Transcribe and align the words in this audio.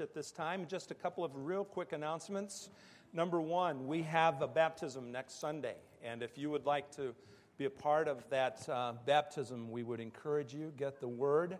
at 0.00 0.14
this 0.14 0.30
time. 0.30 0.66
Just 0.68 0.90
a 0.90 0.94
couple 0.94 1.24
of 1.24 1.32
real 1.34 1.64
quick 1.64 1.92
announcements. 1.92 2.70
Number 3.12 3.40
one, 3.40 3.86
we 3.86 4.02
have 4.02 4.42
a 4.42 4.48
baptism 4.48 5.10
next 5.10 5.40
Sunday, 5.40 5.76
and 6.04 6.22
if 6.22 6.36
you 6.36 6.50
would 6.50 6.66
like 6.66 6.90
to 6.96 7.14
be 7.56 7.64
a 7.64 7.70
part 7.70 8.06
of 8.06 8.28
that 8.30 8.68
uh, 8.68 8.92
baptism, 9.06 9.70
we 9.70 9.82
would 9.82 10.00
encourage 10.00 10.52
you 10.52 10.72
get 10.76 11.00
the 11.00 11.08
word 11.08 11.58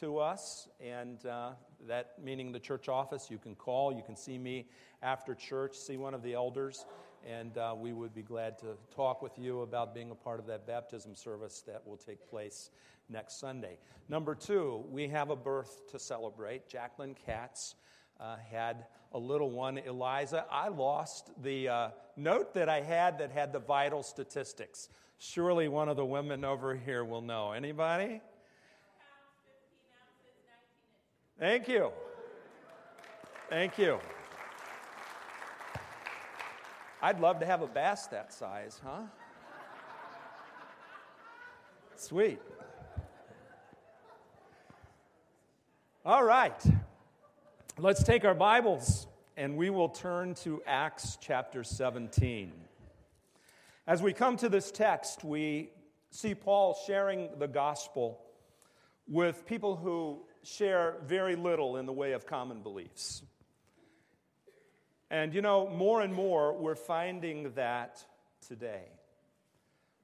to 0.00 0.18
us, 0.18 0.68
and 0.80 1.24
uh, 1.26 1.50
that 1.88 2.14
meaning 2.22 2.52
the 2.52 2.60
church 2.60 2.88
office. 2.88 3.30
You 3.30 3.38
can 3.38 3.54
call, 3.54 3.92
you 3.92 4.02
can 4.02 4.16
see 4.16 4.38
me 4.38 4.66
after 5.02 5.34
church, 5.34 5.74
see 5.74 5.96
one 5.96 6.14
of 6.14 6.22
the 6.22 6.34
elders, 6.34 6.84
and 7.26 7.56
uh, 7.58 7.74
we 7.76 7.92
would 7.92 8.14
be 8.14 8.22
glad 8.22 8.58
to 8.60 8.76
talk 8.94 9.22
with 9.22 9.38
you 9.38 9.62
about 9.62 9.94
being 9.94 10.10
a 10.10 10.14
part 10.14 10.38
of 10.38 10.46
that 10.46 10.66
baptism 10.66 11.14
service 11.14 11.62
that 11.66 11.86
will 11.86 11.96
take 11.96 12.28
place 12.28 12.70
next 13.10 13.40
Sunday. 13.40 13.78
Number 14.08 14.34
two, 14.34 14.84
we 14.90 15.08
have 15.08 15.30
a 15.30 15.36
birth 15.36 15.82
to 15.90 15.98
celebrate. 15.98 16.68
Jacqueline 16.68 17.14
Katz 17.26 17.74
uh, 18.18 18.36
had 18.50 18.86
a 19.12 19.18
little 19.18 19.50
one, 19.50 19.78
Eliza. 19.78 20.44
I 20.50 20.68
lost 20.68 21.30
the 21.42 21.68
uh, 21.68 21.88
note 22.16 22.54
that 22.54 22.68
I 22.68 22.80
had 22.80 23.18
that 23.18 23.30
had 23.30 23.52
the 23.52 23.58
vital 23.58 24.02
statistics. 24.02 24.88
Surely 25.18 25.68
one 25.68 25.88
of 25.88 25.96
the 25.96 26.04
women 26.04 26.44
over 26.44 26.74
here 26.74 27.04
will 27.04 27.22
know. 27.22 27.52
Anybody? 27.52 28.20
Thank 31.38 31.68
you. 31.68 31.90
Thank 33.48 33.78
you. 33.78 33.98
I'd 37.02 37.18
love 37.18 37.40
to 37.40 37.46
have 37.46 37.62
a 37.62 37.66
bass 37.66 38.06
that 38.08 38.32
size, 38.32 38.80
huh? 38.84 39.02
Sweet. 41.96 42.40
All 46.02 46.24
right. 46.24 46.58
Let's 47.76 48.02
take 48.02 48.24
our 48.24 48.32
Bibles 48.32 49.06
and 49.36 49.58
we 49.58 49.68
will 49.68 49.90
turn 49.90 50.32
to 50.36 50.62
Acts 50.66 51.18
chapter 51.20 51.62
17. 51.62 52.52
As 53.86 54.00
we 54.00 54.14
come 54.14 54.38
to 54.38 54.48
this 54.48 54.70
text, 54.70 55.24
we 55.24 55.68
see 56.10 56.34
Paul 56.34 56.74
sharing 56.86 57.28
the 57.38 57.46
gospel 57.46 58.18
with 59.08 59.44
people 59.44 59.76
who 59.76 60.22
share 60.42 60.96
very 61.04 61.36
little 61.36 61.76
in 61.76 61.84
the 61.84 61.92
way 61.92 62.12
of 62.12 62.24
common 62.24 62.62
beliefs. 62.62 63.20
And 65.10 65.34
you 65.34 65.42
know, 65.42 65.68
more 65.68 66.00
and 66.00 66.14
more 66.14 66.56
we're 66.56 66.76
finding 66.76 67.52
that 67.56 68.02
today. 68.48 68.84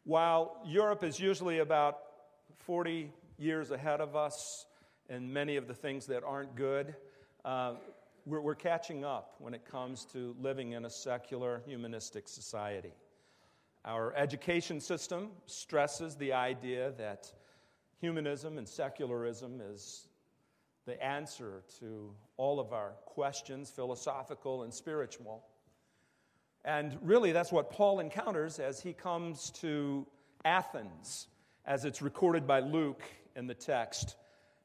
While 0.05 0.61
Europe 0.67 1.03
is 1.03 1.19
usually 1.19 1.61
about 1.61 2.01
40 2.67 3.11
years 3.39 3.71
ahead 3.71 4.03
of 4.03 4.15
us, 4.15 4.67
and 5.09 5.33
many 5.33 5.57
of 5.57 5.67
the 5.69 5.75
things 5.75 6.07
that 6.07 6.23
aren't 6.25 6.55
good. 6.57 6.95
Uh, 7.45 7.75
we're, 8.25 8.41
we're 8.41 8.55
catching 8.55 9.05
up 9.05 9.35
when 9.39 9.55
it 9.55 9.65
comes 9.65 10.05
to 10.13 10.35
living 10.41 10.73
in 10.73 10.85
a 10.85 10.91
secular, 10.91 11.63
humanistic 11.67 12.29
society. 12.29 12.93
Our 13.85 14.13
education 14.17 14.81
system 14.81 15.31
stresses 15.47 16.17
the 16.17 16.33
idea 16.33 16.93
that 16.99 17.33
humanism 18.01 18.59
and 18.59 18.69
secularism 18.69 19.61
is 19.61 20.09
the 20.87 21.03
answer 21.03 21.63
to 21.81 22.13
all 22.37 22.59
of 22.59 22.73
our 22.73 22.93
questions, 23.05 23.71
philosophical 23.71 24.65
and 24.65 24.75
spiritual. 24.75 25.45
And 26.65 26.99
really, 27.01 27.31
that's 27.31 27.53
what 27.53 27.71
Paul 27.71 28.01
encounters 28.01 28.59
as 28.59 28.81
he 28.81 28.93
comes 28.93 29.51
to 29.61 30.05
Athens, 30.45 31.29
as 31.65 31.85
it's 31.85 32.03
recorded 32.03 32.47
by 32.47 32.61
Luke 32.61 33.03
in 33.37 33.47
the 33.47 33.55
text 33.55 34.17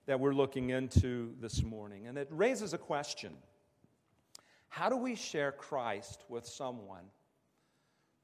that 0.06 0.20
we're 0.20 0.34
looking 0.34 0.70
into 0.70 1.34
this 1.40 1.64
morning. 1.64 2.08
And 2.08 2.18
it 2.18 2.28
raises 2.32 2.74
a 2.74 2.78
question 2.78 3.34
How 4.70 4.90
do 4.90 4.98
we 4.98 5.16
share 5.16 5.52
Christ 5.52 6.24
with 6.30 6.46
someone 6.46 7.06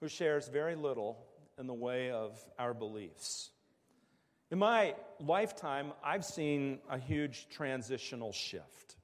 who 0.01 0.07
shares 0.07 0.47
very 0.47 0.75
little 0.75 1.17
in 1.57 1.67
the 1.67 1.73
way 1.73 2.11
of 2.11 2.37
our 2.57 2.73
beliefs? 2.73 3.49
In 4.49 4.59
my 4.59 4.95
lifetime, 5.19 5.91
I've 6.01 6.23
seen 6.23 6.79
a 6.89 6.97
huge 6.97 7.47
transitional 7.49 8.31
shift. 8.31 8.95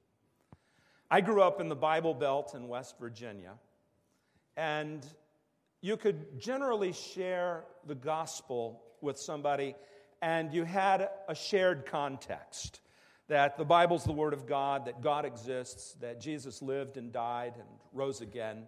I 1.10 1.20
grew 1.20 1.42
up 1.42 1.60
in 1.60 1.68
the 1.68 1.76
Bible 1.76 2.14
Belt 2.14 2.54
in 2.54 2.66
West 2.66 2.94
Virginia, 2.98 3.52
and 4.56 5.04
you 5.82 5.98
could 5.98 6.40
generally 6.40 6.94
share 6.94 7.64
the 7.86 7.94
gospel 7.94 8.82
with 9.02 9.18
somebody 9.18 9.74
and 10.24 10.54
you 10.54 10.64
had 10.64 11.10
a 11.28 11.34
shared 11.34 11.84
context 11.84 12.80
that 13.28 13.58
the 13.58 13.64
Bible's 13.64 14.04
the 14.04 14.12
Word 14.12 14.32
of 14.32 14.46
God, 14.46 14.86
that 14.86 15.02
God 15.02 15.26
exists, 15.26 15.96
that 16.00 16.18
Jesus 16.18 16.62
lived 16.62 16.96
and 16.96 17.12
died 17.12 17.52
and 17.56 17.68
rose 17.92 18.22
again. 18.22 18.62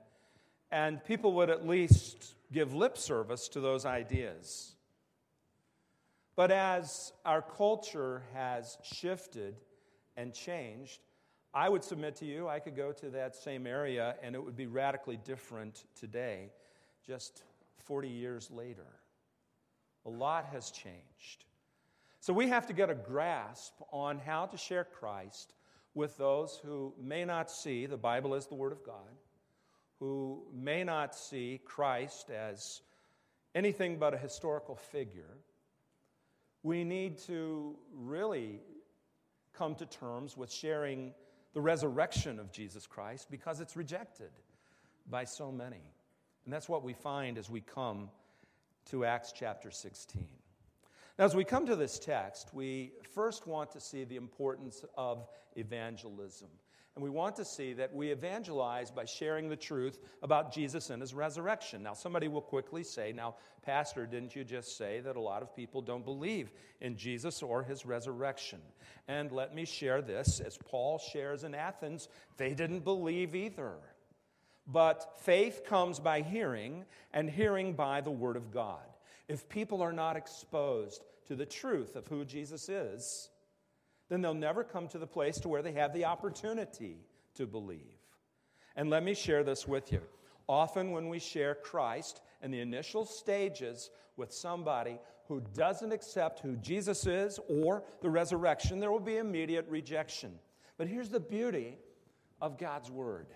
And 0.70 1.02
people 1.02 1.32
would 1.32 1.48
at 1.48 1.66
least 1.66 2.34
give 2.52 2.74
lip 2.74 2.98
service 2.98 3.48
to 3.48 3.60
those 3.60 3.86
ideas. 3.86 4.74
But 6.36 6.50
as 6.50 7.14
our 7.24 7.40
culture 7.40 8.22
has 8.34 8.76
shifted 8.82 9.56
and 10.14 10.34
changed, 10.34 11.00
I 11.54 11.70
would 11.70 11.84
submit 11.84 12.16
to 12.16 12.26
you, 12.26 12.48
I 12.48 12.58
could 12.58 12.76
go 12.76 12.92
to 12.92 13.08
that 13.10 13.34
same 13.34 13.66
area 13.66 14.16
and 14.22 14.34
it 14.34 14.44
would 14.44 14.56
be 14.56 14.66
radically 14.66 15.16
different 15.16 15.86
today, 15.98 16.50
just 17.06 17.44
40 17.86 18.10
years 18.10 18.50
later. 18.50 18.88
A 20.06 20.10
lot 20.10 20.46
has 20.52 20.70
changed. 20.70 21.44
So 22.20 22.32
we 22.32 22.48
have 22.48 22.66
to 22.68 22.72
get 22.72 22.90
a 22.90 22.94
grasp 22.94 23.74
on 23.92 24.18
how 24.18 24.46
to 24.46 24.56
share 24.56 24.84
Christ 24.84 25.52
with 25.94 26.16
those 26.16 26.60
who 26.64 26.94
may 27.00 27.24
not 27.24 27.50
see 27.50 27.86
the 27.86 27.96
Bible 27.96 28.34
as 28.34 28.46
the 28.46 28.54
Word 28.54 28.72
of 28.72 28.84
God, 28.84 29.16
who 29.98 30.42
may 30.54 30.84
not 30.84 31.14
see 31.14 31.60
Christ 31.64 32.30
as 32.30 32.82
anything 33.54 33.98
but 33.98 34.14
a 34.14 34.18
historical 34.18 34.76
figure. 34.76 35.38
We 36.62 36.84
need 36.84 37.18
to 37.26 37.76
really 37.94 38.60
come 39.54 39.74
to 39.76 39.86
terms 39.86 40.36
with 40.36 40.52
sharing 40.52 41.14
the 41.54 41.60
resurrection 41.60 42.38
of 42.38 42.52
Jesus 42.52 42.86
Christ 42.86 43.30
because 43.30 43.60
it's 43.60 43.76
rejected 43.76 44.30
by 45.08 45.24
so 45.24 45.50
many. 45.50 45.80
And 46.44 46.52
that's 46.52 46.68
what 46.68 46.84
we 46.84 46.92
find 46.92 47.38
as 47.38 47.48
we 47.48 47.60
come 47.60 48.10
to 48.86 49.04
Acts 49.04 49.32
chapter 49.32 49.70
16. 49.70 50.26
Now, 51.18 51.24
as 51.24 51.34
we 51.34 51.44
come 51.44 51.66
to 51.66 51.76
this 51.76 51.98
text, 51.98 52.52
we 52.52 52.92
first 53.14 53.46
want 53.46 53.70
to 53.72 53.80
see 53.80 54.04
the 54.04 54.16
importance 54.16 54.84
of 54.96 55.26
evangelism. 55.56 56.48
And 56.94 57.02
we 57.02 57.10
want 57.10 57.36
to 57.36 57.44
see 57.44 57.74
that 57.74 57.94
we 57.94 58.10
evangelize 58.10 58.90
by 58.90 59.04
sharing 59.04 59.50
the 59.50 59.56
truth 59.56 60.00
about 60.22 60.52
Jesus 60.52 60.88
and 60.88 61.02
his 61.02 61.12
resurrection. 61.12 61.82
Now, 61.82 61.92
somebody 61.92 62.26
will 62.26 62.40
quickly 62.40 62.82
say, 62.82 63.12
Now, 63.12 63.34
Pastor, 63.62 64.06
didn't 64.06 64.34
you 64.34 64.44
just 64.44 64.78
say 64.78 65.00
that 65.00 65.14
a 65.14 65.20
lot 65.20 65.42
of 65.42 65.54
people 65.54 65.82
don't 65.82 66.06
believe 66.06 66.52
in 66.80 66.96
Jesus 66.96 67.42
or 67.42 67.62
his 67.62 67.84
resurrection? 67.84 68.60
And 69.08 69.30
let 69.30 69.54
me 69.54 69.66
share 69.66 70.00
this. 70.00 70.40
As 70.40 70.56
Paul 70.56 70.98
shares 70.98 71.44
in 71.44 71.54
Athens, 71.54 72.08
they 72.38 72.54
didn't 72.54 72.80
believe 72.80 73.34
either. 73.34 73.74
But 74.66 75.20
faith 75.20 75.62
comes 75.64 76.00
by 76.00 76.22
hearing, 76.22 76.84
and 77.12 77.30
hearing 77.30 77.74
by 77.74 78.00
the 78.00 78.10
Word 78.10 78.36
of 78.36 78.50
God. 78.50 78.82
If 79.28 79.48
people 79.48 79.82
are 79.82 79.92
not 79.92 80.16
exposed 80.16 81.04
to 81.26 81.36
the 81.36 81.46
truth 81.46 81.96
of 81.96 82.06
who 82.06 82.24
Jesus 82.24 82.68
is, 82.68 83.30
then 84.08 84.22
they'll 84.22 84.34
never 84.34 84.64
come 84.64 84.88
to 84.88 84.98
the 84.98 85.06
place 85.06 85.38
to 85.40 85.48
where 85.48 85.62
they 85.62 85.72
have 85.72 85.92
the 85.92 86.04
opportunity 86.04 86.98
to 87.34 87.46
believe. 87.46 87.80
And 88.76 88.90
let 88.90 89.02
me 89.02 89.14
share 89.14 89.42
this 89.42 89.66
with 89.66 89.92
you. 89.92 90.02
Often, 90.48 90.92
when 90.92 91.08
we 91.08 91.18
share 91.18 91.54
Christ 91.54 92.20
in 92.42 92.50
the 92.50 92.60
initial 92.60 93.04
stages 93.04 93.90
with 94.16 94.32
somebody 94.32 94.98
who 95.26 95.42
doesn't 95.54 95.92
accept 95.92 96.40
who 96.40 96.56
Jesus 96.56 97.06
is 97.06 97.40
or 97.48 97.82
the 98.00 98.10
resurrection, 98.10 98.78
there 98.78 98.92
will 98.92 99.00
be 99.00 99.16
immediate 99.16 99.66
rejection. 99.68 100.38
But 100.76 100.86
here's 100.86 101.08
the 101.08 101.20
beauty 101.20 101.78
of 102.40 102.58
God's 102.58 102.90
Word 102.90 103.26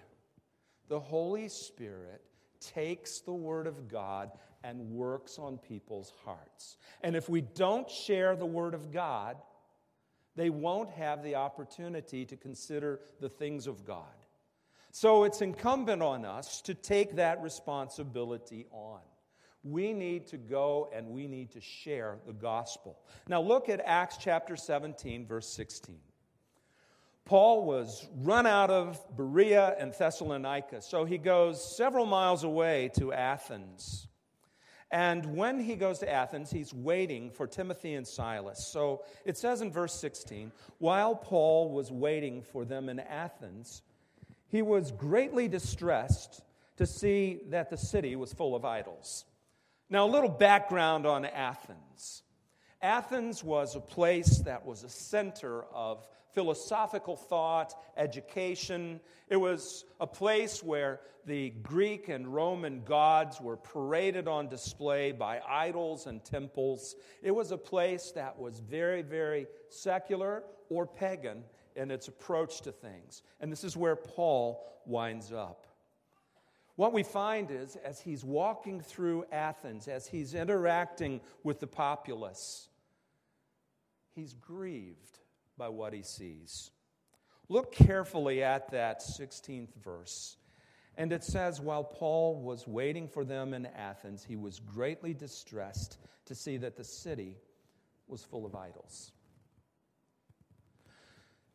the 0.91 1.01
Holy 1.01 1.49
Spirit 1.49 2.21
takes 2.61 3.21
the 3.21 3.33
Word 3.33 3.69
of 3.69 3.89
God 3.89 4.33
and 4.63 4.91
works 4.91 5.39
on 5.39 5.57
people's 5.57 6.13
hearts. 6.25 6.77
And 7.01 7.17
if 7.17 7.29
we 7.29 7.41
don't 7.41 7.89
share 7.89 8.35
the 8.37 8.45
Word 8.45 8.75
of 8.75 8.93
God, 8.93 9.37
they 10.35 10.51
won't 10.51 10.91
have 10.91 11.23
the 11.23 11.37
opportunity 11.37 12.27
to 12.27 12.37
consider 12.37 13.01
the 13.21 13.29
things 13.29 13.69
of 13.69 13.85
God. 13.85 14.05
So 14.91 15.23
it's 15.23 15.41
incumbent 15.41 16.03
on 16.03 16.25
us 16.25 16.61
to 16.63 16.75
take 16.75 17.17
that 17.17 17.41
responsibility 17.41 18.67
on. 18.73 19.01
We 19.63 19.93
need 19.93 20.27
to 20.29 20.39
go 20.39 20.91
and 20.93 21.11
we 21.11 21.29
need 21.29 21.53
to 21.53 21.61
share 21.61 22.17
the 22.27 22.33
gospel. 22.33 22.99
Now 23.29 23.41
look 23.41 23.69
at 23.69 23.81
Acts 23.85 24.17
chapter 24.17 24.57
17, 24.57 25.25
verse 25.25 25.49
16. 25.49 25.97
Paul 27.31 27.65
was 27.65 28.09
run 28.23 28.45
out 28.45 28.71
of 28.71 28.99
Berea 29.17 29.77
and 29.79 29.95
Thessalonica, 29.95 30.83
so 30.83 31.05
he 31.05 31.17
goes 31.17 31.77
several 31.77 32.05
miles 32.05 32.43
away 32.43 32.91
to 32.99 33.13
Athens. 33.13 34.09
And 34.91 35.37
when 35.37 35.61
he 35.61 35.77
goes 35.77 36.01
to 36.01 36.13
Athens, 36.13 36.51
he's 36.51 36.75
waiting 36.75 37.31
for 37.31 37.47
Timothy 37.47 37.95
and 37.95 38.05
Silas. 38.05 38.67
So 38.67 39.05
it 39.25 39.39
says 39.39 39.61
in 39.61 39.71
verse 39.71 39.95
16 39.95 40.51
while 40.79 41.15
Paul 41.15 41.71
was 41.71 41.93
waiting 41.93 42.43
for 42.43 42.65
them 42.65 42.89
in 42.89 42.99
Athens, 42.99 43.83
he 44.49 44.61
was 44.61 44.91
greatly 44.91 45.47
distressed 45.47 46.43
to 46.79 46.85
see 46.85 47.43
that 47.51 47.71
the 47.71 47.77
city 47.77 48.17
was 48.17 48.33
full 48.33 48.57
of 48.57 48.65
idols. 48.65 49.25
Now, 49.89 50.05
a 50.05 50.11
little 50.11 50.29
background 50.29 51.07
on 51.07 51.25
Athens. 51.25 52.25
Athens 52.83 53.45
was 53.45 53.77
a 53.77 53.81
place 53.81 54.39
that 54.39 54.67
was 54.67 54.83
a 54.83 54.89
center 54.89 55.63
of 55.73 56.09
philosophical 56.35 57.17
thought, 57.17 57.75
education. 57.97 59.01
It 59.29 59.37
was 59.37 59.85
a 60.01 60.07
place 60.07 60.63
where 60.63 61.01
the 61.27 61.51
Greek 61.63 62.09
and 62.09 62.27
Roman 62.27 62.83
gods 62.83 63.41
were 63.41 63.57
paraded 63.57 64.27
on 64.27 64.49
display 64.49 65.13
by 65.13 65.41
idols 65.47 66.07
and 66.07 66.25
temples. 66.25 66.97
It 67.23 67.31
was 67.31 67.53
a 67.53 67.59
place 67.59 68.13
that 68.13 68.39
was 68.39 68.61
very, 68.61 69.03
very 69.03 69.47
secular 69.69 70.43
or 70.69 70.87
pagan 70.87 71.45
in 71.77 71.91
its 71.91 72.09
approach 72.09 72.63
to 72.63 72.73
things. 72.73 73.23
And 73.41 73.53
this 73.53 73.65
is 73.65 73.77
where 73.77 73.97
Paul 73.97 74.67
winds 74.87 75.33
up. 75.33 75.67
What 76.77 76.93
we 76.93 77.03
find 77.03 77.51
is, 77.51 77.77
as 77.77 78.01
he's 78.01 78.25
walking 78.25 78.81
through 78.81 79.27
Athens, 79.31 79.87
as 79.87 80.07
he's 80.07 80.35
interacting 80.35 81.21
with 81.45 81.61
the 81.61 81.67
populace, 81.67 82.69
he's 84.15 84.33
grieved 84.35 85.20
by 85.61 85.69
what 85.69 85.93
he 85.93 86.03
sees. 86.03 86.71
Look 87.51 87.73
carefully 87.73 88.43
at 88.43 88.71
that 88.71 89.01
16th 89.01 89.75
verse. 89.85 90.39
And 90.97 91.13
it 91.13 91.23
says, 91.23 91.61
while 91.61 91.85
Paul 91.85 92.41
was 92.41 92.67
waiting 92.67 93.07
for 93.07 93.27
them 93.27 93.53
in 93.53 93.67
Athens, 93.67 94.25
he 94.25 94.37
was 94.37 94.59
greatly 94.59 95.13
distressed 95.13 95.99
to 96.25 96.35
see 96.35 96.57
that 96.57 96.79
the 96.79 96.85
city 96.85 97.37
was 98.09 98.25
full 98.25 98.47
of 98.47 98.55
idols. 98.55 99.13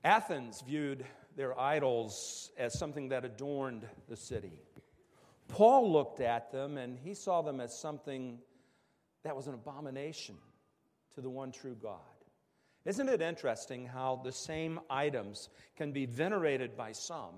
Athens 0.04 0.62
viewed 0.62 1.04
their 1.36 1.60
idols 1.60 2.52
as 2.60 2.78
something 2.78 3.10
that 3.10 3.26
adorned 3.26 3.88
the 4.08 4.16
city. 4.16 4.62
Paul 5.48 5.92
looked 5.92 6.22
at 6.22 6.52
them 6.52 6.78
and 6.78 7.00
he 7.00 7.16
saw 7.16 7.42
them 7.42 7.60
as 7.60 7.76
something 7.76 8.38
that 9.24 9.36
was 9.36 9.48
an 9.48 9.56
abomination 9.56 10.36
to 11.16 11.22
the 11.22 11.30
one 11.30 11.52
true 11.52 11.76
God. 11.82 12.15
Isn't 12.86 13.10
it 13.10 13.22
interesting 13.22 13.88
how 13.88 14.22
the 14.24 14.32
same 14.32 14.80
items 14.90 15.50
can 15.76 15.92
be 15.92 16.06
venerated 16.06 16.78
by 16.78 16.92
some 16.92 17.34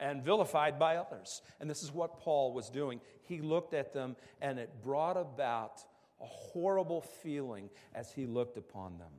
and 0.00 0.22
vilified 0.22 0.78
by 0.78 0.96
others? 0.96 1.40
And 1.60 1.70
this 1.70 1.82
is 1.82 1.92
what 1.92 2.18
Paul 2.18 2.52
was 2.52 2.68
doing. 2.68 3.00
He 3.22 3.40
looked 3.40 3.74
at 3.74 3.92
them 3.92 4.16
and 4.40 4.58
it 4.58 4.82
brought 4.82 5.16
about 5.16 5.80
a 6.20 6.26
horrible 6.26 7.00
feeling 7.00 7.70
as 7.94 8.10
he 8.12 8.26
looked 8.26 8.56
upon 8.56 8.98
them. 8.98 9.12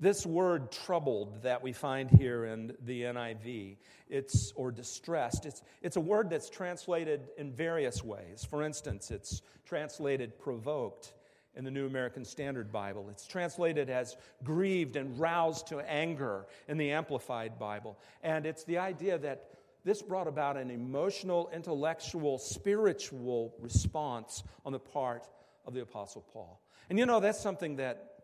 This 0.00 0.26
word 0.26 0.72
troubled 0.72 1.44
that 1.44 1.62
we 1.62 1.72
find 1.72 2.10
here 2.10 2.44
in 2.44 2.74
the 2.84 3.02
NIV, 3.02 3.76
it's 4.08 4.52
or 4.56 4.72
distressed, 4.72 5.46
it's, 5.46 5.62
it's 5.82 5.96
a 5.96 6.00
word 6.00 6.30
that's 6.30 6.50
translated 6.50 7.28
in 7.38 7.52
various 7.52 8.02
ways. 8.02 8.44
For 8.44 8.64
instance, 8.64 9.12
it's 9.12 9.40
translated 9.64 10.36
provoked 10.40 11.14
in 11.56 11.64
the 11.64 11.70
New 11.70 11.86
American 11.86 12.24
Standard 12.24 12.72
Bible. 12.72 13.08
It's 13.10 13.26
translated 13.26 13.90
as 13.90 14.16
grieved 14.42 14.96
and 14.96 15.18
roused 15.18 15.68
to 15.68 15.78
anger 15.80 16.46
in 16.68 16.78
the 16.78 16.90
Amplified 16.90 17.58
Bible. 17.58 17.98
And 18.22 18.46
it's 18.46 18.64
the 18.64 18.78
idea 18.78 19.18
that 19.18 19.50
this 19.84 20.02
brought 20.02 20.26
about 20.26 20.56
an 20.56 20.70
emotional, 20.70 21.50
intellectual, 21.52 22.38
spiritual 22.38 23.54
response 23.60 24.42
on 24.64 24.72
the 24.72 24.78
part 24.78 25.28
of 25.66 25.74
the 25.74 25.82
Apostle 25.82 26.24
Paul. 26.32 26.60
And 26.88 26.98
you 26.98 27.06
know, 27.06 27.20
that's 27.20 27.40
something 27.40 27.76
that 27.76 28.14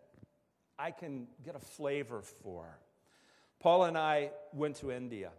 I 0.79 0.91
can 0.91 1.27
get 1.44 1.55
a 1.55 1.61
flavor 1.61 2.23
for. 2.43 2.79
Paul 3.61 3.85
and 3.85 3.99
I 3.99 4.31
went 4.55 4.77
to 4.77 4.91
India. 4.91 5.31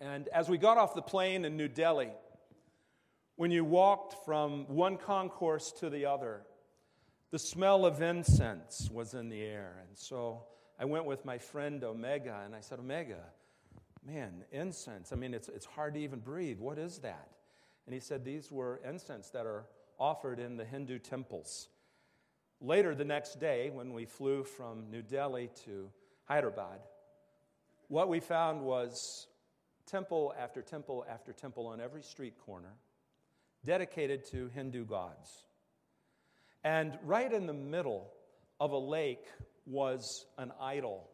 And 0.00 0.26
as 0.28 0.48
we 0.48 0.58
got 0.58 0.78
off 0.78 0.94
the 0.94 1.02
plane 1.02 1.44
in 1.44 1.56
New 1.56 1.68
Delhi, 1.68 2.10
when 3.36 3.50
you 3.50 3.64
walked 3.64 4.24
from 4.24 4.66
one 4.68 4.96
concourse 4.96 5.72
to 5.72 5.90
the 5.90 6.06
other, 6.06 6.42
the 7.30 7.38
smell 7.38 7.86
of 7.86 8.02
incense 8.02 8.90
was 8.92 9.14
in 9.14 9.28
the 9.28 9.42
air. 9.42 9.82
And 9.88 9.96
so 9.96 10.44
I 10.78 10.84
went 10.84 11.06
with 11.06 11.24
my 11.24 11.38
friend 11.38 11.82
Omega, 11.82 12.42
and 12.44 12.54
I 12.54 12.60
said, 12.60 12.78
Omega, 12.78 13.24
man, 14.06 14.44
incense. 14.52 15.12
I 15.12 15.16
mean, 15.16 15.32
it's, 15.32 15.48
it's 15.48 15.64
hard 15.64 15.94
to 15.94 16.00
even 16.00 16.20
breathe. 16.20 16.58
What 16.58 16.78
is 16.78 16.98
that? 16.98 17.30
And 17.86 17.94
he 17.94 18.00
said, 18.00 18.24
These 18.24 18.52
were 18.52 18.80
incense 18.88 19.30
that 19.30 19.46
are 19.46 19.66
offered 19.98 20.38
in 20.38 20.56
the 20.56 20.64
Hindu 20.64 20.98
temples. 20.98 21.68
Later 22.60 22.94
the 22.94 23.04
next 23.04 23.40
day, 23.40 23.70
when 23.70 23.92
we 23.92 24.04
flew 24.04 24.44
from 24.44 24.90
New 24.90 25.02
Delhi 25.02 25.50
to 25.64 25.90
Hyderabad, 26.24 26.80
what 27.88 28.08
we 28.08 28.20
found 28.20 28.62
was 28.62 29.26
temple 29.86 30.32
after 30.38 30.62
temple 30.62 31.04
after 31.10 31.32
temple 31.32 31.66
on 31.66 31.80
every 31.80 32.02
street 32.02 32.38
corner 32.38 32.74
dedicated 33.64 34.24
to 34.30 34.48
Hindu 34.54 34.84
gods. 34.84 35.44
And 36.64 36.98
right 37.04 37.32
in 37.32 37.46
the 37.46 37.52
middle 37.52 38.10
of 38.60 38.72
a 38.72 38.78
lake 38.78 39.26
was 39.66 40.26
an 40.38 40.52
idol 40.60 41.08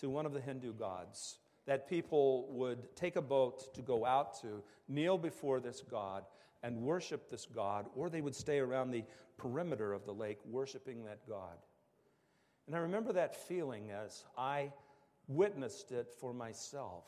to 0.00 0.10
one 0.10 0.26
of 0.26 0.32
the 0.32 0.40
Hindu 0.40 0.72
gods 0.72 1.38
that 1.66 1.88
people 1.88 2.48
would 2.52 2.94
take 2.96 3.16
a 3.16 3.22
boat 3.22 3.74
to 3.74 3.82
go 3.82 4.04
out 4.06 4.40
to, 4.40 4.62
kneel 4.88 5.18
before 5.18 5.60
this 5.60 5.82
god, 5.82 6.24
and 6.62 6.82
worship 6.82 7.28
this 7.30 7.46
god, 7.46 7.86
or 7.94 8.08
they 8.08 8.20
would 8.20 8.34
stay 8.34 8.58
around 8.58 8.90
the 8.90 9.04
perimeter 9.36 9.92
of 9.92 10.04
the 10.04 10.12
lake 10.12 10.38
worshiping 10.46 11.04
that 11.04 11.28
god. 11.28 11.56
And 12.66 12.74
I 12.74 12.80
remember 12.80 13.12
that 13.12 13.36
feeling 13.48 13.90
as 13.90 14.24
I 14.36 14.72
witnessed 15.28 15.92
it 15.92 16.08
for 16.20 16.32
myself 16.32 17.04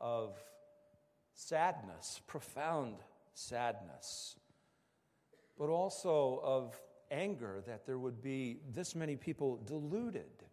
of 0.00 0.36
sadness, 1.34 2.20
profound 2.26 2.96
sadness, 3.34 4.36
but 5.58 5.68
also 5.68 6.40
of 6.42 6.80
anger 7.10 7.62
that 7.66 7.86
there 7.86 7.98
would 7.98 8.22
be 8.22 8.58
this 8.72 8.94
many 8.94 9.16
people 9.16 9.56
deluded 9.66 10.44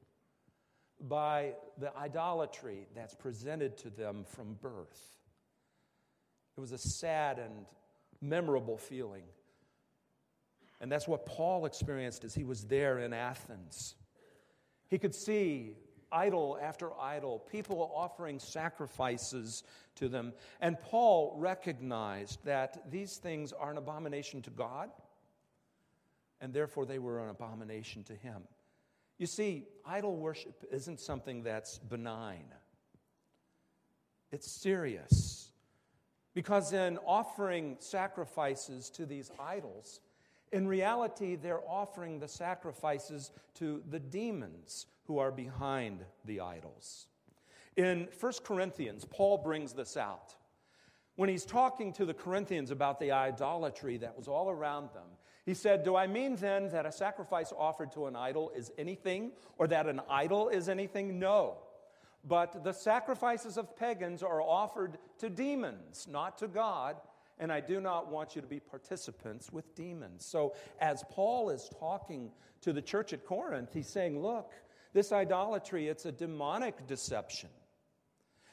by 1.01 1.53
the 1.77 1.95
idolatry 1.95 2.87
that's 2.95 3.13
presented 3.13 3.77
to 3.77 3.89
them 3.89 4.23
from 4.23 4.55
birth. 4.55 5.17
It 6.57 6.59
was 6.59 6.71
a 6.71 6.77
sad 6.77 7.37
and 7.37 7.65
memorable 8.21 8.77
feeling. 8.77 9.23
And 10.81 10.91
that's 10.91 11.07
what 11.07 11.25
Paul 11.25 11.65
experienced 11.65 12.23
as 12.23 12.33
he 12.33 12.43
was 12.43 12.63
there 12.63 12.99
in 12.99 13.13
Athens. 13.13 13.95
He 14.89 14.97
could 14.97 15.13
see 15.13 15.75
idol 16.11 16.57
after 16.61 16.91
idol, 16.99 17.39
people 17.39 17.91
offering 17.95 18.39
sacrifices 18.39 19.63
to 19.95 20.07
them. 20.09 20.33
And 20.61 20.79
Paul 20.81 21.35
recognized 21.37 22.43
that 22.45 22.89
these 22.89 23.17
things 23.17 23.53
are 23.53 23.71
an 23.71 23.77
abomination 23.77 24.41
to 24.43 24.49
God, 24.49 24.89
and 26.41 26.53
therefore 26.53 26.85
they 26.85 26.99
were 26.99 27.23
an 27.23 27.29
abomination 27.29 28.03
to 28.05 28.13
him. 28.13 28.43
You 29.17 29.25
see, 29.25 29.65
idol 29.85 30.15
worship 30.15 30.63
isn't 30.71 30.99
something 30.99 31.43
that's 31.43 31.77
benign, 31.79 32.45
it's 34.31 34.49
serious. 34.51 35.43
Because 36.33 36.71
in 36.71 36.99
offering 36.99 37.77
sacrifices 37.79 38.91
to 38.91 39.07
these 39.07 39.31
idols, 39.39 40.01
in 40.51 40.67
reality, 40.67 41.35
they're 41.35 41.67
offering 41.67 42.19
the 42.19 42.27
sacrifices 42.27 43.31
to 43.55 43.83
the 43.89 43.99
demons 43.99 44.85
who 45.05 45.19
are 45.19 45.31
behind 45.31 46.03
the 46.25 46.41
idols. 46.41 47.07
In 47.75 48.07
1 48.19 48.33
Corinthians, 48.43 49.05
Paul 49.05 49.37
brings 49.37 49.73
this 49.73 49.97
out. 49.97 50.35
When 51.15 51.29
he's 51.29 51.45
talking 51.45 51.93
to 51.93 52.05
the 52.05 52.13
Corinthians 52.13 52.71
about 52.71 52.99
the 52.99 53.11
idolatry 53.11 53.97
that 53.97 54.17
was 54.17 54.27
all 54.27 54.49
around 54.49 54.89
them, 54.93 55.07
he 55.45 55.53
said, 55.53 55.83
Do 55.83 55.95
I 55.95 56.07
mean 56.07 56.35
then 56.35 56.69
that 56.69 56.85
a 56.85 56.91
sacrifice 56.91 57.53
offered 57.57 57.91
to 57.93 58.07
an 58.07 58.15
idol 58.15 58.51
is 58.55 58.71
anything, 58.77 59.31
or 59.57 59.67
that 59.67 59.87
an 59.87 60.01
idol 60.09 60.49
is 60.49 60.69
anything? 60.69 61.19
No. 61.19 61.57
But 62.23 62.63
the 62.63 62.73
sacrifices 62.73 63.57
of 63.57 63.77
pagans 63.77 64.21
are 64.21 64.41
offered 64.41 64.97
to 65.19 65.29
demons, 65.29 66.07
not 66.09 66.37
to 66.39 66.47
God, 66.47 66.97
and 67.39 67.51
I 67.51 67.59
do 67.59 67.79
not 67.79 68.11
want 68.11 68.35
you 68.35 68.41
to 68.41 68.47
be 68.47 68.59
participants 68.59 69.51
with 69.51 69.75
demons. 69.75 70.25
So, 70.25 70.55
as 70.79 71.03
Paul 71.11 71.49
is 71.49 71.69
talking 71.79 72.31
to 72.61 72.73
the 72.73 72.81
church 72.81 73.13
at 73.13 73.25
Corinth, 73.25 73.73
he's 73.73 73.87
saying, 73.87 74.21
Look, 74.21 74.51
this 74.93 75.11
idolatry, 75.11 75.87
it's 75.87 76.05
a 76.05 76.11
demonic 76.11 76.87
deception. 76.87 77.49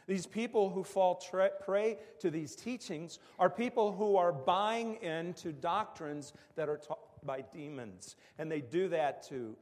These 0.06 0.26
people 0.26 0.68
who 0.68 0.84
fall 0.84 1.22
prey 1.64 1.98
to 2.20 2.30
these 2.30 2.54
teachings 2.54 3.18
are 3.38 3.48
people 3.48 3.92
who 3.92 4.16
are 4.16 4.32
buying 4.32 4.96
into 4.96 5.52
doctrines 5.52 6.34
that 6.56 6.68
are 6.68 6.76
taught 6.76 7.24
by 7.24 7.42
demons. 7.52 8.16
And 8.38 8.50
they 8.50 8.60
do 8.60 8.88
that 8.88 9.22
to 9.28 9.56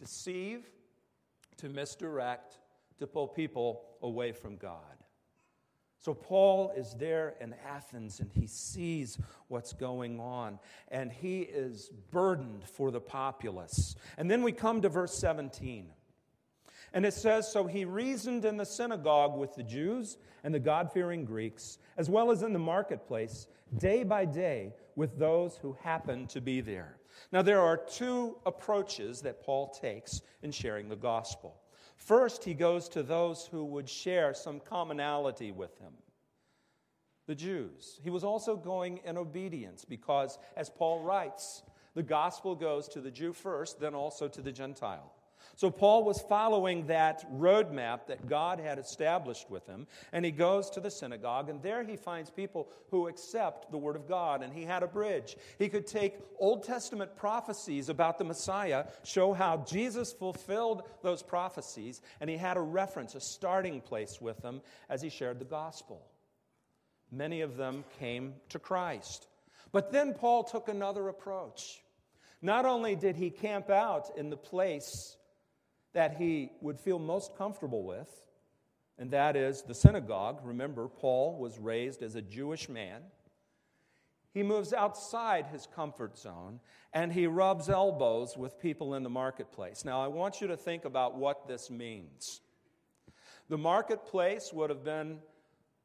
deceive, 0.00 0.64
to 1.58 1.68
misdirect, 1.68 2.58
to 2.98 3.06
pull 3.06 3.28
people 3.28 3.82
away 4.00 4.32
from 4.32 4.56
God. 4.56 4.97
So 6.00 6.14
Paul 6.14 6.72
is 6.76 6.94
there 6.94 7.34
in 7.40 7.54
Athens 7.66 8.20
and 8.20 8.30
he 8.32 8.46
sees 8.46 9.18
what's 9.48 9.72
going 9.72 10.20
on 10.20 10.58
and 10.88 11.10
he 11.10 11.40
is 11.40 11.90
burdened 12.10 12.64
for 12.64 12.90
the 12.90 13.00
populace. 13.00 13.96
And 14.16 14.30
then 14.30 14.42
we 14.42 14.52
come 14.52 14.80
to 14.82 14.88
verse 14.88 15.14
17. 15.18 15.88
And 16.92 17.04
it 17.04 17.14
says 17.14 17.50
So 17.50 17.66
he 17.66 17.84
reasoned 17.84 18.44
in 18.44 18.56
the 18.56 18.64
synagogue 18.64 19.36
with 19.36 19.54
the 19.54 19.62
Jews 19.62 20.18
and 20.44 20.54
the 20.54 20.60
God 20.60 20.92
fearing 20.92 21.24
Greeks, 21.24 21.78
as 21.96 22.08
well 22.08 22.30
as 22.30 22.42
in 22.42 22.52
the 22.52 22.58
marketplace, 22.58 23.48
day 23.76 24.04
by 24.04 24.24
day 24.24 24.74
with 24.96 25.18
those 25.18 25.56
who 25.56 25.76
happened 25.82 26.28
to 26.30 26.40
be 26.40 26.60
there. 26.60 26.96
Now, 27.32 27.42
there 27.42 27.60
are 27.60 27.76
two 27.76 28.36
approaches 28.46 29.20
that 29.22 29.42
Paul 29.42 29.68
takes 29.68 30.22
in 30.42 30.52
sharing 30.52 30.88
the 30.88 30.96
gospel. 30.96 31.56
First, 31.98 32.44
he 32.44 32.54
goes 32.54 32.88
to 32.90 33.02
those 33.02 33.46
who 33.46 33.64
would 33.64 33.88
share 33.88 34.32
some 34.32 34.60
commonality 34.60 35.52
with 35.52 35.76
him 35.78 35.92
the 37.26 37.34
Jews. 37.34 38.00
He 38.02 38.08
was 38.08 38.24
also 38.24 38.56
going 38.56 39.00
in 39.04 39.18
obedience 39.18 39.84
because, 39.84 40.38
as 40.56 40.70
Paul 40.70 41.02
writes, 41.02 41.62
the 41.94 42.02
gospel 42.02 42.54
goes 42.54 42.88
to 42.88 43.02
the 43.02 43.10
Jew 43.10 43.34
first, 43.34 43.78
then 43.78 43.94
also 43.94 44.28
to 44.28 44.40
the 44.40 44.50
Gentile. 44.50 45.12
So 45.58 45.72
Paul 45.72 46.04
was 46.04 46.20
following 46.20 46.86
that 46.86 47.28
roadmap 47.36 48.06
that 48.06 48.28
God 48.28 48.60
had 48.60 48.78
established 48.78 49.50
with 49.50 49.66
him, 49.66 49.88
and 50.12 50.24
he 50.24 50.30
goes 50.30 50.70
to 50.70 50.80
the 50.80 50.88
synagogue, 50.88 51.48
and 51.48 51.60
there 51.60 51.82
he 51.82 51.96
finds 51.96 52.30
people 52.30 52.68
who 52.92 53.08
accept 53.08 53.72
the 53.72 53.76
word 53.76 53.96
of 53.96 54.06
God, 54.06 54.44
and 54.44 54.52
he 54.52 54.62
had 54.62 54.84
a 54.84 54.86
bridge. 54.86 55.36
He 55.58 55.68
could 55.68 55.84
take 55.84 56.14
Old 56.38 56.62
Testament 56.62 57.16
prophecies 57.16 57.88
about 57.88 58.18
the 58.18 58.24
Messiah, 58.24 58.84
show 59.02 59.32
how 59.32 59.64
Jesus 59.68 60.12
fulfilled 60.12 60.84
those 61.02 61.24
prophecies, 61.24 62.02
and 62.20 62.30
he 62.30 62.36
had 62.36 62.56
a 62.56 62.60
reference, 62.60 63.16
a 63.16 63.20
starting 63.20 63.80
place 63.80 64.20
with 64.20 64.40
them 64.40 64.60
as 64.88 65.02
he 65.02 65.08
shared 65.08 65.40
the 65.40 65.44
gospel. 65.44 66.06
Many 67.10 67.40
of 67.40 67.56
them 67.56 67.82
came 67.98 68.34
to 68.50 68.60
Christ. 68.60 69.26
But 69.72 69.90
then 69.90 70.14
Paul 70.14 70.44
took 70.44 70.68
another 70.68 71.08
approach. 71.08 71.82
Not 72.40 72.64
only 72.64 72.94
did 72.94 73.16
he 73.16 73.30
camp 73.30 73.70
out 73.70 74.16
in 74.16 74.30
the 74.30 74.36
place 74.36 75.16
that 75.92 76.16
he 76.16 76.50
would 76.60 76.78
feel 76.78 76.98
most 76.98 77.36
comfortable 77.36 77.82
with, 77.82 78.08
and 78.98 79.10
that 79.12 79.36
is 79.36 79.62
the 79.62 79.74
synagogue. 79.74 80.40
Remember, 80.42 80.88
Paul 80.88 81.38
was 81.38 81.58
raised 81.58 82.02
as 82.02 82.14
a 82.14 82.22
Jewish 82.22 82.68
man. 82.68 83.02
He 84.34 84.42
moves 84.42 84.72
outside 84.72 85.46
his 85.46 85.66
comfort 85.66 86.18
zone 86.18 86.60
and 86.92 87.12
he 87.12 87.26
rubs 87.26 87.68
elbows 87.68 88.36
with 88.36 88.60
people 88.60 88.94
in 88.94 89.02
the 89.02 89.10
marketplace. 89.10 89.84
Now, 89.84 90.02
I 90.02 90.08
want 90.08 90.40
you 90.40 90.48
to 90.48 90.56
think 90.56 90.84
about 90.84 91.16
what 91.16 91.48
this 91.48 91.70
means. 91.70 92.40
The 93.48 93.58
marketplace 93.58 94.52
would 94.52 94.70
have 94.70 94.84
been 94.84 95.18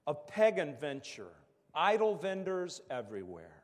a 0.05 0.13
pagan 0.13 0.75
venture, 0.75 1.31
idol 1.73 2.15
vendors 2.15 2.81
everywhere, 2.89 3.63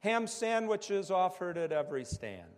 ham 0.00 0.26
sandwiches 0.26 1.10
offered 1.10 1.56
at 1.56 1.72
every 1.72 2.04
stand 2.04 2.48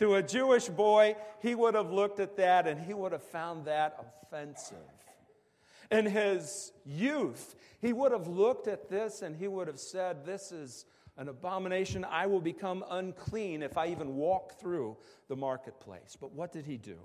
to 0.00 0.14
a 0.14 0.22
Jewish 0.22 0.66
boy, 0.66 1.14
he 1.42 1.54
would 1.54 1.74
have 1.74 1.92
looked 1.92 2.20
at 2.20 2.34
that 2.38 2.66
and 2.66 2.80
he 2.80 2.94
would 2.94 3.12
have 3.12 3.22
found 3.22 3.66
that 3.66 4.02
offensive. 4.24 4.78
In 5.90 6.06
his 6.06 6.72
youth, 6.86 7.54
he 7.82 7.92
would 7.92 8.10
have 8.10 8.26
looked 8.26 8.66
at 8.66 8.88
this 8.88 9.20
and 9.20 9.36
he 9.36 9.46
would 9.46 9.66
have 9.66 9.78
said, 9.78 10.24
This 10.24 10.52
is 10.52 10.86
an 11.18 11.28
abomination. 11.28 12.06
I 12.08 12.26
will 12.26 12.40
become 12.40 12.82
unclean 12.90 13.62
if 13.62 13.76
I 13.76 13.88
even 13.88 14.16
walk 14.16 14.58
through 14.58 14.96
the 15.28 15.36
marketplace. 15.36 16.16
But 16.18 16.32
what 16.32 16.50
did 16.50 16.64
he 16.64 16.78
do? 16.78 16.96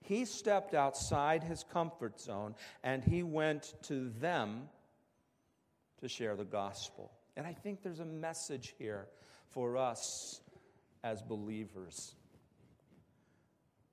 He 0.00 0.24
stepped 0.24 0.74
outside 0.74 1.44
his 1.44 1.64
comfort 1.72 2.20
zone 2.20 2.56
and 2.82 3.04
he 3.04 3.22
went 3.22 3.74
to 3.82 4.10
them 4.18 4.68
to 6.00 6.08
share 6.08 6.34
the 6.34 6.44
gospel. 6.44 7.12
And 7.36 7.46
I 7.46 7.52
think 7.52 7.80
there's 7.80 8.00
a 8.00 8.04
message 8.04 8.74
here 8.76 9.06
for 9.50 9.76
us 9.76 10.40
as 11.02 11.22
believers. 11.22 12.14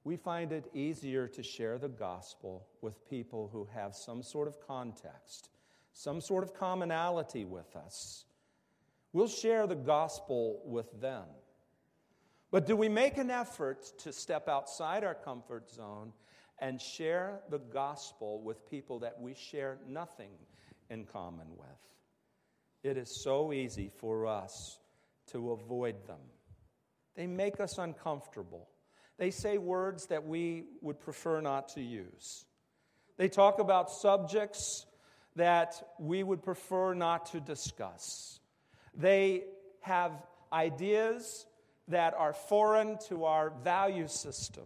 We 0.04 0.18
find 0.18 0.52
it 0.52 0.70
easier 0.74 1.28
to 1.30 1.42
share 1.42 1.78
the 1.78 1.90
gospel 1.90 2.68
with 2.82 3.10
people 3.10 3.50
who 3.52 3.68
have 3.74 3.96
some 3.96 4.22
sort 4.22 4.48
of 4.48 4.60
context, 4.66 5.50
some 5.94 6.22
sort 6.22 6.44
of 6.44 6.54
commonality 6.54 7.44
with 7.44 7.76
us. 7.76 8.26
We'll 9.14 9.28
share 9.28 9.66
the 9.66 9.76
gospel 9.76 10.62
with 10.66 11.02
them. 11.02 11.26
But 12.52 12.68
do 12.68 12.76
we 12.76 12.88
make 12.88 13.18
an 13.18 13.32
effort 13.32 13.84
to 14.00 14.14
step 14.14 14.48
outside 14.48 15.04
our 15.04 15.16
comfort 15.16 15.72
zone 15.72 16.14
and 16.60 16.80
share 16.80 17.40
the 17.50 17.60
gospel 17.60 18.42
with 18.42 18.70
people 18.70 19.00
that 19.00 19.20
we 19.20 19.34
share 19.34 19.80
nothing 19.88 20.32
in 20.90 21.06
common 21.06 21.48
with? 21.58 21.68
It 22.84 22.98
is 22.98 23.24
so 23.24 23.52
easy 23.52 23.90
for 23.98 24.28
us 24.28 24.80
to 25.32 25.52
avoid 25.52 26.06
them. 26.06 26.20
They 27.16 27.28
make 27.28 27.60
us 27.60 27.78
uncomfortable. 27.78 28.68
They 29.18 29.32
say 29.32 29.58
words 29.58 30.08
that 30.08 30.26
we 30.26 30.66
would 30.82 31.00
prefer 31.00 31.42
not 31.42 31.70
to 31.70 31.82
use. 31.82 32.46
They 33.18 33.30
talk 33.30 33.60
about 33.60 33.90
subjects 33.90 34.86
that 35.36 35.82
we 36.00 36.24
would 36.24 36.44
prefer 36.44 36.94
not 36.94 37.28
to 37.28 37.40
discuss. 37.40 38.40
They 38.94 39.44
have 39.82 40.12
ideas 40.52 41.46
that 41.88 42.14
are 42.16 42.34
foreign 42.34 42.98
to 43.08 43.26
our 43.26 43.52
value 43.64 44.08
system. 44.08 44.66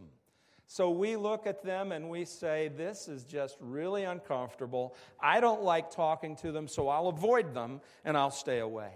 So 0.66 0.92
we 0.92 1.16
look 1.16 1.48
at 1.48 1.64
them 1.64 1.92
and 1.92 2.10
we 2.10 2.26
say, 2.26 2.70
This 2.70 3.08
is 3.08 3.24
just 3.24 3.58
really 3.60 4.04
uncomfortable. 4.04 4.96
I 5.20 5.40
don't 5.40 5.64
like 5.64 5.90
talking 5.90 6.36
to 6.38 6.52
them, 6.52 6.68
so 6.68 6.88
I'll 6.88 7.08
avoid 7.08 7.54
them 7.54 7.82
and 8.06 8.16
I'll 8.16 8.32
stay 8.32 8.60
away. 8.60 8.92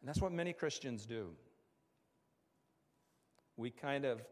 And 0.00 0.08
that's 0.08 0.20
what 0.20 0.32
many 0.32 0.52
Christians 0.52 1.06
do 1.06 1.30
we 3.56 3.70
kind 3.70 4.04
of 4.04 4.22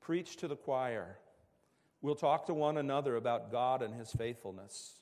preach 0.00 0.36
to 0.38 0.48
the 0.48 0.56
choir. 0.56 1.16
We'll 2.02 2.14
talk 2.14 2.46
to 2.46 2.54
one 2.54 2.76
another 2.76 3.16
about 3.16 3.50
God 3.50 3.82
and 3.82 3.94
His 3.94 4.12
faithfulness. 4.12 5.00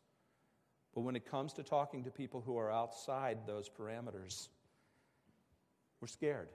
But 0.94 1.02
when 1.02 1.16
it 1.16 1.28
comes 1.28 1.52
to 1.54 1.62
talking 1.62 2.04
to 2.04 2.10
people 2.10 2.40
who 2.40 2.56
are 2.56 2.70
outside 2.70 3.38
those 3.46 3.68
parameters, 3.68 4.48
we're 6.00 6.08
scared. 6.08 6.48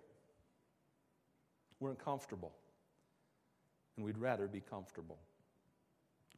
We're 1.80 1.92
uncomfortable. 1.92 2.54
And 3.98 4.06
we'd 4.06 4.18
rather 4.18 4.48
be 4.48 4.62
comfortable. 4.62 5.18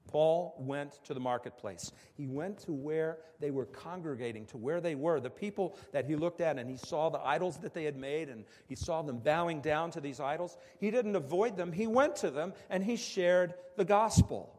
Paul 0.07 0.55
went 0.57 1.03
to 1.05 1.13
the 1.13 1.19
marketplace. 1.19 1.91
He 2.15 2.27
went 2.27 2.59
to 2.59 2.73
where 2.73 3.19
they 3.39 3.51
were 3.51 3.65
congregating, 3.65 4.45
to 4.47 4.57
where 4.57 4.81
they 4.81 4.95
were, 4.95 5.19
the 5.19 5.29
people 5.29 5.77
that 5.93 6.05
he 6.05 6.15
looked 6.15 6.41
at, 6.41 6.57
and 6.57 6.69
he 6.69 6.77
saw 6.77 7.09
the 7.09 7.19
idols 7.19 7.57
that 7.59 7.73
they 7.73 7.85
had 7.85 7.95
made, 7.95 8.29
and 8.29 8.45
he 8.67 8.75
saw 8.75 9.01
them 9.01 9.19
bowing 9.19 9.61
down 9.61 9.91
to 9.91 10.01
these 10.01 10.19
idols. 10.19 10.57
He 10.79 10.91
didn't 10.91 11.15
avoid 11.15 11.55
them, 11.55 11.71
he 11.71 11.87
went 11.87 12.17
to 12.17 12.31
them, 12.31 12.53
and 12.69 12.83
he 12.83 12.95
shared 12.97 13.53
the 13.77 13.85
gospel. 13.85 14.57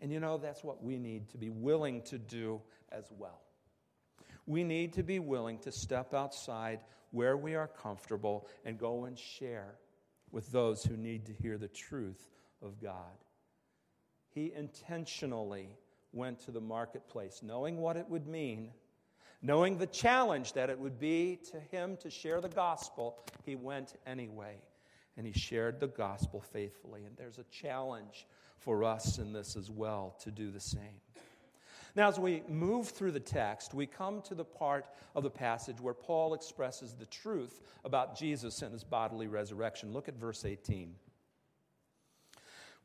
And 0.00 0.12
you 0.12 0.20
know, 0.20 0.38
that's 0.38 0.62
what 0.62 0.82
we 0.82 0.98
need 0.98 1.28
to 1.30 1.38
be 1.38 1.50
willing 1.50 2.02
to 2.02 2.18
do 2.18 2.60
as 2.90 3.04
well. 3.18 3.40
We 4.46 4.62
need 4.62 4.94
to 4.94 5.02
be 5.02 5.18
willing 5.18 5.58
to 5.60 5.72
step 5.72 6.14
outside 6.14 6.80
where 7.10 7.36
we 7.36 7.54
are 7.54 7.68
comfortable 7.68 8.48
and 8.64 8.78
go 8.78 9.04
and 9.04 9.18
share 9.18 9.74
with 10.30 10.50
those 10.52 10.84
who 10.84 10.96
need 10.96 11.26
to 11.26 11.32
hear 11.32 11.58
the 11.58 11.68
truth 11.68 12.30
of 12.62 12.80
God 12.80 13.12
he 14.36 14.52
intentionally 14.54 15.70
went 16.12 16.38
to 16.40 16.50
the 16.50 16.60
marketplace, 16.60 17.40
knowing 17.42 17.78
what 17.78 17.96
it 17.96 18.06
would 18.06 18.26
mean, 18.26 18.70
knowing 19.40 19.78
the 19.78 19.86
challenge 19.86 20.52
that 20.52 20.68
it 20.68 20.78
would 20.78 20.98
be 20.98 21.40
to 21.50 21.58
him 21.58 21.96
to 21.96 22.10
share 22.10 22.42
the 22.42 22.48
gospel. 22.50 23.16
He 23.46 23.56
went 23.56 23.94
anyway, 24.06 24.56
and 25.16 25.26
he 25.26 25.32
shared 25.32 25.80
the 25.80 25.86
gospel 25.86 26.42
faithfully. 26.42 27.06
And 27.06 27.16
there's 27.16 27.38
a 27.38 27.44
challenge 27.44 28.26
for 28.58 28.84
us 28.84 29.16
in 29.16 29.32
this 29.32 29.56
as 29.56 29.70
well 29.70 30.14
to 30.20 30.30
do 30.30 30.50
the 30.50 30.60
same. 30.60 31.00
Now, 31.94 32.08
as 32.08 32.18
we 32.18 32.42
move 32.46 32.88
through 32.88 33.12
the 33.12 33.20
text, 33.20 33.72
we 33.72 33.86
come 33.86 34.20
to 34.22 34.34
the 34.34 34.44
part 34.44 34.84
of 35.14 35.22
the 35.22 35.30
passage 35.30 35.80
where 35.80 35.94
Paul 35.94 36.34
expresses 36.34 36.92
the 36.92 37.06
truth 37.06 37.62
about 37.86 38.18
Jesus 38.18 38.60
and 38.60 38.74
his 38.74 38.84
bodily 38.84 39.28
resurrection. 39.28 39.94
Look 39.94 40.08
at 40.08 40.14
verse 40.14 40.44
18. 40.44 40.94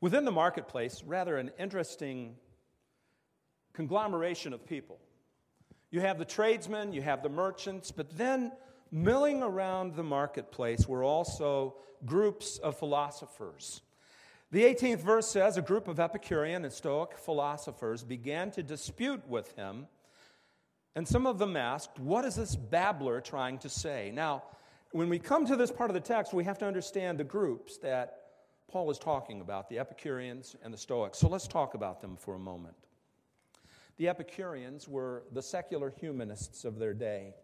Within 0.02 0.24
the 0.24 0.32
marketplace, 0.32 1.04
rather 1.06 1.36
an 1.36 1.52
interesting 1.60 2.34
conglomeration 3.72 4.52
of 4.52 4.66
people. 4.66 4.98
You 5.92 6.00
have 6.00 6.18
the 6.18 6.24
tradesmen, 6.24 6.92
you 6.92 7.02
have 7.02 7.22
the 7.22 7.28
merchants, 7.28 7.92
but 7.92 8.18
then 8.18 8.50
milling 8.90 9.44
around 9.44 9.94
the 9.94 10.02
marketplace 10.02 10.88
were 10.88 11.04
also 11.04 11.76
groups 12.04 12.58
of 12.58 12.76
philosophers. 12.76 13.80
The 14.50 14.64
18th 14.64 15.02
verse 15.02 15.28
says 15.28 15.56
a 15.56 15.62
group 15.62 15.86
of 15.86 16.00
Epicurean 16.00 16.64
and 16.64 16.72
Stoic 16.72 17.16
philosophers 17.16 18.02
began 18.02 18.50
to 18.50 18.62
dispute 18.64 19.22
with 19.28 19.54
him, 19.54 19.86
and 20.96 21.06
some 21.06 21.28
of 21.28 21.38
them 21.38 21.56
asked, 21.56 22.00
What 22.00 22.24
is 22.24 22.34
this 22.34 22.56
babbler 22.56 23.20
trying 23.20 23.58
to 23.58 23.68
say? 23.68 24.10
Now, 24.12 24.42
when 24.90 25.08
we 25.08 25.20
come 25.20 25.46
to 25.46 25.54
this 25.54 25.70
part 25.70 25.90
of 25.90 25.94
the 25.94 26.00
text, 26.00 26.34
we 26.34 26.42
have 26.42 26.58
to 26.58 26.66
understand 26.66 27.18
the 27.18 27.24
groups 27.24 27.78
that 27.78 28.21
Paul 28.70 28.90
is 28.90 28.98
talking 28.98 29.40
about, 29.40 29.68
the 29.68 29.78
Epicureans 29.78 30.56
and 30.62 30.72
the 30.72 30.78
Stoics. 30.78 31.18
So 31.18 31.28
let's 31.28 31.46
talk 31.46 31.74
about 31.74 32.00
them 32.00 32.16
for 32.16 32.34
a 32.34 32.38
moment. 32.38 32.76
The 33.98 34.08
Epicureans 34.08 34.88
were 34.88 35.24
the 35.32 35.42
secular 35.42 35.90
humanists 35.90 36.64
of 36.64 36.78
their 36.78 36.94
day. 36.94 37.34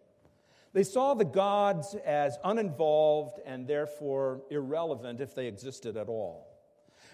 They 0.72 0.84
saw 0.84 1.14
the 1.14 1.24
gods 1.24 1.94
as 2.04 2.38
uninvolved 2.44 3.40
and 3.44 3.66
therefore 3.66 4.42
irrelevant 4.50 5.20
if 5.20 5.34
they 5.34 5.46
existed 5.46 5.96
at 5.96 6.08
all. 6.08 6.46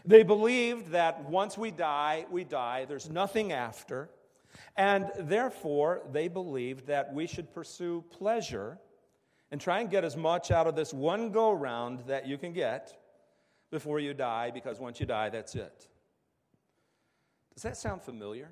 They 0.05 0.23
believed 0.23 0.89
that 0.89 1.25
once 1.29 1.57
we 1.57 1.71
die, 1.71 2.27
we 2.31 2.45
die, 2.45 2.85
there's 2.85 3.09
nothing 3.09 3.53
after, 3.53 4.11
and 4.77 5.11
therefore 5.19 6.03
they 6.13 6.29
believed 6.29 6.87
that 6.87 7.13
we 7.13 7.27
should 7.27 7.53
pursue 7.55 8.05
pleasure 8.11 8.79
and 9.51 9.61
try 9.61 9.81
and 9.81 9.91
get 9.91 10.05
as 10.05 10.17
much 10.17 10.51
out 10.51 10.67
of 10.67 10.77
this 10.77 10.93
one 10.93 11.31
go 11.31 11.53
round 11.53 12.01
that 12.07 12.27
you 12.27 12.37
can 12.37 12.53
get 12.53 12.93
before 13.75 13.99
you 13.99 14.14
die, 14.14 14.52
because 14.54 14.78
once 14.78 15.00
you 15.00 15.07
die, 15.07 15.28
that's 15.31 15.57
it. 15.57 15.88
Does 17.54 17.64
that 17.64 17.76
sound 17.76 18.02
familiar? 18.02 18.49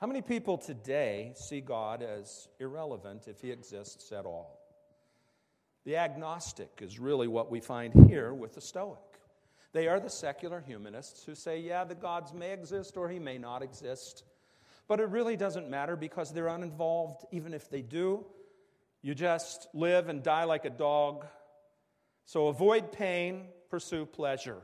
How 0.00 0.06
many 0.06 0.22
people 0.22 0.56
today 0.56 1.32
see 1.34 1.60
God 1.60 2.02
as 2.04 2.46
irrelevant 2.60 3.26
if 3.26 3.40
he 3.40 3.50
exists 3.50 4.12
at 4.12 4.26
all? 4.26 4.60
The 5.84 5.96
agnostic 5.96 6.70
is 6.80 7.00
really 7.00 7.26
what 7.26 7.50
we 7.50 7.58
find 7.58 8.08
here 8.08 8.32
with 8.32 8.54
the 8.54 8.60
Stoic. 8.60 9.00
They 9.72 9.88
are 9.88 9.98
the 9.98 10.08
secular 10.08 10.62
humanists 10.64 11.24
who 11.24 11.34
say, 11.34 11.58
yeah, 11.58 11.82
the 11.82 11.96
gods 11.96 12.32
may 12.32 12.52
exist 12.52 12.96
or 12.96 13.08
he 13.08 13.18
may 13.18 13.38
not 13.38 13.60
exist, 13.60 14.22
but 14.86 15.00
it 15.00 15.08
really 15.08 15.36
doesn't 15.36 15.68
matter 15.68 15.96
because 15.96 16.32
they're 16.32 16.46
uninvolved. 16.46 17.24
Even 17.32 17.54
if 17.54 17.68
they 17.68 17.82
do, 17.82 18.24
you 19.02 19.16
just 19.16 19.66
live 19.74 20.08
and 20.08 20.22
die 20.22 20.44
like 20.44 20.64
a 20.64 20.70
dog. 20.70 21.26
So 22.30 22.46
avoid 22.46 22.92
pain, 22.92 23.46
pursue 23.70 24.06
pleasure. 24.06 24.58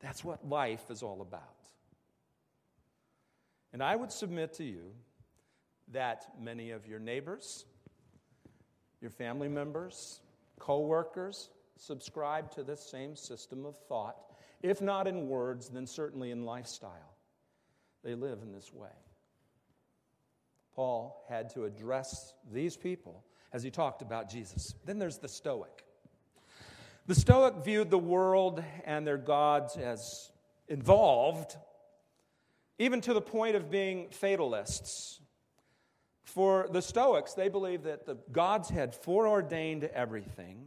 That's 0.00 0.24
what 0.24 0.48
life 0.48 0.90
is 0.90 1.02
all 1.02 1.20
about. 1.20 1.42
And 3.74 3.82
I 3.82 3.94
would 3.94 4.10
submit 4.10 4.54
to 4.54 4.64
you 4.64 4.94
that 5.88 6.32
many 6.40 6.70
of 6.70 6.86
your 6.86 6.98
neighbors, 6.98 7.66
your 9.02 9.10
family 9.10 9.48
members, 9.48 10.20
co 10.58 10.80
workers 10.80 11.50
subscribe 11.76 12.50
to 12.52 12.62
this 12.62 12.80
same 12.80 13.16
system 13.16 13.66
of 13.66 13.76
thought, 13.86 14.16
if 14.62 14.80
not 14.80 15.06
in 15.06 15.28
words, 15.28 15.68
then 15.68 15.86
certainly 15.86 16.30
in 16.30 16.46
lifestyle. 16.46 17.18
They 18.02 18.14
live 18.14 18.38
in 18.40 18.50
this 18.50 18.72
way. 18.72 18.96
Paul 20.74 21.22
had 21.28 21.50
to 21.50 21.66
address 21.66 22.32
these 22.50 22.78
people 22.78 23.26
as 23.52 23.62
he 23.62 23.70
talked 23.70 24.00
about 24.00 24.30
Jesus. 24.30 24.74
Then 24.86 24.98
there's 24.98 25.18
the 25.18 25.28
Stoic. 25.28 25.84
The 27.08 27.14
Stoic 27.14 27.64
viewed 27.64 27.88
the 27.88 27.98
world 27.98 28.62
and 28.84 29.06
their 29.06 29.16
gods 29.16 29.78
as 29.78 30.30
involved 30.68 31.56
even 32.78 33.00
to 33.00 33.14
the 33.14 33.22
point 33.22 33.56
of 33.56 33.70
being 33.70 34.10
fatalists. 34.10 35.18
For 36.24 36.68
the 36.70 36.82
Stoics, 36.82 37.32
they 37.32 37.48
believed 37.48 37.84
that 37.84 38.04
the 38.04 38.18
gods 38.30 38.68
had 38.68 38.94
foreordained 38.94 39.84
everything 39.84 40.66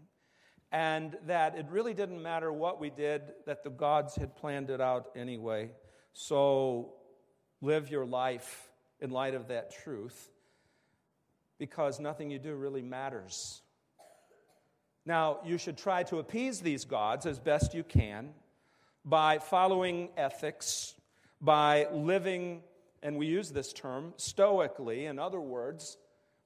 and 0.71 1.15
that 1.27 1.59
it 1.59 1.67
really 1.69 1.93
didn't 1.93 2.23
matter 2.23 2.51
what 2.51 2.79
we 2.79 2.89
did, 2.89 3.21
that 3.45 3.63
the 3.63 3.69
gods 3.69 4.15
had 4.15 4.35
planned 4.35 4.71
it 4.71 4.81
out 4.81 5.11
anyway. 5.15 5.69
So 6.13 6.93
live 7.61 7.91
your 7.91 8.07
life 8.07 8.71
in 8.99 9.11
light 9.11 9.35
of 9.35 9.49
that 9.49 9.69
truth 9.83 10.31
because 11.59 11.99
nothing 11.99 12.31
you 12.31 12.39
do 12.39 12.55
really 12.55 12.81
matters. 12.81 13.61
Now, 15.05 15.39
you 15.43 15.57
should 15.57 15.77
try 15.77 16.03
to 16.03 16.19
appease 16.19 16.59
these 16.59 16.85
gods 16.85 17.25
as 17.25 17.39
best 17.39 17.73
you 17.73 17.83
can 17.83 18.29
by 19.03 19.39
following 19.39 20.09
ethics 20.15 20.93
by 21.41 21.87
living, 21.91 22.61
and 23.01 23.17
we 23.17 23.25
use 23.25 23.49
this 23.49 23.73
term, 23.73 24.13
stoically. 24.17 25.07
In 25.07 25.17
other 25.17 25.39
words, 25.39 25.97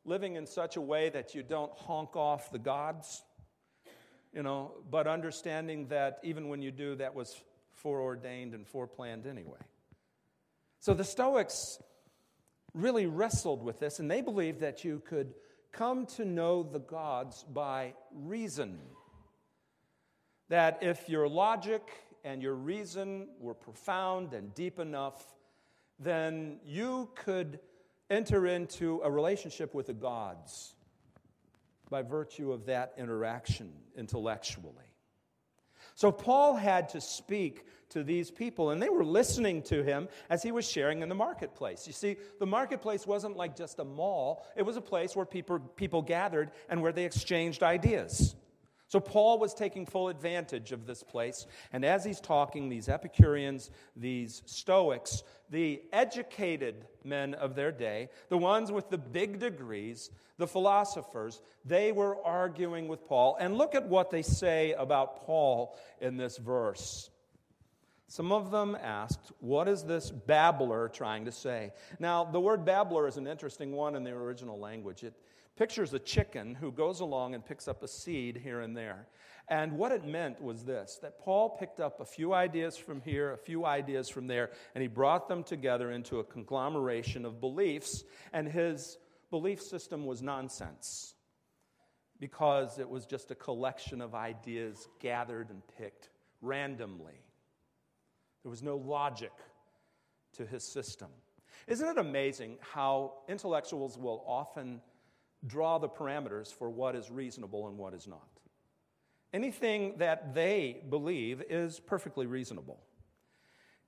living 0.05 0.35
in 0.35 0.47
such 0.47 0.77
a 0.77 0.81
way 0.81 1.09
that 1.09 1.35
you 1.35 1.43
don't 1.43 1.71
honk 1.74 2.15
off 2.15 2.50
the 2.51 2.59
gods, 2.59 3.24
you 4.33 4.41
know, 4.41 4.71
but 4.89 5.05
understanding 5.05 5.88
that 5.88 6.19
even 6.24 6.47
when 6.47 6.62
you 6.62 6.71
do, 6.71 6.95
that 6.95 7.13
was 7.13 7.35
foreordained 7.74 8.53
and 8.53 8.65
foreplanned 8.65 9.27
anyway. 9.27 9.59
So 10.79 10.93
the 10.93 11.03
Stoics 11.03 11.81
really 12.74 13.05
wrestled 13.05 13.63
with 13.63 13.79
this, 13.79 14.00
and 14.00 14.09
they 14.09 14.21
believed 14.21 14.62
that 14.62 14.83
you 14.85 15.01
could 15.05 15.34
come 15.75 16.05
to 16.05 16.25
know 16.25 16.63
the 16.63 16.79
gods 16.79 17.43
by 17.53 17.93
reason. 18.13 18.79
That 20.49 20.79
if 20.81 21.09
your 21.09 21.27
logic 21.27 21.81
and 22.23 22.41
your 22.41 22.55
reason 22.55 23.27
were 23.39 23.53
profound 23.53 24.33
and 24.33 24.53
deep 24.53 24.79
enough, 24.79 25.35
then 25.99 26.59
you 26.65 27.09
could 27.15 27.59
enter 28.09 28.45
into 28.47 29.01
a 29.03 29.11
relationship 29.11 29.73
with 29.73 29.88
the 29.88 29.93
gods 29.93 30.75
by 31.89 32.01
virtue 32.01 32.51
of 32.51 32.65
that 32.67 32.93
interaction 32.97 33.71
intellectually. 33.97 34.73
So 35.95 36.11
Paul 36.11 36.55
had 36.55 36.89
to 36.89 37.01
speak 37.01 37.65
to 37.95 38.03
these 38.03 38.29
people, 38.29 38.71
and 38.71 38.81
they 38.81 38.89
were 38.89 39.05
listening 39.05 39.62
to 39.63 39.81
him 39.81 40.10
as 40.29 40.43
he 40.43 40.51
was 40.51 40.69
sharing 40.69 41.01
in 41.01 41.08
the 41.08 41.15
marketplace. 41.15 41.88
You 41.88 41.93
see, 41.93 42.17
the 42.39 42.45
marketplace 42.45 43.08
wasn't 43.08 43.38
like 43.38 43.55
just 43.55 43.79
a 43.79 43.86
mall, 43.86 44.45
it 44.58 44.63
was 44.63 44.75
a 44.75 44.81
place 44.81 45.15
where 45.15 45.25
people, 45.25 45.60
people 45.60 46.01
gathered 46.01 46.51
and 46.67 46.81
where 46.81 46.91
they 46.91 47.05
exchanged 47.05 47.63
ideas. 47.63 48.36
So 48.89 48.99
Paul 48.99 49.39
was 49.39 49.53
taking 49.53 49.86
full 49.86 50.10
advantage 50.10 50.73
of 50.73 50.86
this 50.86 51.03
place. 51.03 51.47
And 51.71 51.86
as 51.86 52.03
he's 52.03 52.19
talking, 52.19 52.67
these 52.67 52.89
Epicureans, 52.89 53.71
these 53.95 54.41
Stoics, 54.45 55.23
the 55.49 55.81
educated 55.93 56.86
men 57.05 57.34
of 57.34 57.55
their 57.55 57.71
day, 57.71 58.10
the 58.27 58.38
ones 58.38 58.73
with 58.73 58.89
the 58.89 58.97
big 58.97 59.39
degrees, 59.39 60.12
the 60.38 60.47
philosophers, 60.47 61.41
they 61.63 61.93
were 61.93 62.21
arguing 62.25 62.89
with 62.89 63.08
Paul. 63.08 63.38
And 63.39 63.58
look 63.58 63.73
at 63.73 63.88
what 63.88 64.12
they 64.12 64.21
say 64.21 64.73
about 64.73 65.25
Paul 65.25 65.77
in 66.01 66.17
this 66.17 66.38
verse. 66.38 67.10
Some 68.08 68.32
of 68.32 68.52
them 68.52 68.78
asked, 68.80 69.32
What 69.39 69.68
is 69.68 69.84
this 69.84 70.12
babbler 70.12 70.89
trying 70.89 71.26
to 71.26 71.32
say? 71.32 71.72
Now, 72.00 72.24
the 72.24 72.39
word 72.39 72.63
babbler 72.63 73.08
is 73.08 73.18
an 73.18 73.28
interesting 73.28 73.72
one 73.72 73.96
in 73.96 74.04
the 74.04 74.12
original 74.12 74.60
language. 74.60 75.04
It, 75.04 75.13
pictures 75.56 75.94
a 75.94 76.00
chicken 76.00 76.56
who 76.56 76.72
goes 76.72 77.00
along 77.00 77.34
and 77.34 77.46
picks 77.46 77.68
up 77.68 77.82
a 77.82 77.88
seed 77.88 78.38
here 78.44 78.62
and 78.62 78.76
there. 78.76 79.08
And 79.48 79.74
what 79.74 79.91
it 79.91 80.06
meant 80.06 80.41
was 80.41 80.63
this 80.63 81.00
that 81.02 81.20
Paul 81.20 81.58
picked 81.58 81.80
up 81.80 82.00
a 82.00 82.06
few 82.06 82.34
ideas 82.34 82.78
from 82.78 83.02
here, 83.02 83.32
a 83.32 83.38
few 83.38 83.65
ideas 83.65 84.10
from 84.10 84.28
there, 84.28 84.52
and 84.74 84.82
he 84.82 84.88
brought 84.88 85.28
them 85.28 85.44
together 85.44 85.91
into 85.91 86.20
a 86.20 86.24
conglomeration 86.24 87.26
of 87.26 87.39
beliefs, 87.39 88.04
and 88.34 88.48
his 88.48 88.98
belief 89.30 89.62
system 89.62 90.06
was 90.06 90.22
nonsense 90.22 91.13
because 92.20 92.80
it 92.80 92.89
was 92.89 93.06
just 93.06 93.32
a 93.32 93.36
collection 93.36 94.02
of 94.02 94.15
ideas 94.15 94.88
gathered 95.00 95.50
and 95.50 95.62
picked 95.78 96.10
randomly. 96.41 97.24
There 98.45 98.51
was 98.51 98.62
no 98.62 98.77
logic 98.77 99.31
to 100.34 100.45
his 100.45 100.63
system. 100.63 101.10
Isn't 101.67 101.89
it 101.89 101.97
amazing 101.97 102.60
how 102.62 103.13
intellectuals 103.27 103.97
will 103.97 104.23
often 104.27 104.81
draw 105.47 105.79
the 105.79 105.89
parameters 105.89 106.53
for 106.53 106.69
what 106.69 106.95
is 106.95 107.10
reasonable 107.12 107.67
and 107.67 107.77
what 107.77 107.95
is 107.95 108.08
not. 108.08 108.27
Anything 109.34 109.95
that 109.97 110.36
they 110.36 110.84
believe 110.89 111.41
is 111.49 111.79
perfectly 111.79 112.25
reasonable. 112.25 112.79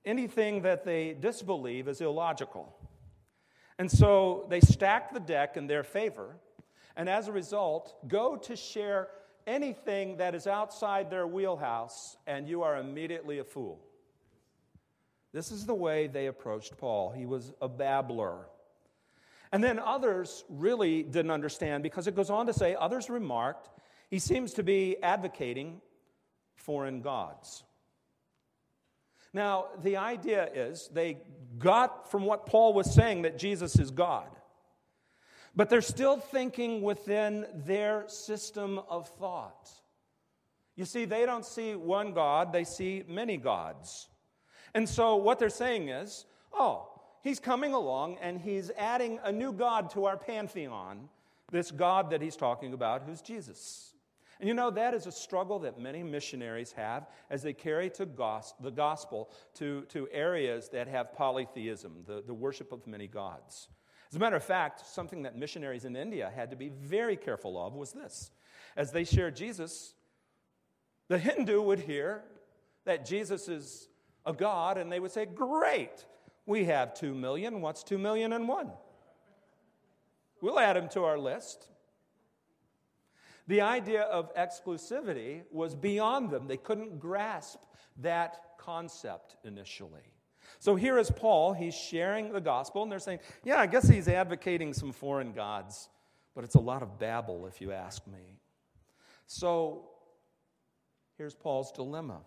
Anything 0.04 0.62
that 0.62 0.84
they 0.84 1.14
disbelieve 1.14 1.88
is 1.88 2.00
illogical. 2.00 2.76
And 3.78 3.88
so 3.88 4.46
they 4.50 4.60
stack 4.60 5.14
the 5.14 5.20
deck 5.20 5.56
in 5.56 5.66
their 5.66 5.84
favor, 5.84 6.36
and 6.96 7.08
as 7.08 7.28
a 7.28 7.32
result, 7.32 7.96
go 8.08 8.36
to 8.36 8.56
share 8.56 9.08
anything 9.46 10.16
that 10.16 10.34
is 10.34 10.46
outside 10.46 11.10
their 11.10 11.26
wheelhouse, 11.26 12.16
and 12.26 12.48
you 12.48 12.62
are 12.62 12.76
immediately 12.76 13.38
a 13.38 13.44
fool. 13.44 13.87
This 15.32 15.50
is 15.52 15.66
the 15.66 15.74
way 15.74 16.06
they 16.06 16.26
approached 16.26 16.76
Paul. 16.78 17.12
He 17.12 17.26
was 17.26 17.52
a 17.60 17.68
babbler. 17.68 18.46
And 19.52 19.62
then 19.62 19.78
others 19.78 20.44
really 20.48 21.02
didn't 21.02 21.30
understand 21.30 21.82
because 21.82 22.06
it 22.06 22.14
goes 22.14 22.30
on 22.30 22.46
to 22.46 22.52
say, 22.52 22.74
others 22.74 23.08
remarked, 23.08 23.68
he 24.10 24.18
seems 24.18 24.54
to 24.54 24.62
be 24.62 24.96
advocating 25.02 25.80
foreign 26.56 27.02
gods. 27.02 27.64
Now, 29.32 29.66
the 29.82 29.98
idea 29.98 30.48
is 30.54 30.88
they 30.92 31.18
got 31.58 32.10
from 32.10 32.24
what 32.24 32.46
Paul 32.46 32.72
was 32.72 32.92
saying 32.92 33.22
that 33.22 33.38
Jesus 33.38 33.78
is 33.78 33.90
God, 33.90 34.28
but 35.54 35.68
they're 35.68 35.82
still 35.82 36.18
thinking 36.18 36.82
within 36.82 37.46
their 37.54 38.04
system 38.08 38.80
of 38.88 39.08
thought. 39.08 39.70
You 40.76 40.84
see, 40.84 41.04
they 41.04 41.26
don't 41.26 41.44
see 41.44 41.74
one 41.74 42.12
God, 42.12 42.52
they 42.52 42.64
see 42.64 43.04
many 43.06 43.36
gods. 43.36 44.08
And 44.78 44.88
so 44.88 45.16
what 45.16 45.40
they're 45.40 45.48
saying 45.48 45.88
is, 45.88 46.24
oh, 46.52 46.86
he's 47.24 47.40
coming 47.40 47.74
along 47.74 48.16
and 48.22 48.40
he's 48.40 48.70
adding 48.78 49.18
a 49.24 49.32
new 49.32 49.52
God 49.52 49.90
to 49.90 50.04
our 50.04 50.16
pantheon, 50.16 51.08
this 51.50 51.72
God 51.72 52.10
that 52.10 52.22
he's 52.22 52.36
talking 52.36 52.72
about, 52.72 53.02
who's 53.02 53.20
Jesus. 53.20 53.94
And 54.38 54.46
you 54.46 54.54
know, 54.54 54.70
that 54.70 54.94
is 54.94 55.08
a 55.08 55.10
struggle 55.10 55.58
that 55.58 55.80
many 55.80 56.04
missionaries 56.04 56.70
have 56.70 57.08
as 57.28 57.42
they 57.42 57.52
carry 57.52 57.90
to 57.90 58.06
gos- 58.06 58.54
the 58.60 58.70
gospel 58.70 59.32
to, 59.54 59.82
to 59.88 60.06
areas 60.12 60.68
that 60.68 60.86
have 60.86 61.12
polytheism, 61.12 62.04
the, 62.06 62.22
the 62.24 62.32
worship 62.32 62.70
of 62.70 62.86
many 62.86 63.08
gods. 63.08 63.66
As 64.10 64.14
a 64.14 64.20
matter 64.20 64.36
of 64.36 64.44
fact, 64.44 64.86
something 64.86 65.24
that 65.24 65.36
missionaries 65.36 65.86
in 65.86 65.96
India 65.96 66.30
had 66.32 66.50
to 66.50 66.56
be 66.56 66.68
very 66.68 67.16
careful 67.16 67.60
of 67.60 67.74
was 67.74 67.90
this. 67.90 68.30
As 68.76 68.92
they 68.92 69.02
shared 69.02 69.34
Jesus, 69.34 69.94
the 71.08 71.18
Hindu 71.18 71.62
would 71.62 71.80
hear 71.80 72.22
that 72.84 73.04
Jesus 73.04 73.48
is 73.48 73.87
a 74.28 74.32
God, 74.32 74.76
and 74.76 74.92
they 74.92 75.00
would 75.00 75.10
say, 75.10 75.26
Great, 75.26 76.04
we 76.46 76.66
have 76.66 76.94
two 76.94 77.14
million. 77.14 77.60
What's 77.60 77.82
two 77.82 77.98
million 77.98 78.32
and 78.32 78.46
one? 78.46 78.70
We'll 80.40 80.60
add 80.60 80.76
him 80.76 80.88
to 80.90 81.04
our 81.04 81.18
list. 81.18 81.66
The 83.48 83.62
idea 83.62 84.02
of 84.02 84.32
exclusivity 84.36 85.40
was 85.50 85.74
beyond 85.74 86.30
them. 86.30 86.46
They 86.46 86.58
couldn't 86.58 87.00
grasp 87.00 87.58
that 88.02 88.40
concept 88.58 89.36
initially. 89.42 90.12
So 90.60 90.76
here 90.76 90.98
is 90.98 91.10
Paul. 91.10 91.54
He's 91.54 91.74
sharing 91.74 92.32
the 92.32 92.40
gospel, 92.40 92.82
and 92.82 92.92
they're 92.92 92.98
saying, 92.98 93.20
Yeah, 93.44 93.58
I 93.58 93.66
guess 93.66 93.88
he's 93.88 94.06
advocating 94.06 94.74
some 94.74 94.92
foreign 94.92 95.32
gods, 95.32 95.88
but 96.34 96.44
it's 96.44 96.54
a 96.54 96.60
lot 96.60 96.82
of 96.82 96.98
babble, 96.98 97.46
if 97.46 97.60
you 97.60 97.72
ask 97.72 98.06
me. 98.06 98.38
So 99.26 99.88
here's 101.16 101.34
Paul's 101.34 101.72
dilemma. 101.72 102.20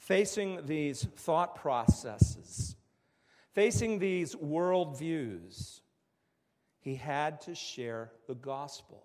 Facing 0.00 0.64
these 0.64 1.04
thought 1.04 1.56
processes, 1.56 2.74
facing 3.52 3.98
these 3.98 4.34
worldviews, 4.34 5.80
he 6.80 6.94
had 6.94 7.42
to 7.42 7.54
share 7.54 8.10
the 8.26 8.34
gospel. 8.34 9.04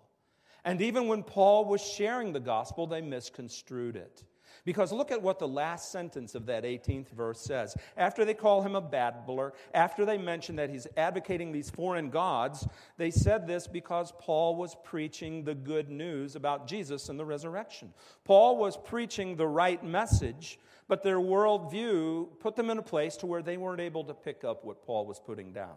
And 0.64 0.80
even 0.80 1.06
when 1.06 1.22
Paul 1.22 1.66
was 1.66 1.82
sharing 1.82 2.32
the 2.32 2.40
gospel, 2.40 2.86
they 2.86 3.02
misconstrued 3.02 3.94
it. 3.94 4.24
Because 4.64 4.90
look 4.90 5.12
at 5.12 5.22
what 5.22 5.38
the 5.38 5.46
last 5.46 5.92
sentence 5.92 6.34
of 6.34 6.46
that 6.46 6.64
18th 6.64 7.10
verse 7.10 7.40
says. 7.40 7.76
After 7.96 8.24
they 8.24 8.34
call 8.34 8.62
him 8.62 8.74
a 8.74 8.80
babbler, 8.80 9.52
after 9.74 10.04
they 10.04 10.18
mention 10.18 10.56
that 10.56 10.70
he's 10.70 10.88
advocating 10.96 11.52
these 11.52 11.70
foreign 11.70 12.08
gods, 12.08 12.66
they 12.96 13.10
said 13.10 13.46
this 13.46 13.68
because 13.68 14.12
Paul 14.18 14.56
was 14.56 14.74
preaching 14.82 15.44
the 15.44 15.54
good 15.54 15.90
news 15.90 16.36
about 16.36 16.66
Jesus 16.66 17.10
and 17.10 17.20
the 17.20 17.24
resurrection. 17.24 17.92
Paul 18.24 18.56
was 18.56 18.76
preaching 18.76 19.36
the 19.36 19.46
right 19.46 19.84
message, 19.84 20.58
but 20.88 21.02
their 21.02 21.18
worldview 21.18 22.38
put 22.40 22.56
them 22.56 22.70
in 22.70 22.78
a 22.78 22.82
place 22.82 23.16
to 23.18 23.26
where 23.26 23.42
they 23.42 23.56
weren't 23.56 23.80
able 23.80 24.04
to 24.04 24.14
pick 24.14 24.44
up 24.44 24.64
what 24.64 24.84
Paul 24.84 25.06
was 25.06 25.18
putting 25.18 25.52
down. 25.52 25.76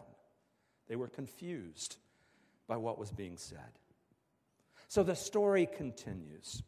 They 0.88 0.96
were 0.96 1.08
confused 1.08 1.96
by 2.66 2.76
what 2.76 2.98
was 2.98 3.10
being 3.10 3.36
said. 3.36 3.78
So 4.88 5.02
the 5.02 5.16
story 5.16 5.66
continues. 5.66 6.62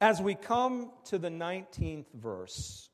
As 0.00 0.20
we 0.20 0.34
come 0.34 0.90
to 1.04 1.18
the 1.18 1.28
19th 1.28 2.12
verse, 2.14 2.90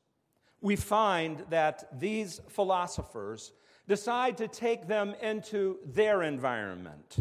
we 0.61 0.77
find 0.77 1.45
that 1.51 1.99
these 1.99 2.41
philosophers 2.49 3.53
decide 3.87 4.37
to 4.39 4.49
take 4.49 4.87
them 4.87 5.15
into 5.23 5.79
their 5.87 6.23
environment. 6.23 7.17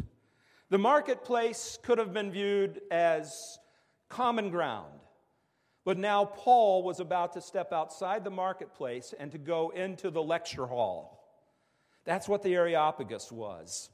The 0.69 0.77
marketplace 0.77 1.79
could 1.81 1.97
have 1.97 2.13
been 2.13 2.31
viewed 2.31 2.81
as 2.91 3.57
common 4.09 4.49
ground, 4.49 4.91
but 5.87 5.97
now 5.97 6.25
Paul 6.25 6.83
was 6.83 6.99
about 6.99 7.31
to 7.31 7.41
step 7.41 7.71
outside 7.71 8.25
the 8.25 8.29
marketplace 8.29 9.13
and 9.17 9.31
to 9.31 9.37
go 9.37 9.69
into 9.69 10.11
the 10.11 10.21
lecture 10.21 10.65
hall. 10.65 11.25
That's 12.03 12.27
what 12.27 12.43
the 12.43 12.55
Areopagus 12.55 13.31
was. 13.31 13.89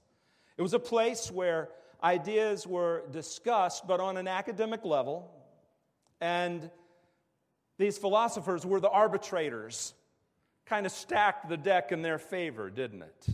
It 0.58 0.64
was 0.64 0.74
a 0.74 0.80
place 0.80 1.30
where 1.30 1.70
ideas 2.04 2.66
were 2.66 3.04
discussed, 3.12 3.86
but 3.86 4.00
on 4.00 4.18
an 4.18 4.28
academic 4.28 4.84
level. 4.84 5.30
And 6.20 6.72
these 7.78 8.00
philosophers 8.00 8.66
were 8.66 8.80
the 8.80 8.90
arbitrators, 8.90 9.94
kind 10.66 10.88
of 10.88 10.92
stacked 10.92 11.48
the 11.48 11.58
deck 11.58 11.92
in 11.92 12.02
their 12.02 12.18
favor, 12.18 12.72
didn't 12.72 13.04
it? 13.04 13.28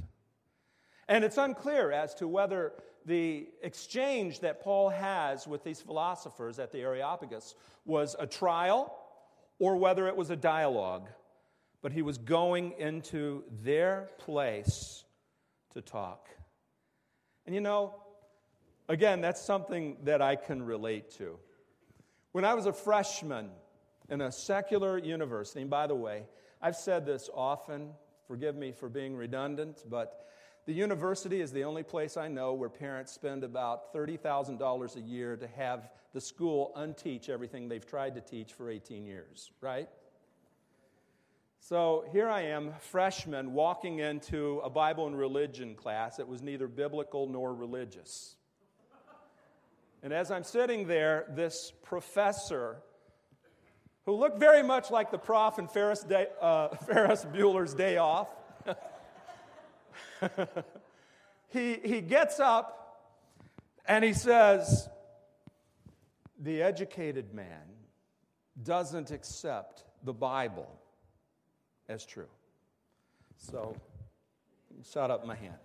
And 1.09 1.25
it's 1.25 1.37
unclear 1.37 1.91
as 1.91 2.15
to 2.15 2.27
whether 2.29 2.71
the 3.05 3.49
exchange 3.61 4.39
that 4.39 4.61
Paul 4.61 4.89
has 4.89 5.45
with 5.45 5.65
these 5.65 5.81
philosophers 5.81 6.57
at 6.59 6.71
the 6.71 6.79
Areopagus 6.79 7.55
was 7.85 8.15
a 8.17 8.27
trial 8.27 8.95
or 9.59 9.75
whether 9.75 10.07
it 10.07 10.15
was 10.15 10.29
a 10.29 10.37
dialogue. 10.37 11.09
But 11.81 11.91
he 11.91 12.01
was 12.01 12.17
going 12.17 12.75
into 12.77 13.43
their 13.61 14.09
place 14.19 15.03
to 15.73 15.81
talk. 15.81 16.29
And 17.45 17.53
you 17.53 17.59
know, 17.59 17.95
Again, 18.89 19.21
that's 19.21 19.39
something 19.39 19.97
that 20.03 20.19
I 20.19 20.35
can 20.35 20.63
relate 20.63 21.11
to. 21.17 21.37
When 22.31 22.43
I 22.43 22.55
was 22.55 22.65
a 22.65 22.73
freshman 22.73 23.51
in 24.09 24.19
a 24.19 24.31
secular 24.31 24.97
university, 24.97 25.61
and 25.61 25.69
by 25.69 25.85
the 25.85 25.93
way, 25.93 26.23
I've 26.59 26.75
said 26.75 27.05
this 27.05 27.29
often, 27.31 27.91
forgive 28.27 28.55
me 28.55 28.71
for 28.71 28.89
being 28.89 29.15
redundant, 29.15 29.83
but 29.87 30.25
the 30.69 30.75
university 30.75 31.41
is 31.41 31.51
the 31.51 31.63
only 31.63 31.81
place 31.81 32.15
I 32.15 32.27
know 32.27 32.53
where 32.53 32.69
parents 32.69 33.11
spend 33.11 33.43
about 33.43 33.91
$30,000 33.91 34.95
a 34.95 35.01
year 35.01 35.35
to 35.35 35.47
have 35.47 35.89
the 36.13 36.21
school 36.21 36.71
unteach 36.77 37.27
everything 37.27 37.67
they've 37.67 37.87
tried 37.87 38.13
to 38.13 38.21
teach 38.21 38.53
for 38.53 38.69
18 38.69 39.03
years, 39.03 39.49
right? 39.61 39.89
So 41.59 42.05
here 42.11 42.29
I 42.29 42.41
am, 42.41 42.73
freshman, 42.81 43.53
walking 43.53 43.97
into 43.97 44.61
a 44.63 44.69
Bible 44.69 45.07
and 45.07 45.17
religion 45.17 45.73
class 45.73 46.17
that 46.17 46.27
was 46.27 46.43
neither 46.43 46.67
biblical 46.67 47.27
nor 47.27 47.51
religious. 47.51 48.35
And 50.03 50.13
as 50.13 50.29
I'm 50.29 50.43
sitting 50.43 50.85
there, 50.85 51.25
this 51.29 51.73
professor, 51.81 52.77
who 54.05 54.11
looked 54.11 54.39
very 54.39 54.61
much 54.61 54.91
like 54.91 55.09
the 55.09 55.17
prof 55.17 55.57
in 55.57 55.67
Ferris, 55.67 56.03
day, 56.03 56.27
uh, 56.39 56.67
Ferris 56.85 57.25
Bueller's 57.25 57.73
Day 57.73 57.97
Off, 57.97 58.27
he, 61.49 61.75
he 61.83 62.01
gets 62.01 62.39
up 62.39 62.79
and 63.85 64.03
he 64.03 64.13
says, 64.13 64.89
The 66.39 66.61
educated 66.61 67.33
man 67.33 67.63
doesn't 68.63 69.11
accept 69.11 69.85
the 70.03 70.13
Bible 70.13 70.69
as 71.87 72.05
true. 72.05 72.27
So, 73.37 73.75
shot 74.91 75.11
up 75.11 75.25
my 75.25 75.35
hand. 75.35 75.55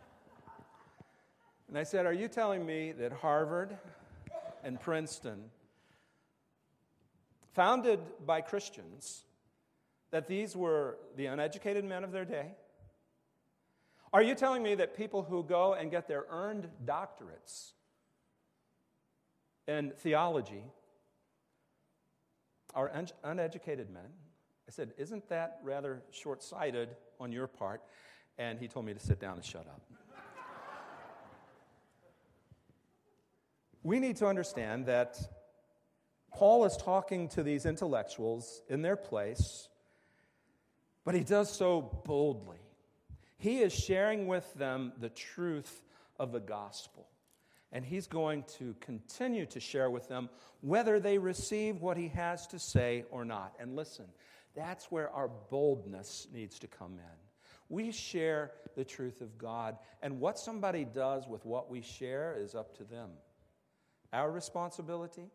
And 1.69 1.79
I 1.79 1.83
said, 1.83 2.07
Are 2.07 2.13
you 2.13 2.29
telling 2.29 2.65
me 2.65 2.93
that 2.93 3.13
Harvard 3.13 3.77
and 4.63 4.81
Princeton, 4.81 5.51
founded 7.53 8.01
by 8.25 8.41
Christians, 8.41 9.25
that 10.11 10.29
these 10.29 10.57
were 10.57 10.97
the 11.17 11.27
uneducated 11.27 11.85
men 11.85 12.05
of 12.05 12.13
their 12.13 12.25
day? 12.25 12.53
Are 14.15 14.23
you 14.23 14.37
telling 14.37 14.63
me 14.63 14.77
that 14.77 14.97
people 14.97 15.25
who 15.25 15.43
go 15.43 15.75
and 15.75 15.91
get 15.91 16.07
their 16.07 16.25
earned 16.31 16.69
doctorates 16.85 17.73
in 19.67 19.93
theology 19.97 20.63
are 22.77 22.93
un- 22.95 23.09
uneducated 23.25 23.91
men? 23.91 24.07
I 24.69 24.71
said, 24.71 24.93
Isn't 24.99 25.29
that 25.31 25.59
rather 25.65 26.01
short 26.13 26.45
sighted 26.45 26.91
on 27.19 27.33
your 27.33 27.49
part? 27.49 27.83
And 28.39 28.61
he 28.61 28.69
told 28.69 28.87
me 28.87 28.95
to 28.95 29.01
sit 29.01 29.19
down 29.19 29.35
and 29.35 29.45
shut 29.45 29.67
up. 29.67 29.83
we 33.83 33.99
need 33.99 34.15
to 34.19 34.29
understand 34.29 34.87
that 34.87 35.19
Paul 36.33 36.65
is 36.67 36.77
talking 36.77 37.29
to 37.31 37.43
these 37.43 37.67
intellectuals 37.67 38.63
in 38.69 38.81
their 38.81 38.97
place, 38.97 39.69
but 41.05 41.17
he 41.17 41.25
does 41.25 41.51
so 41.51 42.01
boldly. 42.05 42.64
He 43.45 43.61
is 43.61 43.75
sharing 43.75 44.27
with 44.27 44.55
them 44.55 44.95
the 44.99 45.11
truth 45.11 45.83
of 46.19 46.33
the 46.33 46.41
gospel. 46.41 47.07
And 47.73 47.85
he's 47.85 48.07
going 48.07 48.45
to 48.57 48.75
continue 48.81 49.45
to 49.45 49.61
share 49.61 49.91
with 49.91 50.09
them 50.09 50.31
whether 50.63 50.99
they 50.99 51.19
receive 51.19 51.83
what 51.83 51.99
he 51.99 52.09
has 52.09 52.47
to 52.47 52.59
say 52.59 53.05
or 53.11 53.23
not. 53.23 53.53
And 53.61 53.77
listen, 53.77 54.07
that's 54.57 54.91
where 54.91 55.11
our 55.11 55.29
boldness 55.51 56.27
needs 56.33 56.59
to 56.61 56.67
come 56.67 56.93
in. 56.93 57.19
We 57.69 57.93
share 57.93 58.53
the 58.77 58.85
truth 58.85 59.21
of 59.21 59.37
God, 59.37 59.77
and 60.01 60.21
what 60.21 60.39
somebody 60.39 60.87
does 60.87 61.29
with 61.29 61.45
what 61.45 61.71
we 61.71 61.83
share 61.83 62.35
is 62.39 62.55
up 62.55 62.75
to 62.79 62.85
them. 62.85 63.11
Our 64.15 64.31
responsibility? 64.31 65.27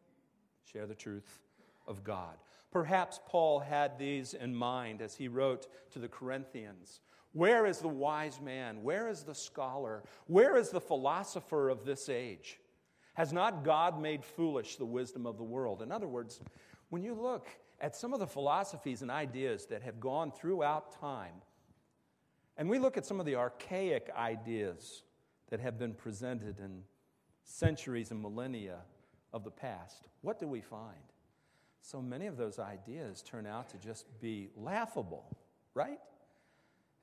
Share 0.74 0.88
the 0.88 0.96
truth 0.96 1.44
of 1.88 2.04
God. 2.04 2.38
Perhaps 2.72 3.20
Paul 3.28 3.60
had 3.60 4.00
these 4.00 4.34
in 4.34 4.56
mind 4.56 5.04
as 5.04 5.14
he 5.14 5.28
wrote 5.28 5.68
to 5.92 6.00
the 6.00 6.08
Corinthians. 6.08 7.02
Where 7.34 7.66
is 7.66 7.80
the 7.80 7.88
wise 7.88 8.42
man? 8.42 8.82
Where 8.84 9.08
is 9.08 9.24
the 9.24 9.36
scholar? 9.36 10.04
Where 10.28 10.58
is 10.58 10.70
the 10.70 10.82
philosopher 10.82 11.70
of 11.70 11.86
this 11.86 12.10
age? 12.10 12.60
Has 13.14 13.32
not 13.32 13.64
God 13.64 14.02
made 14.02 14.24
foolish 14.24 14.78
the 14.78 14.86
wisdom 14.86 15.26
of 15.26 15.38
the 15.38 15.44
world? 15.44 15.82
In 15.82 15.92
other 15.92 16.08
words, 16.08 16.40
when 16.90 17.04
you 17.04 17.14
look 17.14 17.48
at 17.82 17.96
some 17.96 18.14
of 18.14 18.20
the 18.20 18.28
philosophies 18.28 19.02
and 19.02 19.12
ideas 19.12 19.66
that 19.68 19.84
have 19.84 20.00
gone 20.00 20.32
throughout 20.32 21.00
time, 21.00 21.36
and 22.58 22.70
we 22.70 22.80
look 22.80 22.98
at 22.98 23.06
some 23.06 23.20
of 23.20 23.26
the 23.26 23.36
archaic 23.36 24.10
ideas 24.18 25.04
that 25.50 25.60
have 25.60 25.78
been 25.78 25.94
presented 25.94 26.60
in 26.60 26.84
centuries 27.44 28.12
and 28.12 28.22
millennia 28.22 28.80
of 29.34 29.44
the 29.44 29.52
past, 29.52 30.08
what 30.22 30.40
do 30.40 30.48
we 30.48 30.62
find? 30.62 30.98
So 31.82 32.02
many 32.02 32.28
of 32.28 32.38
those 32.38 32.60
ideas 32.60 33.22
turn 33.22 33.46
out 33.46 33.70
to 33.70 33.78
just 33.78 34.06
be 34.20 34.50
laughable, 34.56 35.38
right? 35.74 36.00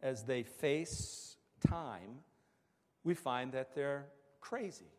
As 0.03 0.25
they 0.25 0.43
face 0.43 1.37
time, 1.67 2.21
we 3.05 3.15
find 3.15 3.53
that 3.53 3.75
they're 3.75 4.07
crazy. 4.41 4.91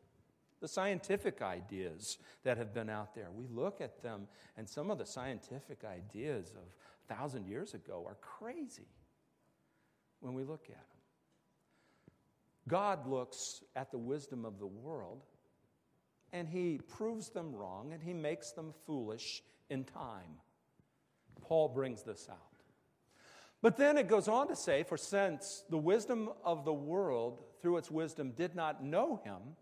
The 0.60 0.68
scientific 0.68 1.42
ideas 1.42 2.18
that 2.44 2.58
have 2.58 2.74
been 2.74 2.90
out 2.90 3.14
there, 3.14 3.28
we 3.32 3.46
look 3.48 3.80
at 3.80 4.02
them, 4.02 4.28
and 4.58 4.68
some 4.68 4.90
of 4.90 4.98
the 4.98 5.06
scientific 5.06 5.84
ideas 5.84 6.52
of 6.52 6.64
a 6.64 7.14
thousand 7.14 7.46
years 7.46 7.74
ago 7.74 8.04
are 8.08 8.18
crazy 8.22 8.88
when 10.20 10.34
we 10.34 10.44
look 10.44 10.64
at 10.64 10.76
them. 10.76 10.98
God 12.68 13.08
looks 13.08 13.64
at 13.76 13.92
the 13.92 13.98
wisdom 13.98 14.46
of 14.46 14.60
the 14.60 14.68
world 14.68 15.24
and 16.34 16.48
he 16.48 16.80
proves 16.88 17.30
them 17.30 17.56
wrong 17.56 17.94
and 17.94 18.04
he 18.04 18.14
makes 18.14 18.52
them 18.52 18.74
foolish 18.86 19.42
in 19.70 19.84
time. 19.86 20.42
Paul 21.42 21.70
brings 21.70 22.04
this 22.04 22.28
out. 22.30 22.47
But 23.62 23.78
then 23.78 23.98
it 23.98 24.08
goes 24.08 24.28
on 24.28 24.48
to 24.50 24.56
say, 24.56 24.84
For 24.84 24.98
since 24.98 25.64
the 25.70 25.78
wisdom 25.78 26.30
of 26.44 26.64
the 26.64 26.74
world 26.74 27.42
through 27.62 27.78
its 27.78 27.90
wisdom 27.90 28.32
did 28.32 28.56
not 28.56 28.84
know 28.84 29.20
him, 29.24 29.56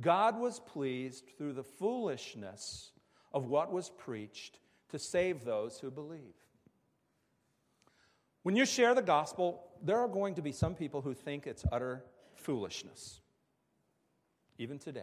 God 0.00 0.38
was 0.38 0.60
pleased 0.60 1.24
through 1.36 1.54
the 1.54 1.64
foolishness 1.64 2.92
of 3.32 3.46
what 3.46 3.72
was 3.72 3.90
preached 3.90 4.58
to 4.90 4.98
save 4.98 5.44
those 5.44 5.78
who 5.78 5.90
believe. 5.90 6.34
When 8.42 8.56
you 8.56 8.66
share 8.66 8.94
the 8.94 9.02
gospel, 9.02 9.64
there 9.82 9.98
are 9.98 10.08
going 10.08 10.34
to 10.34 10.42
be 10.42 10.52
some 10.52 10.74
people 10.74 11.00
who 11.00 11.14
think 11.14 11.46
it's 11.46 11.64
utter 11.72 12.04
foolishness, 12.34 13.20
even 14.58 14.78
today. 14.78 15.02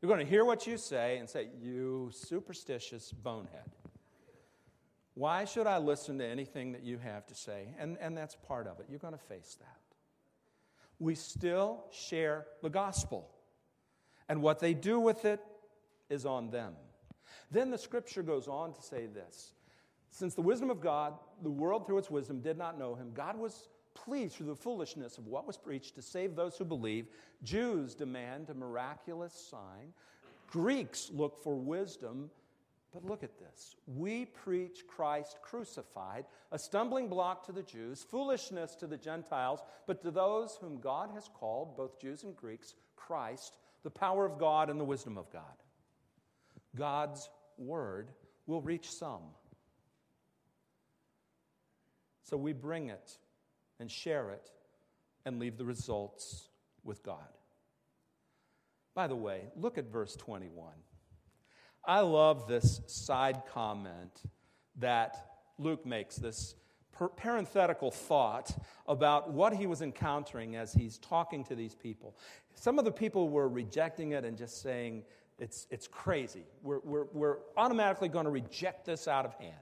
They're 0.00 0.08
going 0.08 0.24
to 0.24 0.30
hear 0.30 0.44
what 0.44 0.66
you 0.66 0.76
say 0.76 1.18
and 1.18 1.28
say, 1.28 1.48
You 1.60 2.10
superstitious 2.12 3.12
bonehead. 3.12 3.70
Why 5.14 5.44
should 5.44 5.66
I 5.66 5.78
listen 5.78 6.18
to 6.18 6.26
anything 6.26 6.72
that 6.72 6.82
you 6.82 6.98
have 6.98 7.26
to 7.26 7.34
say? 7.34 7.74
And, 7.78 7.98
and 8.00 8.16
that's 8.16 8.36
part 8.36 8.66
of 8.66 8.80
it. 8.80 8.86
You're 8.88 8.98
going 8.98 9.14
to 9.14 9.18
face 9.18 9.56
that. 9.60 9.80
We 10.98 11.14
still 11.14 11.84
share 11.90 12.46
the 12.62 12.68
gospel, 12.68 13.30
and 14.28 14.42
what 14.42 14.60
they 14.60 14.74
do 14.74 15.00
with 15.00 15.24
it 15.24 15.40
is 16.10 16.26
on 16.26 16.50
them. 16.50 16.74
Then 17.50 17.70
the 17.70 17.78
scripture 17.78 18.22
goes 18.22 18.48
on 18.48 18.74
to 18.74 18.82
say 18.82 19.06
this 19.06 19.54
Since 20.10 20.34
the 20.34 20.42
wisdom 20.42 20.70
of 20.70 20.80
God, 20.80 21.14
the 21.42 21.50
world 21.50 21.86
through 21.86 21.98
its 21.98 22.10
wisdom 22.10 22.40
did 22.40 22.58
not 22.58 22.78
know 22.78 22.94
him, 22.94 23.12
God 23.14 23.38
was 23.38 23.68
pleased 23.94 24.34
through 24.34 24.46
the 24.46 24.54
foolishness 24.54 25.18
of 25.18 25.26
what 25.26 25.46
was 25.46 25.56
preached 25.56 25.94
to 25.94 26.02
save 26.02 26.36
those 26.36 26.56
who 26.56 26.64
believe. 26.64 27.06
Jews 27.42 27.94
demand 27.94 28.50
a 28.50 28.54
miraculous 28.54 29.32
sign, 29.32 29.92
Greeks 30.50 31.10
look 31.12 31.42
for 31.42 31.56
wisdom. 31.56 32.30
But 32.92 33.04
look 33.04 33.22
at 33.22 33.38
this. 33.38 33.76
We 33.86 34.24
preach 34.24 34.80
Christ 34.88 35.38
crucified, 35.42 36.24
a 36.50 36.58
stumbling 36.58 37.08
block 37.08 37.46
to 37.46 37.52
the 37.52 37.62
Jews, 37.62 38.04
foolishness 38.10 38.74
to 38.76 38.86
the 38.86 38.96
Gentiles, 38.96 39.60
but 39.86 40.02
to 40.02 40.10
those 40.10 40.58
whom 40.60 40.80
God 40.80 41.10
has 41.14 41.28
called, 41.32 41.76
both 41.76 42.00
Jews 42.00 42.24
and 42.24 42.36
Greeks, 42.36 42.74
Christ, 42.96 43.56
the 43.84 43.90
power 43.90 44.26
of 44.26 44.38
God 44.38 44.70
and 44.70 44.80
the 44.80 44.84
wisdom 44.84 45.16
of 45.18 45.30
God. 45.32 45.42
God's 46.76 47.28
word 47.58 48.10
will 48.46 48.60
reach 48.60 48.90
some. 48.90 49.22
So 52.24 52.36
we 52.36 52.52
bring 52.52 52.88
it 52.88 53.18
and 53.78 53.90
share 53.90 54.30
it 54.30 54.50
and 55.24 55.38
leave 55.38 55.58
the 55.58 55.64
results 55.64 56.48
with 56.84 57.02
God. 57.02 57.18
By 58.94 59.06
the 59.06 59.16
way, 59.16 59.42
look 59.56 59.78
at 59.78 59.92
verse 59.92 60.16
21. 60.16 60.72
I 61.84 62.00
love 62.00 62.46
this 62.46 62.80
side 62.86 63.42
comment 63.52 64.22
that 64.76 65.38
Luke 65.58 65.84
makes, 65.86 66.16
this 66.16 66.54
parenthetical 67.16 67.90
thought 67.90 68.50
about 68.86 69.32
what 69.32 69.54
he 69.54 69.66
was 69.66 69.80
encountering 69.80 70.56
as 70.56 70.72
he's 70.72 70.98
talking 70.98 71.44
to 71.44 71.54
these 71.54 71.74
people. 71.74 72.14
Some 72.54 72.78
of 72.78 72.84
the 72.84 72.92
people 72.92 73.30
were 73.30 73.48
rejecting 73.48 74.12
it 74.12 74.24
and 74.24 74.36
just 74.36 74.60
saying, 74.62 75.04
it's, 75.38 75.66
it's 75.70 75.88
crazy. 75.88 76.44
We're, 76.62 76.80
we're, 76.80 77.06
we're 77.12 77.36
automatically 77.56 78.08
going 78.08 78.26
to 78.26 78.30
reject 78.30 78.84
this 78.84 79.08
out 79.08 79.24
of 79.24 79.32
hand. 79.34 79.54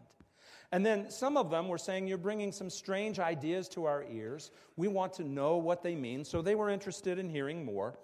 And 0.73 0.85
then 0.85 1.09
some 1.11 1.37
of 1.37 1.51
them 1.51 1.69
were 1.69 1.79
saying, 1.79 2.09
You're 2.09 2.19
bringing 2.19 2.53
some 2.53 2.69
strange 2.69 3.19
ideas 3.19 3.69
to 3.71 3.87
our 3.87 4.05
ears. 4.11 4.51
We 4.77 4.89
want 4.89 5.15
to 5.15 5.25
know 5.25 5.57
what 5.57 5.83
they 5.83 5.95
mean. 5.95 6.25
So 6.25 6.43
they 6.43 6.55
were 6.55 6.69
interested 6.69 7.19
in 7.19 7.31
hearing 7.31 7.65
more. 7.65 7.99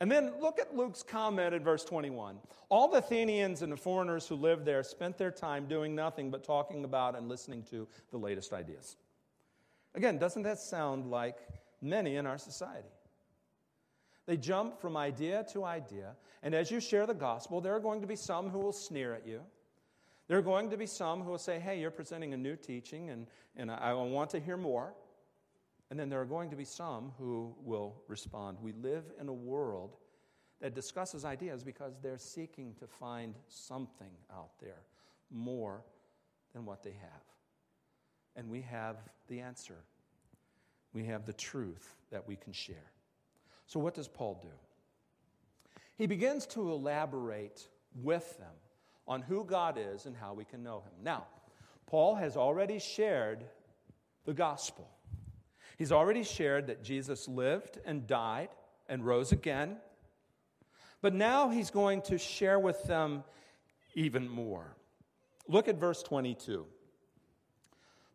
And 0.00 0.10
then 0.10 0.32
look 0.40 0.60
at 0.60 0.76
Luke's 0.76 1.02
comment 1.02 1.54
in 1.54 1.64
verse 1.64 1.84
21. 1.84 2.38
All 2.68 2.88
the 2.88 2.98
Athenians 2.98 3.62
and 3.62 3.72
the 3.72 3.76
foreigners 3.76 4.28
who 4.28 4.36
lived 4.36 4.64
there 4.64 4.82
spent 4.82 5.18
their 5.18 5.32
time 5.32 5.66
doing 5.66 5.94
nothing 5.94 6.30
but 6.30 6.44
talking 6.44 6.84
about 6.84 7.16
and 7.16 7.28
listening 7.28 7.64
to 7.70 7.88
the 8.10 8.18
latest 8.18 8.52
ideas. 8.52 8.96
Again, 9.94 10.18
doesn't 10.18 10.42
that 10.42 10.58
sound 10.60 11.10
like 11.10 11.38
many 11.82 12.16
in 12.16 12.26
our 12.26 12.38
society? 12.38 12.88
They 14.26 14.36
jump 14.36 14.78
from 14.78 14.96
idea 14.96 15.44
to 15.52 15.64
idea, 15.64 16.14
and 16.42 16.54
as 16.54 16.70
you 16.70 16.80
share 16.80 17.06
the 17.06 17.14
gospel, 17.14 17.60
there 17.62 17.74
are 17.74 17.80
going 17.80 18.02
to 18.02 18.06
be 18.06 18.14
some 18.14 18.50
who 18.50 18.58
will 18.58 18.72
sneer 18.72 19.14
at 19.14 19.26
you. 19.26 19.40
There 20.28 20.36
are 20.36 20.42
going 20.42 20.68
to 20.68 20.76
be 20.76 20.84
some 20.84 21.22
who 21.22 21.30
will 21.30 21.38
say, 21.38 21.58
Hey, 21.58 21.80
you're 21.80 21.90
presenting 21.90 22.34
a 22.34 22.36
new 22.36 22.54
teaching, 22.54 23.08
and, 23.08 23.26
and 23.56 23.70
I 23.70 23.94
want 23.94 24.28
to 24.30 24.38
hear 24.38 24.58
more. 24.58 24.92
And 25.90 25.98
then 25.98 26.08
there 26.08 26.20
are 26.20 26.26
going 26.26 26.50
to 26.50 26.56
be 26.56 26.64
some 26.64 27.12
who 27.18 27.54
will 27.64 28.02
respond. 28.08 28.58
We 28.60 28.72
live 28.72 29.04
in 29.20 29.28
a 29.28 29.32
world 29.32 29.96
that 30.60 30.74
discusses 30.74 31.24
ideas 31.24 31.62
because 31.62 31.98
they're 32.02 32.18
seeking 32.18 32.74
to 32.80 32.86
find 32.86 33.34
something 33.48 34.10
out 34.32 34.50
there 34.60 34.82
more 35.30 35.82
than 36.52 36.64
what 36.66 36.82
they 36.82 36.92
have. 37.00 37.22
And 38.36 38.50
we 38.50 38.60
have 38.62 38.96
the 39.28 39.40
answer. 39.40 39.76
We 40.92 41.04
have 41.04 41.24
the 41.24 41.32
truth 41.32 41.96
that 42.10 42.26
we 42.26 42.36
can 42.36 42.52
share. 42.52 42.92
So, 43.66 43.78
what 43.80 43.94
does 43.94 44.08
Paul 44.08 44.38
do? 44.42 44.48
He 45.96 46.06
begins 46.06 46.46
to 46.48 46.70
elaborate 46.70 47.68
with 48.02 48.38
them 48.38 48.54
on 49.06 49.22
who 49.22 49.44
God 49.44 49.78
is 49.78 50.06
and 50.06 50.16
how 50.16 50.34
we 50.34 50.44
can 50.44 50.62
know 50.62 50.80
Him. 50.80 50.92
Now, 51.02 51.26
Paul 51.86 52.14
has 52.14 52.36
already 52.36 52.78
shared 52.78 53.44
the 54.24 54.34
gospel. 54.34 54.88
He's 55.78 55.92
already 55.92 56.24
shared 56.24 56.66
that 56.66 56.82
Jesus 56.82 57.28
lived 57.28 57.78
and 57.84 58.06
died 58.06 58.48
and 58.88 59.06
rose 59.06 59.30
again. 59.30 59.76
But 61.00 61.14
now 61.14 61.50
he's 61.50 61.70
going 61.70 62.02
to 62.02 62.18
share 62.18 62.58
with 62.58 62.82
them 62.82 63.22
even 63.94 64.28
more. 64.28 64.76
Look 65.46 65.68
at 65.68 65.76
verse 65.76 66.02
22. 66.02 66.66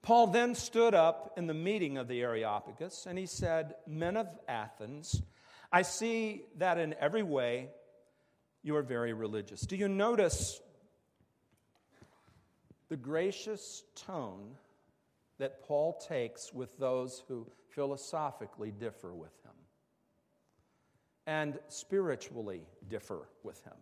Paul 0.01 0.27
then 0.27 0.53
stood 0.53 0.93
up 0.93 1.33
in 1.37 1.47
the 1.47 1.53
meeting 1.53 1.97
of 1.97 2.09
the 2.09 2.21
Areopagus 2.21 3.05
and 3.07 3.17
he 3.17 3.25
said, 3.25 3.75
Men 3.87 4.17
of 4.17 4.27
Athens, 4.49 5.21
I 5.71 5.83
see 5.83 6.43
that 6.57 6.77
in 6.77 6.93
every 6.99 7.23
way 7.23 7.69
you 8.61 8.75
are 8.75 8.83
very 8.83 9.13
religious. 9.13 9.61
Do 9.61 9.77
you 9.77 9.87
notice 9.87 10.59
the 12.89 12.97
gracious 12.97 13.83
tone 13.95 14.55
that 15.39 15.63
Paul 15.63 15.99
takes 16.07 16.53
with 16.53 16.77
those 16.77 17.23
who 17.27 17.47
philosophically 17.69 18.71
differ 18.71 19.13
with 19.13 19.33
him 19.43 19.51
and 21.25 21.59
spiritually 21.67 22.61
differ 22.89 23.29
with 23.43 23.63
him. 23.63 23.73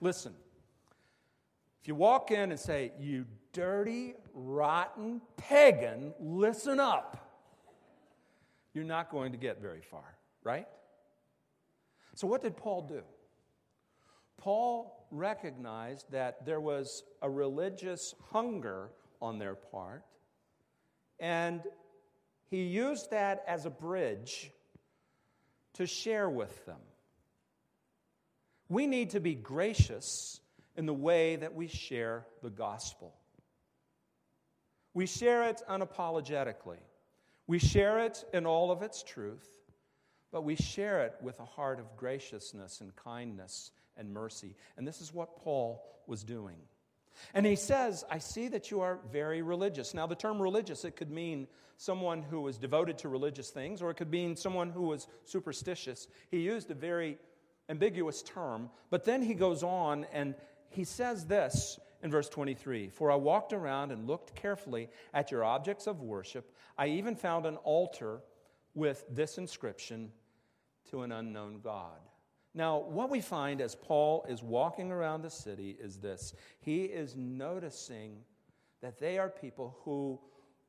Listen, 0.00 0.34
if 1.80 1.88
you 1.88 1.94
walk 1.94 2.30
in 2.30 2.50
and 2.50 2.58
say, 2.58 2.92
You 2.98 3.26
dirty, 3.52 4.14
rotten 4.32 5.20
pagan, 5.36 6.14
listen 6.18 6.80
up, 6.80 7.30
you're 8.72 8.84
not 8.84 9.10
going 9.10 9.32
to 9.32 9.38
get 9.38 9.60
very 9.60 9.82
far, 9.82 10.16
right? 10.42 10.66
So, 12.14 12.26
what 12.26 12.42
did 12.42 12.56
Paul 12.56 12.82
do? 12.82 13.02
Paul 14.38 15.06
recognized 15.10 16.10
that 16.10 16.44
there 16.44 16.60
was 16.60 17.04
a 17.22 17.30
religious 17.30 18.14
hunger 18.30 18.90
on 19.20 19.38
their 19.38 19.54
part, 19.54 20.04
and 21.20 21.62
he 22.50 22.62
used 22.62 23.10
that 23.10 23.42
as 23.46 23.66
a 23.66 23.70
bridge 23.70 24.52
to 25.74 25.86
share 25.86 26.28
with 26.28 26.64
them. 26.66 26.80
We 28.68 28.86
need 28.86 29.10
to 29.10 29.20
be 29.20 29.34
gracious 29.34 30.40
in 30.76 30.86
the 30.86 30.94
way 30.94 31.36
that 31.36 31.54
we 31.54 31.68
share 31.68 32.26
the 32.42 32.50
gospel. 32.50 33.14
We 34.94 35.06
share 35.06 35.44
it 35.44 35.62
unapologetically. 35.68 36.78
We 37.46 37.58
share 37.58 37.98
it 37.98 38.24
in 38.32 38.46
all 38.46 38.70
of 38.70 38.82
its 38.82 39.02
truth, 39.02 39.48
but 40.32 40.42
we 40.42 40.56
share 40.56 41.02
it 41.04 41.14
with 41.20 41.38
a 41.40 41.44
heart 41.44 41.78
of 41.78 41.96
graciousness 41.96 42.80
and 42.80 42.94
kindness 42.96 43.72
and 43.96 44.12
mercy. 44.12 44.54
And 44.76 44.86
this 44.86 45.00
is 45.00 45.12
what 45.12 45.36
Paul 45.36 45.84
was 46.06 46.24
doing. 46.24 46.56
And 47.32 47.46
he 47.46 47.56
says, 47.56 48.04
I 48.10 48.18
see 48.18 48.48
that 48.48 48.70
you 48.70 48.80
are 48.80 48.98
very 49.12 49.42
religious. 49.42 49.94
Now, 49.94 50.06
the 50.06 50.14
term 50.14 50.40
religious, 50.40 50.84
it 50.84 50.96
could 50.96 51.10
mean 51.10 51.46
someone 51.76 52.22
who 52.22 52.40
was 52.40 52.58
devoted 52.58 52.98
to 52.98 53.08
religious 53.08 53.50
things, 53.50 53.82
or 53.82 53.90
it 53.90 53.96
could 53.96 54.10
mean 54.10 54.36
someone 54.36 54.70
who 54.70 54.82
was 54.82 55.08
superstitious. 55.24 56.06
He 56.30 56.40
used 56.40 56.70
a 56.70 56.74
very 56.74 57.18
ambiguous 57.68 58.22
term. 58.22 58.70
But 58.90 59.04
then 59.04 59.22
he 59.22 59.34
goes 59.34 59.62
on 59.62 60.06
and 60.12 60.34
he 60.68 60.84
says 60.84 61.26
this 61.26 61.78
in 62.02 62.10
verse 62.10 62.28
23 62.28 62.88
For 62.90 63.10
I 63.10 63.16
walked 63.16 63.52
around 63.52 63.92
and 63.92 64.06
looked 64.06 64.34
carefully 64.34 64.88
at 65.12 65.30
your 65.30 65.44
objects 65.44 65.86
of 65.86 66.02
worship. 66.02 66.52
I 66.76 66.88
even 66.88 67.16
found 67.16 67.46
an 67.46 67.56
altar 67.56 68.20
with 68.74 69.04
this 69.08 69.38
inscription 69.38 70.10
to 70.90 71.02
an 71.02 71.12
unknown 71.12 71.60
God. 71.62 71.98
Now, 72.54 72.78
what 72.78 73.10
we 73.10 73.20
find 73.20 73.60
as 73.60 73.74
Paul 73.74 74.24
is 74.28 74.42
walking 74.42 74.92
around 74.92 75.22
the 75.22 75.30
city 75.30 75.76
is 75.80 75.98
this 75.98 76.34
he 76.60 76.84
is 76.84 77.16
noticing 77.16 78.18
that 78.80 78.98
they 78.98 79.18
are 79.18 79.28
people 79.28 79.76
who 79.82 80.20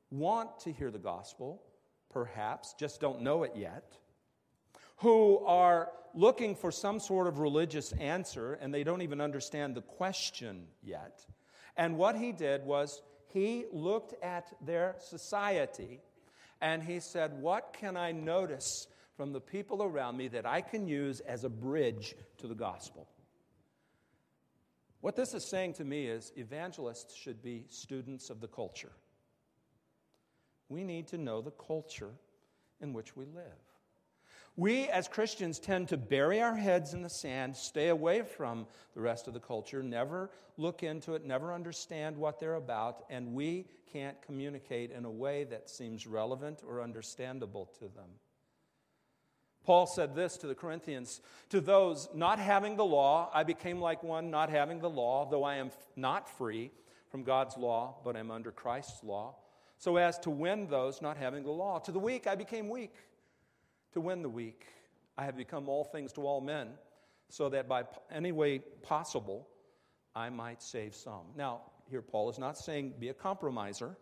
want 0.09 0.59
to 0.59 0.71
hear 0.71 0.89
the 0.89 0.99
gospel, 0.99 1.61
perhaps, 2.09 2.73
just 2.79 2.99
don't 2.99 3.21
know 3.21 3.43
it 3.43 3.51
yet, 3.55 3.97
who 4.97 5.39
are 5.45 5.91
looking 6.13 6.55
for 6.55 6.71
some 6.71 6.99
sort 6.99 7.27
of 7.27 7.39
religious 7.39 7.91
answer 7.93 8.53
and 8.53 8.73
they 8.73 8.83
don't 8.83 9.01
even 9.01 9.19
understand 9.19 9.75
the 9.75 9.81
question 9.81 10.65
yet. 10.81 11.25
And 11.77 11.97
what 11.97 12.15
he 12.15 12.31
did 12.31 12.65
was 12.65 13.01
he 13.27 13.65
looked 13.71 14.15
at 14.23 14.47
their 14.65 14.95
society 14.97 15.99
and 16.61 16.81
he 16.81 16.99
said, 17.01 17.33
What 17.41 17.75
can 17.77 17.97
I 17.97 18.13
notice 18.13 18.87
from 19.15 19.31
the 19.31 19.41
people 19.41 19.83
around 19.83 20.17
me 20.17 20.27
that 20.29 20.45
I 20.45 20.61
can 20.61 20.87
use 20.87 21.19
as 21.21 21.43
a 21.43 21.49
bridge 21.49 22.15
to 22.37 22.47
the 22.47 22.55
gospel? 22.55 23.07
What 25.01 25.15
this 25.15 25.33
is 25.33 25.47
saying 25.49 25.73
to 25.73 25.85
me 25.85 26.07
is 26.07 26.33
evangelists 26.35 27.15
should 27.15 27.43
be 27.43 27.65
students 27.69 28.29
of 28.29 28.41
the 28.41 28.47
culture. 28.47 28.91
We 30.67 30.83
need 30.83 31.07
to 31.09 31.17
know 31.17 31.41
the 31.41 31.51
culture 31.51 32.11
in 32.81 32.91
which 32.91 33.15
we 33.15 33.25
live. 33.25 33.43
We 34.57 34.87
as 34.87 35.07
Christians 35.07 35.59
tend 35.59 35.89
to 35.89 35.97
bury 35.97 36.41
our 36.41 36.55
heads 36.55 36.93
in 36.93 37.01
the 37.01 37.09
sand, 37.09 37.55
stay 37.57 37.89
away 37.89 38.23
from 38.23 38.65
the 38.93 39.01
rest 39.01 39.27
of 39.27 39.33
the 39.33 39.39
culture, 39.39 39.83
never 39.83 40.31
look 40.57 40.81
into 40.81 41.13
it, 41.13 41.25
never 41.25 41.53
understand 41.53 42.15
what 42.15 42.39
they're 42.39 42.55
about, 42.55 43.03
and 43.09 43.33
we 43.33 43.65
can't 43.91 44.19
communicate 44.21 44.91
in 44.91 45.03
a 45.03 45.11
way 45.11 45.43
that 45.43 45.69
seems 45.69 46.07
relevant 46.07 46.61
or 46.65 46.81
understandable 46.81 47.69
to 47.79 47.89
them. 47.89 48.09
Paul 49.65 49.87
said 49.87 50.15
this 50.15 50.37
to 50.37 50.47
the 50.47 50.55
Corinthians 50.55 51.21
To 51.49 51.59
those 51.59 52.07
not 52.13 52.39
having 52.39 52.75
the 52.75 52.85
law, 52.85 53.29
I 53.33 53.43
became 53.43 53.79
like 53.79 54.03
one 54.03 54.29
not 54.29 54.49
having 54.49 54.79
the 54.79 54.89
law, 54.89 55.27
though 55.29 55.43
I 55.43 55.55
am 55.55 55.71
not 55.95 56.29
free 56.29 56.71
from 57.09 57.23
God's 57.23 57.57
law, 57.57 57.95
but 58.03 58.15
am 58.15 58.31
under 58.31 58.51
Christ's 58.51 59.03
law, 59.03 59.35
so 59.77 59.97
as 59.97 60.19
to 60.19 60.29
win 60.29 60.67
those 60.67 61.01
not 61.01 61.17
having 61.17 61.43
the 61.43 61.51
law. 61.51 61.79
To 61.79 61.91
the 61.91 61.99
weak, 61.99 62.27
I 62.27 62.35
became 62.35 62.69
weak 62.69 62.93
to 63.93 64.01
win 64.01 64.21
the 64.21 64.29
weak. 64.29 64.65
I 65.17 65.25
have 65.25 65.37
become 65.37 65.69
all 65.69 65.83
things 65.83 66.11
to 66.13 66.21
all 66.27 66.41
men, 66.41 66.69
so 67.29 67.49
that 67.49 67.67
by 67.67 67.83
any 68.11 68.31
way 68.31 68.59
possible, 68.59 69.47
I 70.15 70.29
might 70.29 70.61
save 70.61 70.93
some. 70.93 71.25
Now, 71.35 71.61
here 71.89 72.01
Paul 72.01 72.29
is 72.29 72.39
not 72.39 72.57
saying 72.57 72.95
be 72.99 73.09
a 73.09 73.13
compromiser, 73.13 73.97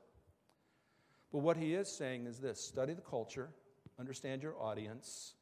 but 1.31 1.39
what 1.39 1.57
he 1.57 1.73
is 1.73 1.87
saying 1.87 2.25
is 2.27 2.39
this 2.39 2.59
study 2.59 2.93
the 2.93 3.01
culture, 3.01 3.49
understand 3.99 4.41
your 4.41 4.55
audience, 4.59 5.35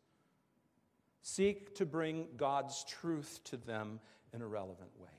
seek 1.21 1.75
to 1.75 1.85
bring 1.85 2.27
God's 2.37 2.83
truth 2.85 3.39
to 3.45 3.57
them 3.57 3.99
in 4.33 4.41
a 4.41 4.47
relevant 4.47 4.91
way. 4.99 5.09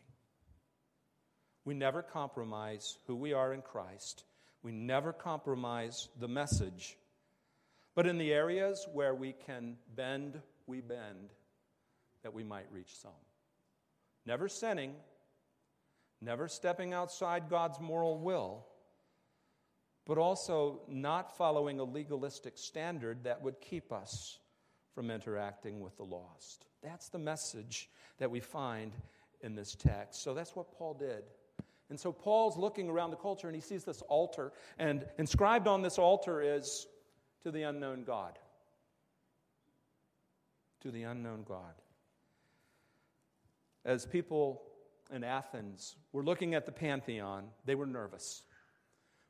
We 1.65 1.75
never 1.75 2.03
compromise 2.03 2.99
who 3.07 3.15
we 3.15 3.33
are 3.33 3.53
in 3.53 3.63
Christ. 3.63 4.25
We 4.63 4.73
never 4.73 5.13
compromise 5.13 6.09
the 6.19 6.29
message 6.29 6.97
but 7.95 8.07
in 8.07 8.19
the 8.19 8.33
areas 8.33 8.87
where 8.93 9.15
we 9.15 9.33
can 9.33 9.77
bend, 9.95 10.41
we 10.67 10.81
bend, 10.81 11.31
that 12.23 12.33
we 12.33 12.45
might 12.45 12.67
reach 12.73 12.97
some. 12.97 13.11
Never 14.25 14.49
sinning, 14.49 14.95
never 16.21 16.49
stepping 16.49 16.95
outside 16.95 17.51
God's 17.51 17.81
moral 17.81 18.19
will, 18.19 18.67
but 20.07 20.17
also 20.17 20.81
not 20.89 21.37
following 21.37 21.81
a 21.81 21.85
legalistic 21.85 22.57
standard 22.57 23.25
that 23.25 23.43
would 23.43 23.61
keep 23.61 23.93
us 23.93 24.39
from 24.95 25.11
interacting 25.11 25.81
with 25.81 25.97
the 25.97 26.05
lost. 26.05 26.67
That's 26.83 27.09
the 27.09 27.19
message 27.19 27.91
that 28.19 28.31
we 28.31 28.41
find 28.41 28.93
in 29.41 29.55
this 29.55 29.75
text. 29.75 30.23
So 30.23 30.35
that's 30.35 30.55
what 30.55 30.73
Paul 30.73 30.95
did. 30.95 31.25
And 31.91 31.99
so 31.99 32.13
Paul's 32.13 32.57
looking 32.57 32.89
around 32.89 33.11
the 33.11 33.17
culture 33.17 33.49
and 33.49 33.55
he 33.55 33.61
sees 33.61 33.85
this 33.85 34.03
altar, 34.03 34.53
and 34.79 35.05
inscribed 35.19 35.69
on 35.69 35.83
this 35.83 35.99
altar 35.99 36.41
is 36.41 36.87
to 37.43 37.51
the 37.51 37.63
unknown 37.63 38.05
God. 38.05 38.39
To 40.83 40.91
the 40.91 41.03
unknown 41.03 41.45
God. 41.47 41.75
As 43.85 44.07
people 44.07 44.63
in 45.13 45.25
Athens 45.25 45.97
were 46.13 46.23
looking 46.23 46.55
at 46.55 46.67
the 46.67 46.73
pantheon, 46.73 47.45
they 47.65 47.75
were 47.75 47.87
nervous. 47.87 48.43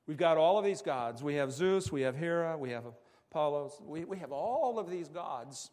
We've 0.07 0.17
got 0.17 0.37
all 0.37 0.59
of 0.59 0.65
these 0.65 0.83
gods. 0.83 1.23
We 1.23 1.35
have 1.35 1.53
Zeus, 1.53 1.91
we 1.91 2.03
have 2.03 2.17
Hera, 2.17 2.57
we 2.59 2.71
have 2.71 2.85
Apollo, 3.33 3.73
we, 3.87 4.05
we 4.05 4.19
have 4.19 4.31
all 4.31 4.79
of 4.79 4.91
these 4.91 5.09
gods. 5.09 5.71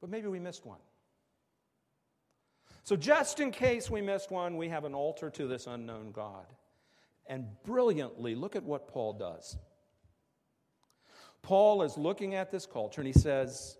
But 0.00 0.10
maybe 0.10 0.28
we 0.28 0.38
missed 0.38 0.64
one. 0.64 0.78
So, 2.84 2.94
just 2.94 3.40
in 3.40 3.50
case 3.50 3.90
we 3.90 4.00
missed 4.00 4.30
one, 4.30 4.56
we 4.56 4.68
have 4.68 4.84
an 4.84 4.94
altar 4.94 5.28
to 5.30 5.48
this 5.48 5.66
unknown 5.66 6.12
God. 6.12 6.46
And 7.26 7.46
brilliantly, 7.64 8.36
look 8.36 8.54
at 8.54 8.62
what 8.62 8.86
Paul 8.86 9.14
does. 9.14 9.56
Paul 11.42 11.82
is 11.82 11.98
looking 11.98 12.36
at 12.36 12.52
this 12.52 12.64
culture 12.64 13.00
and 13.00 13.08
he 13.08 13.20
says, 13.20 13.76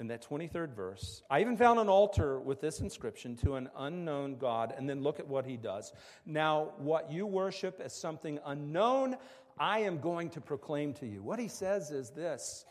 in 0.00 0.08
that 0.08 0.26
23rd 0.28 0.74
verse, 0.74 1.22
I 1.30 1.40
even 1.40 1.56
found 1.56 1.78
an 1.78 1.88
altar 1.88 2.40
with 2.40 2.60
this 2.60 2.80
inscription 2.80 3.36
to 3.36 3.54
an 3.54 3.68
unknown 3.76 4.36
God. 4.36 4.74
And 4.76 4.88
then 4.88 5.02
look 5.02 5.20
at 5.20 5.28
what 5.28 5.46
he 5.46 5.56
does. 5.56 5.92
Now, 6.26 6.72
what 6.78 7.12
you 7.12 7.26
worship 7.26 7.80
as 7.82 7.94
something 7.94 8.40
unknown, 8.44 9.16
I 9.58 9.80
am 9.80 10.00
going 10.00 10.30
to 10.30 10.40
proclaim 10.40 10.94
to 10.94 11.06
you. 11.06 11.22
What 11.22 11.38
he 11.38 11.48
says 11.48 11.90
is 11.90 12.10
this 12.10 12.64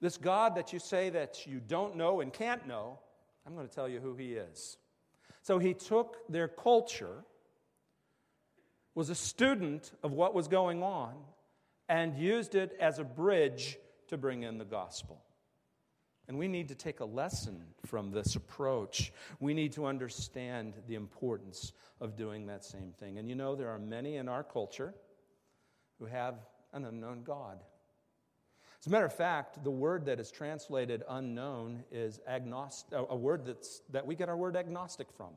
this 0.00 0.16
God 0.16 0.54
that 0.54 0.72
you 0.72 0.78
say 0.78 1.10
that 1.10 1.46
you 1.46 1.60
don't 1.60 1.94
know 1.94 2.22
and 2.22 2.32
can't 2.32 2.66
know, 2.66 2.98
I'm 3.46 3.54
going 3.54 3.68
to 3.68 3.74
tell 3.74 3.88
you 3.88 4.00
who 4.00 4.14
he 4.14 4.32
is. 4.32 4.78
So 5.42 5.58
he 5.58 5.74
took 5.74 6.16
their 6.28 6.48
culture 6.48 7.24
was 8.94 9.10
a 9.10 9.14
student 9.14 9.92
of 10.02 10.12
what 10.12 10.34
was 10.34 10.48
going 10.48 10.82
on 10.82 11.14
and 11.88 12.16
used 12.16 12.54
it 12.54 12.76
as 12.80 12.98
a 12.98 13.04
bridge 13.04 13.78
to 14.08 14.16
bring 14.16 14.42
in 14.42 14.58
the 14.58 14.64
gospel. 14.64 15.22
And 16.30 16.38
we 16.38 16.46
need 16.46 16.68
to 16.68 16.76
take 16.76 17.00
a 17.00 17.04
lesson 17.04 17.60
from 17.86 18.12
this 18.12 18.36
approach. 18.36 19.12
We 19.40 19.52
need 19.52 19.72
to 19.72 19.86
understand 19.86 20.74
the 20.86 20.94
importance 20.94 21.72
of 22.00 22.14
doing 22.14 22.46
that 22.46 22.64
same 22.64 22.92
thing. 23.00 23.18
And 23.18 23.28
you 23.28 23.34
know, 23.34 23.56
there 23.56 23.68
are 23.68 23.80
many 23.80 24.14
in 24.14 24.28
our 24.28 24.44
culture 24.44 24.94
who 25.98 26.04
have 26.04 26.36
an 26.72 26.84
unknown 26.84 27.24
God. 27.24 27.58
As 28.78 28.86
a 28.86 28.90
matter 28.90 29.06
of 29.06 29.12
fact, 29.12 29.64
the 29.64 29.72
word 29.72 30.04
that 30.04 30.20
is 30.20 30.30
translated 30.30 31.02
unknown 31.08 31.82
is 31.90 32.20
agnostic, 32.28 32.96
a 32.96 33.16
word 33.16 33.44
that's, 33.44 33.82
that 33.90 34.06
we 34.06 34.14
get 34.14 34.28
our 34.28 34.36
word 34.36 34.54
agnostic 34.54 35.08
from. 35.10 35.30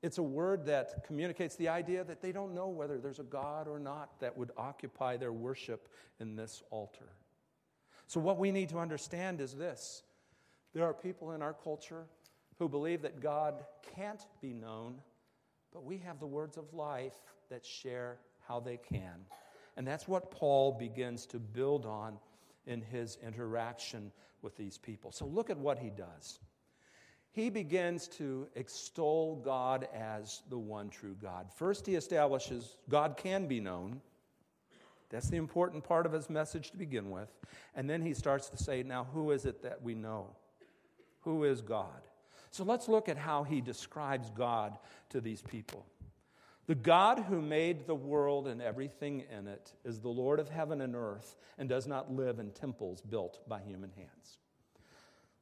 It's 0.00 0.16
a 0.16 0.22
word 0.22 0.64
that 0.64 1.04
communicates 1.06 1.56
the 1.56 1.68
idea 1.68 2.04
that 2.04 2.22
they 2.22 2.32
don't 2.32 2.54
know 2.54 2.68
whether 2.68 2.96
there's 2.96 3.18
a 3.18 3.24
God 3.24 3.68
or 3.68 3.78
not 3.78 4.18
that 4.20 4.34
would 4.34 4.52
occupy 4.56 5.18
their 5.18 5.34
worship 5.34 5.90
in 6.20 6.36
this 6.36 6.62
altar. 6.70 7.10
So, 8.06 8.20
what 8.20 8.38
we 8.38 8.50
need 8.52 8.68
to 8.70 8.78
understand 8.78 9.40
is 9.40 9.54
this 9.54 10.02
there 10.72 10.84
are 10.84 10.94
people 10.94 11.32
in 11.32 11.42
our 11.42 11.54
culture 11.54 12.04
who 12.58 12.68
believe 12.68 13.02
that 13.02 13.20
God 13.20 13.64
can't 13.94 14.24
be 14.40 14.52
known, 14.52 14.96
but 15.72 15.84
we 15.84 15.98
have 15.98 16.20
the 16.20 16.26
words 16.26 16.56
of 16.56 16.72
life 16.72 17.14
that 17.50 17.64
share 17.64 18.18
how 18.46 18.60
they 18.60 18.76
can. 18.76 19.26
And 19.76 19.86
that's 19.86 20.06
what 20.06 20.30
Paul 20.30 20.72
begins 20.72 21.26
to 21.26 21.38
build 21.38 21.84
on 21.84 22.18
in 22.66 22.80
his 22.80 23.18
interaction 23.24 24.12
with 24.42 24.56
these 24.56 24.78
people. 24.78 25.10
So, 25.10 25.26
look 25.26 25.50
at 25.50 25.58
what 25.58 25.78
he 25.78 25.90
does 25.90 26.38
he 27.34 27.50
begins 27.50 28.06
to 28.06 28.46
extol 28.54 29.42
God 29.44 29.88
as 29.92 30.42
the 30.50 30.58
one 30.58 30.88
true 30.88 31.16
God. 31.20 31.48
First, 31.52 31.84
he 31.84 31.96
establishes 31.96 32.76
God 32.88 33.16
can 33.16 33.48
be 33.48 33.58
known. 33.58 34.00
That's 35.14 35.30
the 35.30 35.36
important 35.36 35.84
part 35.84 36.06
of 36.06 36.12
his 36.12 36.28
message 36.28 36.72
to 36.72 36.76
begin 36.76 37.10
with. 37.10 37.28
And 37.76 37.88
then 37.88 38.02
he 38.02 38.14
starts 38.14 38.48
to 38.48 38.56
say, 38.56 38.82
now, 38.82 39.06
who 39.14 39.30
is 39.30 39.46
it 39.46 39.62
that 39.62 39.80
we 39.80 39.94
know? 39.94 40.26
Who 41.20 41.44
is 41.44 41.62
God? 41.62 42.02
So 42.50 42.64
let's 42.64 42.88
look 42.88 43.08
at 43.08 43.16
how 43.16 43.44
he 43.44 43.60
describes 43.60 44.28
God 44.30 44.76
to 45.10 45.20
these 45.20 45.40
people. 45.40 45.86
The 46.66 46.74
God 46.74 47.20
who 47.20 47.40
made 47.40 47.86
the 47.86 47.94
world 47.94 48.48
and 48.48 48.60
everything 48.60 49.24
in 49.30 49.46
it 49.46 49.72
is 49.84 50.00
the 50.00 50.08
Lord 50.08 50.40
of 50.40 50.48
heaven 50.48 50.80
and 50.80 50.96
earth 50.96 51.36
and 51.58 51.68
does 51.68 51.86
not 51.86 52.12
live 52.12 52.40
in 52.40 52.50
temples 52.50 53.00
built 53.00 53.38
by 53.48 53.60
human 53.60 53.90
hands. 53.96 54.38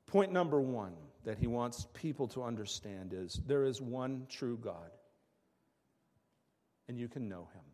Point 0.06 0.32
number 0.32 0.60
one 0.60 0.92
that 1.24 1.38
he 1.38 1.46
wants 1.46 1.86
people 1.94 2.28
to 2.28 2.42
understand 2.42 3.14
is 3.14 3.40
there 3.46 3.64
is 3.64 3.80
one 3.80 4.26
true 4.28 4.58
God, 4.62 4.90
and 6.88 6.98
you 6.98 7.08
can 7.08 7.26
know 7.26 7.48
him. 7.54 7.71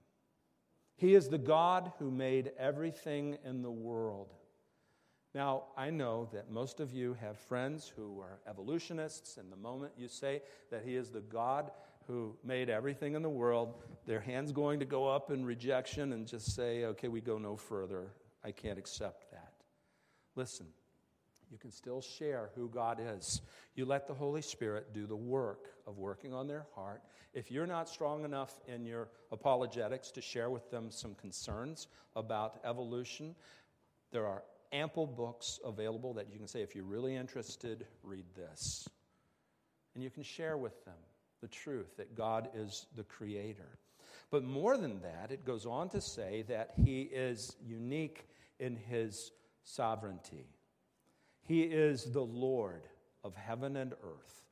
He 0.98 1.14
is 1.14 1.28
the 1.28 1.38
God 1.38 1.92
who 1.98 2.10
made 2.10 2.50
everything 2.58 3.38
in 3.44 3.62
the 3.62 3.70
world. 3.70 4.34
Now, 5.32 5.64
I 5.76 5.90
know 5.90 6.28
that 6.32 6.50
most 6.50 6.80
of 6.80 6.92
you 6.92 7.16
have 7.20 7.38
friends 7.38 7.90
who 7.94 8.20
are 8.20 8.40
evolutionists, 8.48 9.36
and 9.36 9.50
the 9.50 9.56
moment 9.56 9.92
you 9.96 10.08
say 10.08 10.42
that 10.72 10.82
He 10.84 10.96
is 10.96 11.10
the 11.10 11.20
God 11.20 11.70
who 12.08 12.34
made 12.42 12.68
everything 12.68 13.14
in 13.14 13.22
the 13.22 13.28
world, 13.28 13.74
their 14.06 14.20
hands 14.20 14.50
going 14.50 14.80
to 14.80 14.86
go 14.86 15.06
up 15.06 15.30
in 15.30 15.44
rejection 15.44 16.12
and 16.12 16.26
just 16.26 16.54
say, 16.56 16.84
okay, 16.84 17.06
we 17.06 17.20
go 17.20 17.38
no 17.38 17.56
further. 17.56 18.08
I 18.42 18.50
can't 18.50 18.78
accept 18.78 19.30
that. 19.30 19.52
Listen, 20.34 20.66
you 21.50 21.58
can 21.58 21.70
still 21.70 22.00
share 22.00 22.50
who 22.54 22.68
God 22.68 23.00
is. 23.00 23.40
You 23.74 23.84
let 23.84 24.06
the 24.06 24.14
Holy 24.14 24.42
Spirit 24.42 24.92
do 24.92 25.06
the 25.06 25.16
work 25.16 25.66
of 25.86 25.98
working 25.98 26.34
on 26.34 26.46
their 26.46 26.66
heart. 26.74 27.02
If 27.32 27.50
you're 27.50 27.66
not 27.66 27.88
strong 27.88 28.24
enough 28.24 28.60
in 28.66 28.84
your 28.84 29.08
apologetics 29.32 30.10
to 30.12 30.20
share 30.20 30.50
with 30.50 30.70
them 30.70 30.90
some 30.90 31.14
concerns 31.14 31.88
about 32.16 32.60
evolution, 32.64 33.34
there 34.10 34.26
are 34.26 34.42
ample 34.72 35.06
books 35.06 35.58
available 35.64 36.14
that 36.14 36.30
you 36.30 36.38
can 36.38 36.48
say, 36.48 36.60
if 36.60 36.74
you're 36.74 36.84
really 36.84 37.16
interested, 37.16 37.86
read 38.02 38.26
this. 38.36 38.88
And 39.94 40.04
you 40.04 40.10
can 40.10 40.22
share 40.22 40.56
with 40.56 40.84
them 40.84 40.94
the 41.40 41.48
truth 41.48 41.96
that 41.96 42.14
God 42.14 42.48
is 42.54 42.86
the 42.96 43.04
creator. 43.04 43.78
But 44.30 44.44
more 44.44 44.76
than 44.76 45.00
that, 45.00 45.30
it 45.30 45.44
goes 45.44 45.64
on 45.64 45.88
to 45.90 46.00
say 46.00 46.44
that 46.48 46.72
he 46.76 47.02
is 47.02 47.56
unique 47.64 48.28
in 48.58 48.76
his 48.76 49.30
sovereignty. 49.64 50.46
He 51.48 51.62
is 51.62 52.04
the 52.04 52.20
Lord 52.20 52.82
of 53.24 53.34
heaven 53.34 53.74
and 53.74 53.94
earth. 53.94 54.42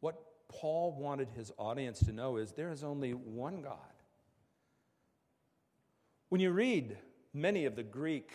What 0.00 0.18
Paul 0.48 0.96
wanted 0.98 1.28
his 1.36 1.52
audience 1.58 2.00
to 2.00 2.12
know 2.12 2.38
is 2.38 2.52
there 2.52 2.72
is 2.72 2.82
only 2.82 3.12
one 3.12 3.60
God. 3.60 3.76
When 6.30 6.40
you 6.40 6.50
read 6.50 6.96
many 7.34 7.66
of 7.66 7.76
the 7.76 7.82
Greek 7.82 8.30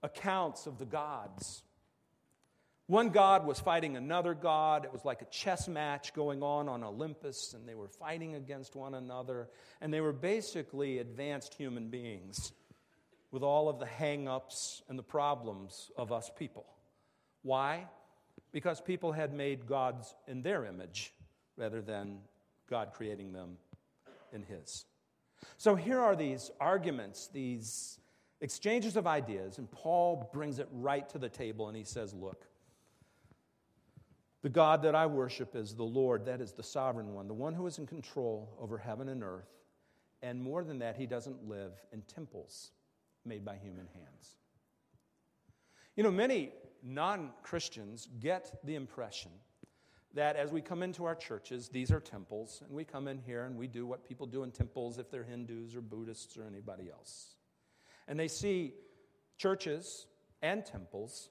accounts 0.00 0.68
of 0.68 0.78
the 0.78 0.84
gods, 0.84 1.64
one 2.86 3.08
god 3.08 3.46
was 3.46 3.58
fighting 3.58 3.96
another 3.96 4.32
god. 4.32 4.84
It 4.84 4.92
was 4.92 5.04
like 5.04 5.22
a 5.22 5.26
chess 5.26 5.66
match 5.66 6.14
going 6.14 6.44
on 6.44 6.68
on 6.68 6.84
Olympus, 6.84 7.52
and 7.52 7.68
they 7.68 7.74
were 7.74 7.88
fighting 7.88 8.36
against 8.36 8.76
one 8.76 8.94
another. 8.94 9.48
And 9.80 9.92
they 9.92 10.00
were 10.00 10.12
basically 10.12 10.98
advanced 10.98 11.54
human 11.54 11.88
beings 11.88 12.52
with 13.34 13.42
all 13.42 13.68
of 13.68 13.80
the 13.80 13.86
hang 13.86 14.28
ups 14.28 14.80
and 14.88 14.96
the 14.96 15.02
problems 15.02 15.90
of 15.98 16.12
us 16.12 16.30
people. 16.38 16.64
Why? 17.42 17.88
Because 18.52 18.80
people 18.80 19.10
had 19.10 19.34
made 19.34 19.66
gods 19.66 20.14
in 20.28 20.40
their 20.40 20.64
image 20.64 21.12
rather 21.56 21.82
than 21.82 22.18
God 22.70 22.92
creating 22.94 23.32
them 23.32 23.56
in 24.32 24.44
His. 24.44 24.86
So 25.56 25.74
here 25.74 25.98
are 25.98 26.14
these 26.14 26.52
arguments, 26.60 27.26
these 27.26 27.98
exchanges 28.40 28.96
of 28.96 29.04
ideas, 29.08 29.58
and 29.58 29.68
Paul 29.68 30.30
brings 30.32 30.60
it 30.60 30.68
right 30.70 31.08
to 31.08 31.18
the 31.18 31.28
table 31.28 31.66
and 31.66 31.76
he 31.76 31.82
says, 31.82 32.14
Look, 32.14 32.46
the 34.42 34.48
God 34.48 34.82
that 34.82 34.94
I 34.94 35.06
worship 35.06 35.56
is 35.56 35.74
the 35.74 35.82
Lord, 35.82 36.26
that 36.26 36.40
is 36.40 36.52
the 36.52 36.62
sovereign 36.62 37.14
one, 37.14 37.26
the 37.26 37.34
one 37.34 37.52
who 37.54 37.66
is 37.66 37.78
in 37.78 37.86
control 37.88 38.56
over 38.60 38.78
heaven 38.78 39.08
and 39.08 39.24
earth. 39.24 39.50
And 40.22 40.40
more 40.40 40.62
than 40.62 40.78
that, 40.78 40.96
he 40.96 41.06
doesn't 41.06 41.48
live 41.48 41.72
in 41.92 42.02
temples 42.02 42.70
made 43.24 43.44
by 43.44 43.56
human 43.56 43.88
hands. 43.94 44.36
You 45.96 46.02
know, 46.02 46.10
many 46.10 46.52
non 46.82 47.30
Christians 47.42 48.08
get 48.20 48.58
the 48.64 48.74
impression 48.74 49.30
that 50.14 50.36
as 50.36 50.52
we 50.52 50.60
come 50.60 50.82
into 50.82 51.04
our 51.04 51.14
churches, 51.14 51.68
these 51.68 51.90
are 51.90 52.00
temples, 52.00 52.62
and 52.64 52.74
we 52.74 52.84
come 52.84 53.08
in 53.08 53.18
here 53.18 53.44
and 53.44 53.56
we 53.56 53.66
do 53.66 53.86
what 53.86 54.06
people 54.06 54.26
do 54.26 54.44
in 54.44 54.50
temples 54.50 54.98
if 54.98 55.10
they're 55.10 55.24
Hindus 55.24 55.74
or 55.74 55.80
Buddhists 55.80 56.36
or 56.36 56.44
anybody 56.44 56.88
else. 56.90 57.34
And 58.06 58.18
they 58.18 58.28
see 58.28 58.74
churches 59.38 60.06
and 60.42 60.64
temples 60.64 61.30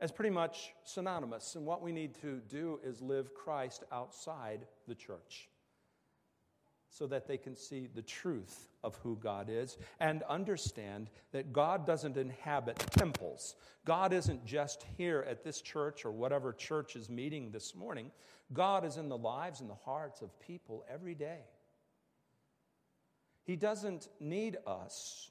as 0.00 0.12
pretty 0.12 0.30
much 0.30 0.74
synonymous. 0.84 1.56
And 1.56 1.66
what 1.66 1.82
we 1.82 1.90
need 1.90 2.14
to 2.20 2.40
do 2.48 2.78
is 2.84 3.00
live 3.00 3.34
Christ 3.34 3.82
outside 3.90 4.66
the 4.86 4.94
church 4.94 5.48
so 6.90 7.06
that 7.06 7.26
they 7.26 7.36
can 7.36 7.54
see 7.54 7.88
the 7.94 8.02
truth 8.02 8.68
of 8.82 8.96
who 8.96 9.16
God 9.16 9.48
is 9.50 9.76
and 10.00 10.22
understand 10.24 11.10
that 11.32 11.52
God 11.52 11.86
doesn't 11.86 12.16
inhabit 12.16 12.78
temples. 12.92 13.56
God 13.84 14.12
isn't 14.12 14.44
just 14.46 14.84
here 14.96 15.24
at 15.28 15.44
this 15.44 15.60
church 15.60 16.04
or 16.04 16.10
whatever 16.10 16.52
church 16.52 16.96
is 16.96 17.10
meeting 17.10 17.50
this 17.50 17.74
morning. 17.74 18.10
God 18.52 18.84
is 18.84 18.96
in 18.96 19.08
the 19.08 19.18
lives 19.18 19.60
and 19.60 19.68
the 19.68 19.74
hearts 19.74 20.22
of 20.22 20.38
people 20.40 20.84
every 20.92 21.14
day. 21.14 21.40
He 23.44 23.56
doesn't 23.56 24.08
need 24.20 24.58
us, 24.66 25.30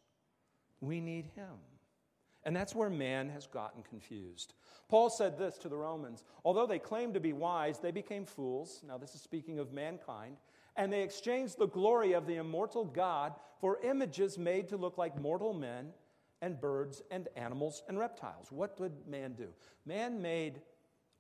we 0.82 1.00
need 1.00 1.26
Him. 1.36 1.58
And 2.44 2.56
that's 2.56 2.74
where 2.74 2.90
man 2.90 3.30
has 3.30 3.46
gotten 3.46 3.84
confused. 3.84 4.54
Paul 4.88 5.10
said 5.10 5.38
this 5.38 5.58
to 5.58 5.70
the 5.70 5.78
Romans 5.78 6.24
Although 6.46 6.66
they 6.66 6.80
claimed 6.80 7.14
to 7.16 7.20
be 7.20 7.34
wise, 7.34 7.80
they 7.80 7.92
became 7.92 8.26
fools. 8.26 8.82
Now, 8.88 8.98
this 8.98 9.16
is 9.16 9.22
speaking 9.22 9.60
of 9.60 9.74
mankind. 9.74 10.38
And 10.78 10.94
they 10.94 11.02
exchanged 11.02 11.58
the 11.58 11.68
glory 11.68 12.14
of 12.14 12.28
the 12.28 12.36
immortal 12.36 12.86
God 12.86 13.34
for 13.60 13.80
images 13.84 14.38
made 14.38 14.70
to 14.70 14.78
look 14.78 14.98
like 14.98 15.20
mortal 15.20 15.54
men 15.54 15.90
and 16.42 16.62
birds 16.62 17.02
and 17.10 17.28
animals 17.36 17.84
and 17.90 17.98
reptiles. 17.98 18.52
What 18.52 18.78
did 18.78 18.92
man 19.08 19.34
do? 19.34 19.48
Man 19.86 20.22
made 20.22 20.62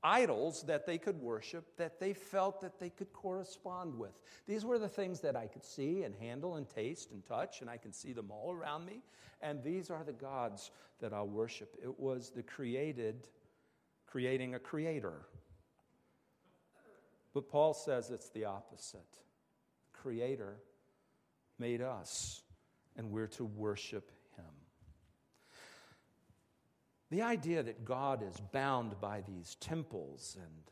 idols 0.04 0.64
that 0.68 0.86
they 0.86 1.00
could 1.00 1.20
worship, 1.20 1.76
that 1.78 2.00
they 2.00 2.14
felt 2.14 2.62
that 2.62 2.80
they 2.80 2.92
could 2.92 3.12
correspond 3.14 3.98
with. 3.98 4.14
These 4.48 4.64
were 4.64 4.78
the 4.78 4.88
things 4.88 5.22
that 5.22 5.36
I 5.36 5.48
could 5.48 5.64
see 5.64 6.04
and 6.04 6.14
handle 6.16 6.56
and 6.56 6.70
taste 6.70 7.12
and 7.12 7.26
touch, 7.26 7.62
and 7.62 7.70
I 7.70 7.78
can 7.78 7.92
see 7.92 8.14
them 8.14 8.30
all 8.30 8.54
around 8.54 8.86
me. 8.86 9.02
And 9.42 9.64
these 9.64 9.90
are 9.90 10.04
the 10.04 10.14
gods 10.14 10.72
that 11.00 11.14
I'll 11.14 11.28
worship. 11.28 11.76
It 11.82 12.00
was 12.00 12.30
the 12.30 12.44
created, 12.44 13.28
creating 14.06 14.54
a 14.54 14.60
creator. 14.60 15.26
But 17.34 17.50
Paul 17.50 17.74
says 17.74 18.12
it's 18.12 18.30
the 18.30 18.46
opposite. 18.46 19.02
Creator 20.08 20.56
made 21.60 21.82
us, 21.82 22.42
and 22.96 23.12
we're 23.12 23.28
to 23.28 23.44
worship 23.44 24.10
Him. 24.38 24.46
the 27.10 27.24
idea 27.24 27.62
that 27.62 27.84
God 27.84 28.24
is 28.24 28.40
bound 28.54 29.02
by 29.02 29.20
these 29.28 29.56
temples 29.60 30.38
and 30.40 30.64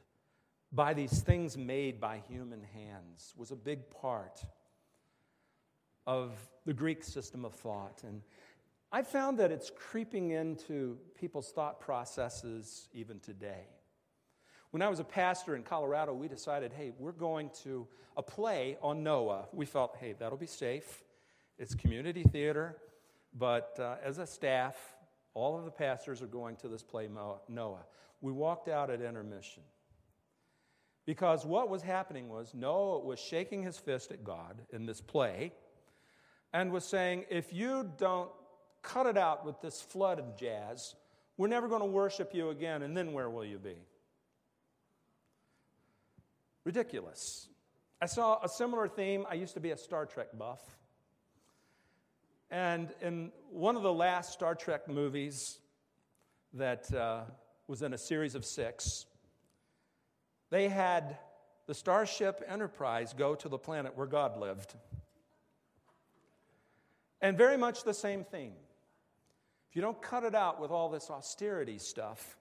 by 0.71 0.93
these 0.93 1.19
things 1.19 1.57
made 1.57 1.99
by 1.99 2.21
human 2.29 2.63
hands 2.63 3.33
was 3.35 3.51
a 3.51 3.57
big 3.57 3.89
part 3.89 4.39
of 6.07 6.31
the 6.65 6.73
Greek 6.73 7.03
system 7.03 7.43
of 7.43 7.53
thought. 7.53 8.03
And 8.07 8.21
I 8.89 9.01
found 9.01 9.37
that 9.39 9.51
it's 9.51 9.69
creeping 9.69 10.31
into 10.31 10.97
people's 11.19 11.51
thought 11.51 11.81
processes 11.81 12.87
even 12.93 13.19
today. 13.19 13.65
When 14.75 14.81
I 14.81 14.89
was 14.89 14.99
a 14.99 15.05
pastor 15.05 15.55
in 15.55 15.63
Colorado, 15.63 16.13
we 16.13 16.27
decided, 16.27 16.73
hey, 16.73 16.91
we're 16.99 17.13
going 17.13 17.49
to 17.63 17.87
a 18.17 18.21
play 18.21 18.77
on 18.81 19.03
Noah. 19.03 19.45
We 19.53 19.65
felt, 19.65 19.95
hey, 20.01 20.15
that'll 20.19 20.37
be 20.37 20.47
safe. 20.47 21.01
It's 21.57 21.73
community 21.73 22.23
theater, 22.23 22.75
but 23.33 23.79
uh, 23.79 23.95
as 24.03 24.17
a 24.17 24.27
staff, 24.27 24.75
all 25.33 25.57
of 25.57 25.63
the 25.63 25.71
pastors 25.71 26.21
are 26.21 26.27
going 26.27 26.57
to 26.57 26.67
this 26.67 26.83
play, 26.83 27.07
Noah. 27.47 27.85
We 28.19 28.33
walked 28.33 28.67
out 28.67 28.89
at 28.89 28.99
intermission. 28.99 29.63
Because 31.05 31.45
what 31.45 31.69
was 31.69 31.81
happening 31.81 32.27
was 32.27 32.53
Noah 32.53 32.99
was 32.99 33.17
shaking 33.17 33.63
his 33.63 33.77
fist 33.77 34.11
at 34.11 34.25
God 34.25 34.61
in 34.73 34.85
this 34.85 34.99
play 34.99 35.53
and 36.51 36.69
was 36.69 36.83
saying, 36.83 37.23
If 37.29 37.53
you 37.53 37.89
don't 37.97 38.29
cut 38.81 39.05
it 39.05 39.17
out 39.17 39.45
with 39.45 39.61
this 39.61 39.81
flood 39.81 40.19
of 40.19 40.35
jazz, 40.35 40.95
we're 41.37 41.47
never 41.47 41.69
going 41.69 41.79
to 41.79 41.87
worship 41.87 42.35
you 42.35 42.49
again, 42.49 42.81
and 42.81 42.97
then 42.97 43.13
where 43.13 43.29
will 43.29 43.45
you 43.45 43.57
be? 43.57 43.77
Ridiculous. 46.65 47.47
I 48.01 48.07
saw 48.07 48.43
a 48.43 48.49
similar 48.49 48.87
theme. 48.87 49.25
I 49.29 49.35
used 49.35 49.53
to 49.53 49.59
be 49.59 49.71
a 49.71 49.77
Star 49.77 50.05
Trek 50.05 50.27
buff. 50.37 50.59
And 52.51 52.89
in 53.01 53.31
one 53.49 53.75
of 53.75 53.83
the 53.83 53.93
last 53.93 54.33
Star 54.33 54.55
Trek 54.55 54.87
movies 54.87 55.59
that 56.53 56.93
uh, 56.93 57.21
was 57.67 57.81
in 57.81 57.93
a 57.93 57.97
series 57.97 58.35
of 58.35 58.43
six, 58.43 59.05
they 60.49 60.67
had 60.67 61.17
the 61.67 61.73
Starship 61.73 62.43
Enterprise 62.47 63.13
go 63.13 63.35
to 63.35 63.49
the 63.49 63.57
planet 63.57 63.95
where 63.95 64.07
God 64.07 64.37
lived. 64.37 64.75
And 67.21 67.37
very 67.37 67.57
much 67.57 67.83
the 67.83 67.93
same 67.93 68.23
theme. 68.23 68.53
If 69.69 69.75
you 69.75 69.81
don't 69.81 70.01
cut 70.01 70.23
it 70.23 70.35
out 70.35 70.61
with 70.61 70.71
all 70.71 70.89
this 70.89 71.09
austerity 71.09 71.77
stuff, 71.77 72.37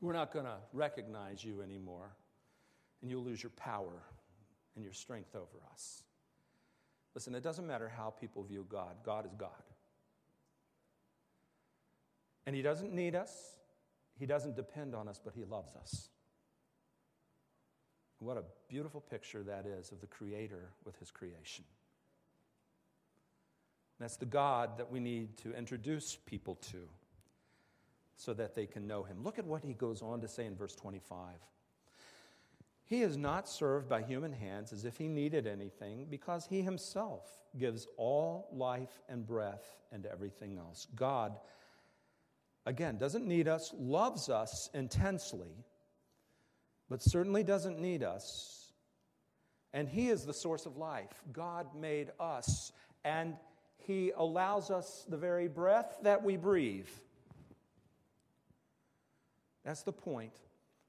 we're 0.00 0.12
not 0.12 0.32
going 0.32 0.44
to 0.44 0.56
recognize 0.72 1.42
you 1.42 1.62
anymore, 1.62 2.10
and 3.04 3.10
you'll 3.10 3.22
lose 3.22 3.42
your 3.42 3.50
power 3.50 4.02
and 4.74 4.82
your 4.82 4.94
strength 4.94 5.36
over 5.36 5.62
us. 5.74 6.04
Listen, 7.14 7.34
it 7.34 7.42
doesn't 7.42 7.66
matter 7.66 7.92
how 7.94 8.08
people 8.18 8.42
view 8.42 8.64
God, 8.66 8.96
God 9.04 9.26
is 9.26 9.34
God. 9.36 9.50
And 12.46 12.56
He 12.56 12.62
doesn't 12.62 12.94
need 12.94 13.14
us, 13.14 13.58
He 14.18 14.24
doesn't 14.24 14.56
depend 14.56 14.94
on 14.94 15.06
us, 15.06 15.20
but 15.22 15.34
He 15.34 15.44
loves 15.44 15.76
us. 15.76 16.08
What 18.20 18.38
a 18.38 18.44
beautiful 18.70 19.02
picture 19.02 19.42
that 19.42 19.66
is 19.66 19.92
of 19.92 20.00
the 20.00 20.06
Creator 20.06 20.70
with 20.86 20.98
His 20.98 21.10
creation. 21.10 21.66
That's 24.00 24.16
the 24.16 24.24
God 24.24 24.78
that 24.78 24.90
we 24.90 24.98
need 24.98 25.36
to 25.38 25.54
introduce 25.54 26.16
people 26.16 26.54
to 26.72 26.88
so 28.16 28.32
that 28.32 28.54
they 28.54 28.64
can 28.64 28.86
know 28.86 29.02
him. 29.02 29.22
Look 29.22 29.38
at 29.38 29.44
what 29.44 29.62
he 29.62 29.74
goes 29.74 30.00
on 30.00 30.22
to 30.22 30.28
say 30.28 30.46
in 30.46 30.56
verse 30.56 30.74
25. 30.74 31.34
He 32.86 33.02
is 33.02 33.16
not 33.16 33.48
served 33.48 33.88
by 33.88 34.02
human 34.02 34.32
hands 34.32 34.72
as 34.72 34.84
if 34.84 34.98
he 34.98 35.08
needed 35.08 35.46
anything, 35.46 36.06
because 36.10 36.46
he 36.46 36.60
himself 36.60 37.26
gives 37.56 37.86
all 37.96 38.48
life 38.52 39.02
and 39.08 39.26
breath 39.26 39.64
and 39.90 40.04
everything 40.06 40.58
else. 40.58 40.86
God, 40.94 41.38
again, 42.66 42.98
doesn't 42.98 43.26
need 43.26 43.48
us, 43.48 43.72
loves 43.78 44.28
us 44.28 44.68
intensely, 44.74 45.64
but 46.90 47.02
certainly 47.02 47.42
doesn't 47.42 47.78
need 47.78 48.02
us. 48.02 48.72
And 49.72 49.88
he 49.88 50.08
is 50.08 50.24
the 50.24 50.34
source 50.34 50.66
of 50.66 50.76
life. 50.76 51.22
God 51.32 51.74
made 51.74 52.10
us, 52.20 52.70
and 53.04 53.34
he 53.78 54.12
allows 54.16 54.70
us 54.70 55.06
the 55.08 55.16
very 55.16 55.48
breath 55.48 55.98
that 56.02 56.22
we 56.22 56.36
breathe. 56.36 56.88
That's 59.64 59.82
the 59.82 59.92
point 59.92 60.34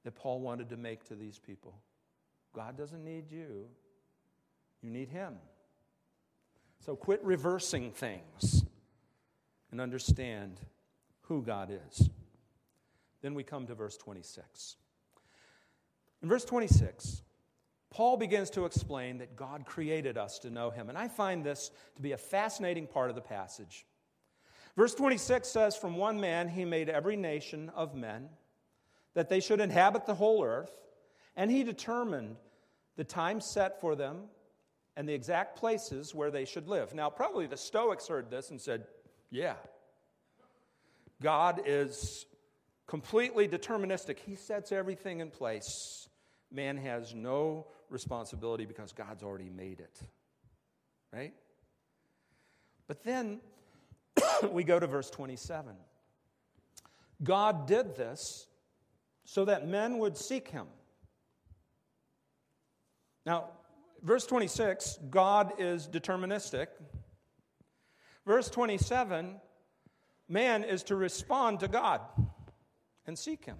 that 0.04 0.14
Paul 0.16 0.42
wanted 0.42 0.70
to 0.70 0.78
make 0.78 1.06
to 1.06 1.16
these 1.16 1.40
people. 1.40 1.74
God 2.56 2.78
doesn't 2.78 3.04
need 3.04 3.32
you, 3.32 3.68
you 4.82 4.90
need 4.90 5.10
Him. 5.10 5.36
So 6.80 6.96
quit 6.96 7.24
reversing 7.24 7.92
things 7.92 8.64
and 9.72 9.82
understand 9.82 10.60
who 11.22 11.42
God 11.42 11.72
is. 11.72 12.10
Then 13.22 13.34
we 13.34 13.44
come 13.44 13.68
to 13.68 13.76
verse 13.76 13.98
26. 13.98 14.76
In 16.22 16.30
verse 16.30 16.46
26, 16.46 17.24
Paul 17.90 18.18
begins 18.18 18.50
to 18.52 18.66
explain 18.66 19.18
that 19.18 19.36
God 19.36 19.66
created 19.66 20.18
us 20.18 20.40
to 20.40 20.50
know 20.50 20.70
Him. 20.70 20.90
And 20.90 20.98
I 20.98 21.08
find 21.08 21.44
this 21.44 21.72
to 21.96 22.02
be 22.02 22.12
a 22.12 22.18
fascinating 22.18 22.88
part 22.88 23.10
of 23.10 23.16
the 23.16 23.22
passage. 23.22 23.86
Verse 24.76 24.94
26 24.94 25.48
says, 25.48 25.76
From 25.76 25.96
one 25.96 26.20
man 26.20 26.50
he 26.50 26.66
made 26.66 26.90
every 26.90 27.16
nation 27.16 27.72
of 27.76 27.96
men 27.96 28.30
that 29.14 29.30
they 29.30 29.40
should 29.40 29.62
inhabit 29.62 30.06
the 30.06 30.16
whole 30.16 30.44
earth, 30.44 30.72
and 31.36 31.50
he 31.50 31.64
determined 31.64 32.36
the 32.96 33.04
time 33.04 33.42
set 33.42 33.82
for 33.82 33.96
them 33.96 34.24
and 34.96 35.08
the 35.08 35.14
exact 35.14 35.58
places 35.58 36.16
where 36.16 36.32
they 36.32 36.46
should 36.46 36.68
live. 36.68 36.94
Now, 36.94 37.10
probably 37.10 37.48
the 37.48 37.58
Stoics 37.58 38.08
heard 38.08 38.30
this 38.30 38.50
and 38.50 38.60
said, 38.60 38.86
Yeah, 39.30 39.56
God 41.22 41.62
is 41.66 42.26
completely 42.88 43.48
deterministic. 43.48 44.20
He 44.20 44.36
sets 44.36 44.72
everything 44.72 45.20
in 45.20 45.30
place. 45.30 46.08
Man 46.52 46.78
has 46.78 47.14
no 47.14 47.68
responsibility 47.90 48.66
because 48.66 48.94
God's 48.94 49.24
already 49.24 49.50
made 49.50 49.80
it. 49.80 50.00
Right? 51.12 51.34
But 52.88 53.04
then 53.04 53.40
we 54.52 54.64
go 54.64 54.80
to 54.80 54.88
verse 54.88 55.10
27. 55.10 55.76
God 57.24 57.68
did 57.68 57.96
this 57.96 58.48
so 59.24 59.46
that 59.46 59.68
men 59.68 59.98
would 59.98 60.18
seek 60.18 60.50
him. 60.50 60.68
Now, 63.26 63.50
verse 64.04 64.26
26, 64.26 65.00
God 65.10 65.54
is 65.58 65.88
deterministic. 65.88 66.68
Verse 68.26 68.50
27, 68.50 69.36
man 70.28 70.64
is 70.64 70.84
to 70.84 70.96
respond 70.96 71.60
to 71.60 71.68
God 71.68 72.02
and 73.06 73.18
seek 73.18 73.46
him. 73.46 73.58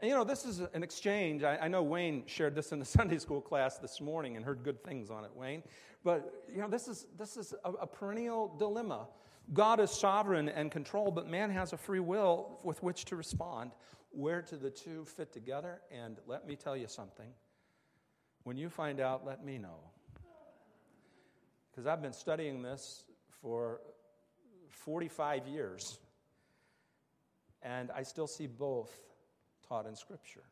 And 0.00 0.10
you 0.10 0.16
know, 0.16 0.24
this 0.24 0.44
is 0.44 0.60
an 0.60 0.82
exchange. 0.82 1.42
I, 1.42 1.56
I, 1.62 1.68
know 1.68 1.82
Wayne 1.82 2.24
shared 2.26 2.54
this 2.54 2.72
in 2.72 2.78
the 2.78 2.84
Sunday 2.84 3.18
school 3.18 3.40
class 3.40 3.78
this 3.78 4.00
morning 4.00 4.36
and 4.36 4.44
heard 4.44 4.62
good 4.62 4.82
things 4.82 5.10
on 5.10 5.24
it, 5.24 5.30
Wayne. 5.34 5.62
But 6.02 6.44
you 6.50 6.60
know, 6.60 6.68
this 6.68 6.88
is, 6.88 7.06
this 7.18 7.36
is 7.36 7.54
a, 7.64 7.70
a 7.70 7.86
perennial 7.86 8.54
dilemma. 8.58 9.08
God 9.52 9.78
is 9.80 9.90
sovereign 9.90 10.48
and 10.48 10.70
control, 10.70 11.10
but 11.10 11.28
man 11.28 11.50
has 11.50 11.72
a 11.72 11.76
free 11.76 12.00
will 12.00 12.58
with 12.62 12.82
which 12.82 13.04
to 13.06 13.16
respond 13.16 13.72
where 14.14 14.42
do 14.42 14.56
the 14.56 14.70
two 14.70 15.04
fit 15.04 15.32
together? 15.32 15.80
And 15.90 16.18
let 16.26 16.46
me 16.46 16.56
tell 16.56 16.76
you 16.76 16.86
something. 16.88 17.26
When 18.44 18.56
you 18.56 18.68
find 18.68 19.00
out, 19.00 19.26
let 19.26 19.44
me 19.44 19.58
know. 19.58 19.80
Because 21.70 21.86
I've 21.86 22.02
been 22.02 22.12
studying 22.12 22.62
this 22.62 23.04
for 23.42 23.80
45 24.68 25.48
years, 25.48 25.98
and 27.62 27.90
I 27.90 28.02
still 28.02 28.26
see 28.26 28.46
both 28.46 28.92
taught 29.68 29.86
in 29.86 29.96
Scripture. 29.96 30.44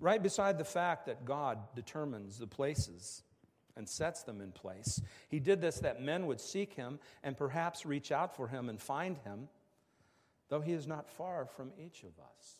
Right 0.00 0.22
beside 0.22 0.58
the 0.58 0.64
fact 0.64 1.06
that 1.06 1.24
God 1.24 1.58
determines 1.74 2.38
the 2.38 2.46
places 2.46 3.22
and 3.76 3.88
sets 3.88 4.22
them 4.22 4.40
in 4.40 4.50
place, 4.50 5.00
He 5.28 5.38
did 5.38 5.60
this 5.60 5.80
that 5.80 6.02
men 6.02 6.26
would 6.26 6.40
seek 6.40 6.72
Him 6.72 6.98
and 7.22 7.36
perhaps 7.36 7.86
reach 7.86 8.10
out 8.10 8.34
for 8.34 8.48
Him 8.48 8.68
and 8.68 8.80
find 8.80 9.18
Him 9.18 9.48
though 10.50 10.60
he 10.60 10.72
is 10.72 10.86
not 10.86 11.08
far 11.08 11.46
from 11.46 11.72
each 11.78 12.02
of 12.02 12.18
us. 12.18 12.56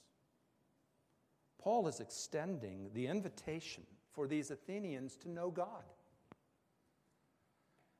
Paul 1.58 1.88
is 1.88 2.00
extending 2.00 2.90
the 2.94 3.08
invitation 3.08 3.84
for 4.12 4.26
these 4.26 4.50
Athenians 4.50 5.16
to 5.18 5.30
know 5.30 5.50
God. 5.50 5.84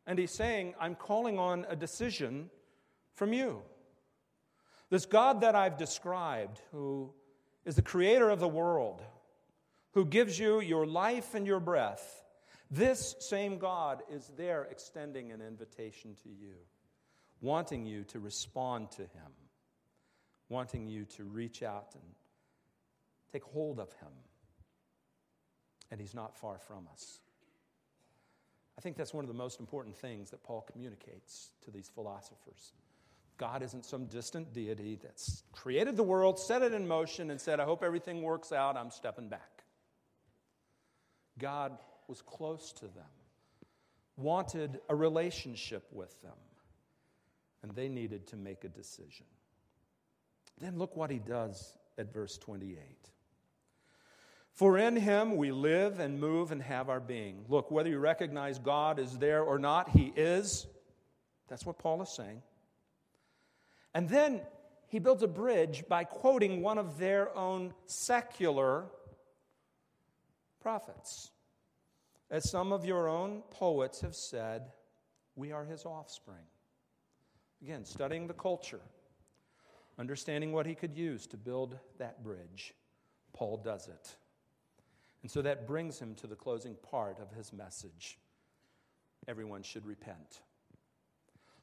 And 0.07 0.19
he's 0.19 0.35
saying, 0.35 0.75
I'm 0.81 0.95
calling 0.95 1.39
on 1.39 1.67
a 1.69 1.77
decision 1.77 2.51
from 3.15 3.33
you. 3.33 3.63
This 4.89 5.07
God 5.07 5.43
that 5.43 5.55
I've 5.55 5.77
described, 5.77 6.61
who 6.73 7.13
is 7.65 7.77
the 7.77 7.83
creator 7.83 8.29
of 8.29 8.41
the 8.41 8.49
world, 8.49 9.03
who 9.93 10.05
gives 10.05 10.39
you 10.39 10.61
your 10.61 10.87
life 10.87 11.35
and 11.35 11.47
your 11.47 11.61
breath, 11.61 12.25
this 12.71 13.15
same 13.21 13.59
God 13.59 14.03
is 14.11 14.33
there 14.37 14.67
extending 14.71 15.33
an 15.33 15.41
invitation 15.41 16.17
to 16.23 16.29
you, 16.29 16.55
wanting 17.41 17.87
you 17.87 18.05
to 18.05 18.19
respond 18.19 18.91
to 18.93 19.03
him 19.03 19.33
wanting 20.51 20.89
you 20.89 21.07
to 21.07 21.25
reach 21.25 21.63
out 21.63 21.95
and 21.95 22.03
take 23.33 23.45
hold 23.45 23.81
of 23.81 23.91
Him. 23.95 24.13
And 25.91 26.01
He's 26.01 26.15
not 26.15 26.37
far 26.37 26.59
from 26.59 26.87
us. 26.93 27.19
I 28.79 28.81
think 28.81 28.97
that's 28.97 29.13
one 29.13 29.25
of 29.25 29.29
the 29.29 29.35
most 29.35 29.61
important 29.61 29.97
things 29.97 30.31
that 30.31 30.43
Paul 30.43 30.67
communicates 30.73 31.51
to 31.65 31.71
these 31.71 31.91
philosophers. 31.95 32.73
God 33.37 33.63
isn't 33.63 33.85
some 33.85 34.07
distant 34.07 34.53
deity 34.53 34.99
that's 35.03 35.43
created 35.53 35.97
the 35.97 36.03
world, 36.03 36.39
set 36.39 36.63
it 36.63 36.73
in 36.73 36.87
motion, 36.87 37.31
and 37.31 37.41
said, 37.41 37.61
I 37.61 37.65
hope 37.65 37.83
everything 37.83 38.23
works 38.23 38.53
out, 38.53 38.77
I'm 38.77 38.91
stepping 38.91 39.29
back. 39.29 39.65
God 41.39 41.77
was 42.07 42.23
close 42.23 42.73
to 42.73 42.87
them, 42.87 43.05
wanted 44.17 44.81
a 44.89 44.95
relationship 44.95 45.87
with 45.93 46.21
them, 46.23 46.37
and 47.63 47.73
they 47.73 47.89
needed 47.89 48.27
to 48.29 48.37
make 48.37 48.65
a 48.65 48.69
decision. 48.69 49.27
Then 50.59 50.79
look 50.79 50.97
what 50.97 51.11
he 51.11 51.19
does 51.19 51.77
at 51.99 52.13
verse 52.13 52.37
28. 52.39 52.79
For 54.61 54.77
in 54.77 54.95
him 54.95 55.39
we 55.39 55.53
live 55.53 56.01
and 56.01 56.21
move 56.21 56.53
and 56.53 56.61
have 56.61 56.91
our 56.91 57.01
being. 57.01 57.47
Look, 57.49 57.71
whether 57.71 57.89
you 57.89 57.99
recognize 57.99 58.59
God 58.59 58.99
is 58.99 59.17
there 59.17 59.43
or 59.43 59.59
not, 59.59 59.89
he 59.89 60.13
is. 60.15 60.67
That's 61.49 61.65
what 61.65 61.79
Paul 61.79 62.03
is 62.03 62.11
saying. 62.11 62.43
And 63.95 64.07
then 64.07 64.43
he 64.89 64.99
builds 64.99 65.23
a 65.23 65.29
bridge 65.29 65.85
by 65.89 66.05
quoting 66.05 66.61
one 66.61 66.77
of 66.77 66.99
their 66.99 67.35
own 67.35 67.73
secular 67.87 68.85
prophets. 70.61 71.31
As 72.31 72.51
some 72.51 72.71
of 72.71 72.85
your 72.85 73.09
own 73.09 73.43
poets 73.49 74.03
have 74.03 74.15
said, 74.15 74.73
we 75.37 75.53
are 75.53 75.65
his 75.65 75.87
offspring. 75.87 76.45
Again, 77.63 77.87
studying 77.87 78.27
the 78.27 78.35
culture 78.35 78.83
understanding 79.99 80.53
what 80.53 80.67
he 80.67 80.75
could 80.75 80.95
use 80.95 81.27
to 81.29 81.39
build 81.39 81.79
that 81.97 82.23
bridge, 82.23 82.75
Paul 83.33 83.57
does 83.65 83.89
it. 83.89 84.17
And 85.23 85.31
so 85.31 85.43
that 85.43 85.67
brings 85.67 85.99
him 85.99 86.15
to 86.17 86.27
the 86.27 86.37
closing 86.37 86.75
part 86.75 87.19
of 87.21 87.31
his 87.37 87.53
message. 87.53 88.19
Everyone 89.29 89.63
should 89.63 89.87
repent. 89.87 90.41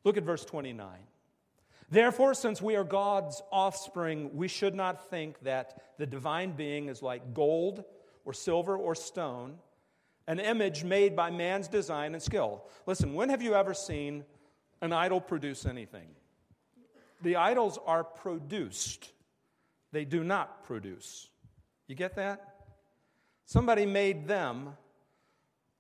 Look 0.03 0.18
at 0.18 0.24
verse 0.24 0.45
29. 0.45 0.88
Therefore, 1.89 2.34
since 2.34 2.62
we 2.62 2.76
are 2.76 2.84
God's 2.84 3.41
offspring, 3.51 4.32
we 4.36 4.47
should 4.47 4.76
not 4.76 5.10
think 5.10 5.39
that 5.41 5.82
the 5.97 6.05
divine 6.05 6.51
being 6.51 6.89
is 6.89 7.01
like 7.01 7.34
gold 7.34 7.84
or 8.26 8.34
silver 8.34 8.78
or 8.78 8.93
stone, 8.93 9.55
an 10.28 10.39
image 10.39 10.84
made 10.84 11.16
by 11.16 11.32
man's 11.32 11.68
design 11.68 12.14
and 12.14 12.22
skill. 12.22 12.66
Listen, 12.86 13.14
when 13.14 13.30
have 13.30 13.41
you 13.41 13.55
ever 13.55 13.74
seen 13.74 14.26
an 14.82 14.91
idol 14.91 15.22
produce 15.22 15.66
anything? 15.66 16.10
the 17.22 17.36
idols 17.36 17.80
are 17.86 18.03
produced, 18.03 19.12
they 19.91 20.05
do 20.05 20.24
not 20.24 20.64
produce. 20.64 21.30
You 21.88 21.95
get 21.95 22.16
that? 22.16 22.55
Somebody 23.48 23.86
made 23.86 24.28
them, 24.28 24.76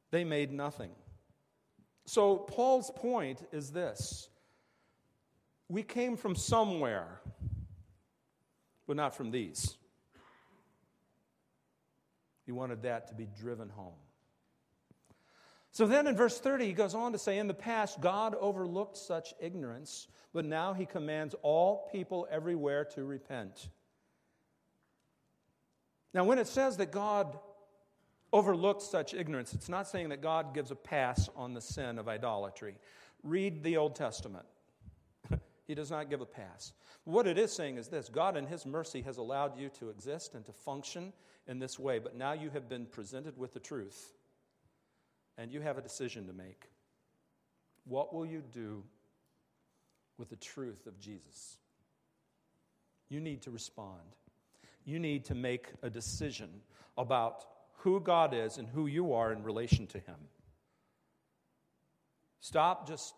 they 0.09 0.23
made 0.23 0.53
nothing. 0.53 0.91
So, 2.05 2.37
Paul's 2.37 2.89
point 2.95 3.45
is 3.51 3.71
this 3.71 4.29
we 5.67 5.83
came 5.83 6.15
from 6.15 6.33
somewhere, 6.35 7.19
but 8.87 8.95
not 8.95 9.13
from 9.13 9.31
these. 9.31 9.75
He 12.45 12.53
wanted 12.53 12.83
that 12.83 13.09
to 13.09 13.13
be 13.13 13.27
driven 13.37 13.67
home. 13.67 13.99
So 15.71 15.85
then 15.85 16.07
in 16.07 16.15
verse 16.15 16.39
30, 16.39 16.65
he 16.65 16.73
goes 16.73 16.95
on 16.95 17.11
to 17.11 17.19
say, 17.19 17.37
In 17.37 17.47
the 17.47 17.53
past, 17.53 17.99
God 17.99 18.33
overlooked 18.39 18.95
such 18.95 19.33
ignorance, 19.41 20.07
but 20.33 20.45
now 20.45 20.73
he 20.73 20.85
commands 20.85 21.35
all 21.41 21.89
people 21.91 22.25
everywhere 22.31 22.85
to 22.95 23.03
repent. 23.03 23.67
Now, 26.13 26.23
when 26.23 26.39
it 26.39 26.47
says 26.47 26.77
that 26.77 26.91
God 26.91 27.37
overlooked 28.37 28.83
such 28.83 29.15
ignorance, 29.15 29.53
it's 29.53 29.67
not 29.67 29.87
saying 29.87 30.09
that 30.09 30.21
God 30.21 30.53
gives 30.53 30.69
a 30.69 30.75
pass 30.75 31.27
on 31.35 31.55
the 31.55 31.61
sin 31.61 31.97
of 31.97 32.07
idolatry. 32.07 32.75
Read 33.23 33.63
the 33.63 33.77
Old 33.77 33.95
Testament. 33.95 34.45
he 35.67 35.73
does 35.73 35.89
not 35.89 36.09
give 36.09 36.21
a 36.21 36.25
pass. 36.25 36.71
What 37.03 37.25
it 37.25 37.39
is 37.39 37.51
saying 37.51 37.77
is 37.77 37.87
this 37.87 38.09
God, 38.09 38.37
in 38.37 38.45
His 38.45 38.65
mercy, 38.65 39.01
has 39.01 39.17
allowed 39.17 39.57
you 39.57 39.69
to 39.79 39.89
exist 39.89 40.35
and 40.35 40.45
to 40.45 40.53
function 40.53 41.13
in 41.47 41.57
this 41.57 41.79
way, 41.79 41.97
but 41.97 42.15
now 42.15 42.33
you 42.33 42.51
have 42.51 42.69
been 42.69 42.85
presented 42.85 43.37
with 43.37 43.53
the 43.53 43.59
truth, 43.59 44.13
and 45.37 45.51
you 45.51 45.61
have 45.61 45.79
a 45.79 45.81
decision 45.81 46.27
to 46.27 46.33
make. 46.33 46.69
What 47.85 48.13
will 48.13 48.25
you 48.25 48.43
do 48.51 48.83
with 50.19 50.29
the 50.29 50.35
truth 50.35 50.85
of 50.85 50.99
Jesus? 50.99 51.57
You 53.09 53.19
need 53.19 53.41
to 53.43 53.51
respond. 53.51 54.15
You 54.85 54.99
need 54.99 55.25
to 55.25 55.35
make 55.35 55.69
a 55.81 55.89
decision 55.89 56.49
about 56.97 57.45
who 57.87 58.01
God 58.01 58.33
is 58.33 58.57
and 58.57 58.67
who 58.67 58.85
you 58.85 59.13
are 59.13 59.31
in 59.31 59.43
relation 59.43 59.87
to 59.87 59.97
Him. 59.97 60.17
Stop 62.41 62.85
just 62.85 63.13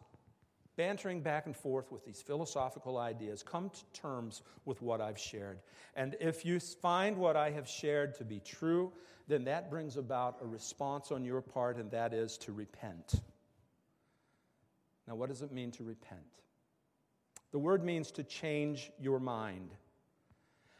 bantering 0.77 1.21
back 1.21 1.47
and 1.47 1.55
forth 1.57 1.91
with 1.91 2.05
these 2.05 2.21
philosophical 2.21 2.99
ideas. 2.99 3.41
Come 3.41 3.71
to 3.71 3.99
terms 3.99 4.43
with 4.65 4.79
what 4.83 5.01
I've 5.01 5.17
shared. 5.17 5.57
And 5.95 6.15
if 6.19 6.45
you 6.45 6.59
find 6.59 7.17
what 7.17 7.35
I 7.35 7.49
have 7.49 7.67
shared 7.67 8.13
to 8.19 8.23
be 8.23 8.39
true, 8.39 8.93
then 9.27 9.45
that 9.45 9.71
brings 9.71 9.97
about 9.97 10.37
a 10.39 10.45
response 10.45 11.11
on 11.11 11.25
your 11.25 11.41
part, 11.41 11.77
and 11.77 11.89
that 11.89 12.13
is 12.13 12.37
to 12.37 12.51
repent. 12.51 13.15
Now, 15.07 15.15
what 15.15 15.29
does 15.29 15.41
it 15.41 15.51
mean 15.51 15.71
to 15.71 15.83
repent? 15.83 16.21
The 17.51 17.59
word 17.59 17.83
means 17.83 18.11
to 18.11 18.23
change 18.23 18.91
your 18.99 19.19
mind. 19.19 19.71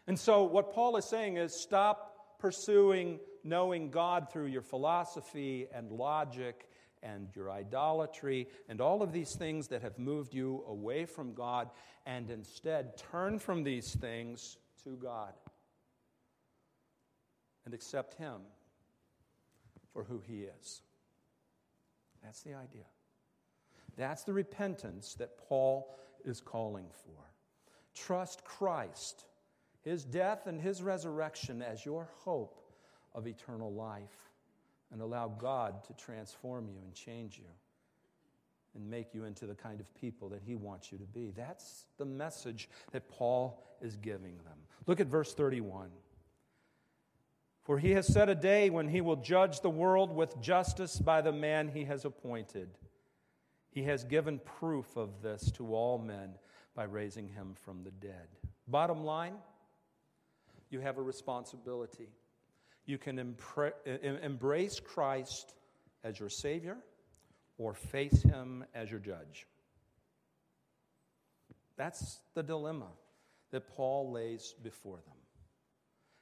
And 0.06 0.20
so, 0.20 0.44
what 0.44 0.74
Paul 0.74 0.96
is 0.98 1.06
saying 1.06 1.38
is 1.38 1.60
stop 1.60 2.09
pursuing 2.40 3.20
knowing 3.44 3.90
God 3.90 4.32
through 4.32 4.48
your 4.48 4.62
philosophy 4.62 5.68
and 5.74 5.92
logic 5.92 6.68
and 7.02 7.28
your 7.36 7.52
idolatry 7.52 8.48
and 8.68 8.82
all 8.82 9.02
of 9.02 9.14
these 9.14 9.36
things 9.36 9.68
that 9.70 9.82
have 9.82 9.98
moved 9.98 10.34
you 10.34 10.64
away 10.68 11.06
from 11.06 11.34
God, 11.34 11.70
and 12.06 12.30
instead 12.30 12.98
turn 13.12 13.40
from 13.40 13.64
these 13.64 13.96
things 13.96 14.58
to 14.84 14.98
God 14.98 15.34
and 17.66 17.74
accept 17.74 18.16
Him 18.16 18.42
for 19.94 20.04
who 20.04 20.22
He 20.28 20.44
is. 20.44 20.82
That's 22.24 22.42
the 22.42 22.54
idea. 22.54 22.86
That's 23.98 24.24
the 24.24 24.34
repentance 24.34 25.16
that 25.16 25.38
Paul 25.38 25.96
is 26.26 26.42
calling 26.42 26.88
for. 27.06 27.24
Trust 27.94 28.44
Christ, 28.44 29.26
His 29.90 30.06
death 30.06 30.46
and 30.46 30.62
His 30.62 30.84
resurrection 30.84 31.64
as 31.64 31.84
your 31.84 32.08
hope 32.24 32.62
of 33.16 33.26
eternal 33.26 33.74
life 33.74 34.30
and 34.92 35.02
allow 35.02 35.30
God 35.30 35.84
to 35.86 35.94
transform 35.94 36.68
you 36.68 36.78
and 36.86 36.94
change 36.94 37.40
you 37.40 37.50
and 38.76 38.88
make 38.88 39.16
you 39.16 39.24
into 39.24 39.48
the 39.48 39.56
kind 39.56 39.80
of 39.80 39.92
people 39.96 40.30
that 40.30 40.44
He 40.46 40.54
wants 40.54 40.92
you 40.92 41.00
to 41.00 41.06
be. 41.06 41.32
That's 41.36 41.86
the 41.98 42.06
message 42.06 42.70
that 42.92 43.10
Paul 43.10 43.66
is 43.82 43.96
giving 43.96 44.38
them. 44.38 44.60
Look 44.86 45.00
at 45.00 45.08
verse 45.08 45.34
31. 45.34 45.90
For 47.64 47.80
he 47.80 47.90
has 47.94 48.06
set 48.06 48.30
a 48.30 48.36
day 48.36 48.70
when 48.70 48.90
he 48.90 49.02
will 49.02 49.16
judge 49.16 49.62
the 49.62 49.72
world 49.72 50.16
with 50.16 50.40
justice 50.40 51.00
by 51.00 51.22
the 51.22 51.32
man 51.32 51.68
he 51.68 51.86
has 51.86 52.06
appointed. 52.06 52.70
He 53.72 53.84
has 53.86 54.04
given 54.04 54.40
proof 54.60 54.98
of 54.98 55.24
this 55.24 55.50
to 55.54 55.74
all 55.74 55.98
men 55.98 56.36
by 56.76 56.84
raising 56.84 57.28
him 57.28 57.56
from 57.56 57.84
the 57.84 57.92
dead. 57.92 58.28
Bottom 58.68 59.04
line, 59.04 59.34
you 60.70 60.80
have 60.80 60.98
a 60.98 61.02
responsibility 61.02 62.10
you 62.90 62.98
can 62.98 63.36
embrace 64.24 64.80
Christ 64.80 65.54
as 66.04 66.20
your 66.20 66.30
Savior 66.30 66.76
or 67.60 67.76
face 67.76 68.24
Him 68.24 68.66
as 68.74 68.90
your 68.90 69.00
judge. 69.00 69.46
That's 71.78 72.22
the 72.34 72.42
dilemma 72.42 72.88
that 73.52 73.68
Paul 73.68 74.12
lays 74.12 74.56
before 74.64 74.98
them. 75.06 75.18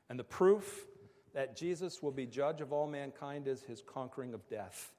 And 0.09 0.19
the 0.19 0.25
proof 0.25 0.85
that 1.33 1.55
Jesus 1.55 2.03
will 2.03 2.11
be 2.11 2.25
judge 2.25 2.59
of 2.59 2.73
all 2.73 2.87
mankind 2.87 3.47
is 3.47 3.61
his 3.61 3.81
conquering 3.81 4.33
of 4.33 4.45
death. 4.49 4.91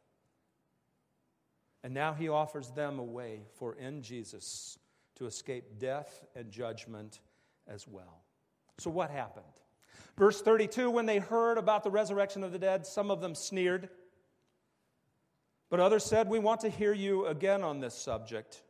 And 1.85 1.93
now 1.93 2.15
he 2.15 2.31
offers 2.31 2.71
them 2.71 2.99
a 2.99 3.05
way 3.05 3.43
for 3.59 3.75
in 3.75 4.01
Jesus 4.01 4.79
to 5.17 5.27
escape 5.27 5.79
death 5.79 6.25
and 6.35 6.51
judgment 6.51 7.21
as 7.67 7.87
well. 7.87 8.23
So, 8.79 8.91
what 8.91 9.11
happened? 9.11 9.45
Verse 10.17 10.41
32 10.41 10.91
When 10.91 11.07
they 11.07 11.19
heard 11.19 11.59
about 11.59 11.85
the 11.85 11.91
resurrection 11.91 12.45
of 12.45 12.53
the 12.53 12.59
dead, 12.59 12.87
some 12.87 13.11
of 13.11 13.21
them 13.21 13.35
sneered. 13.35 13.89
But 15.71 15.81
others 15.81 16.05
said, 16.05 16.29
We 16.29 16.39
want 16.39 16.61
to 16.61 16.69
hear 16.69 16.93
you 16.93 17.27
again 17.27 17.63
on 17.63 17.81
this 17.81 17.95
subject. 17.95 18.63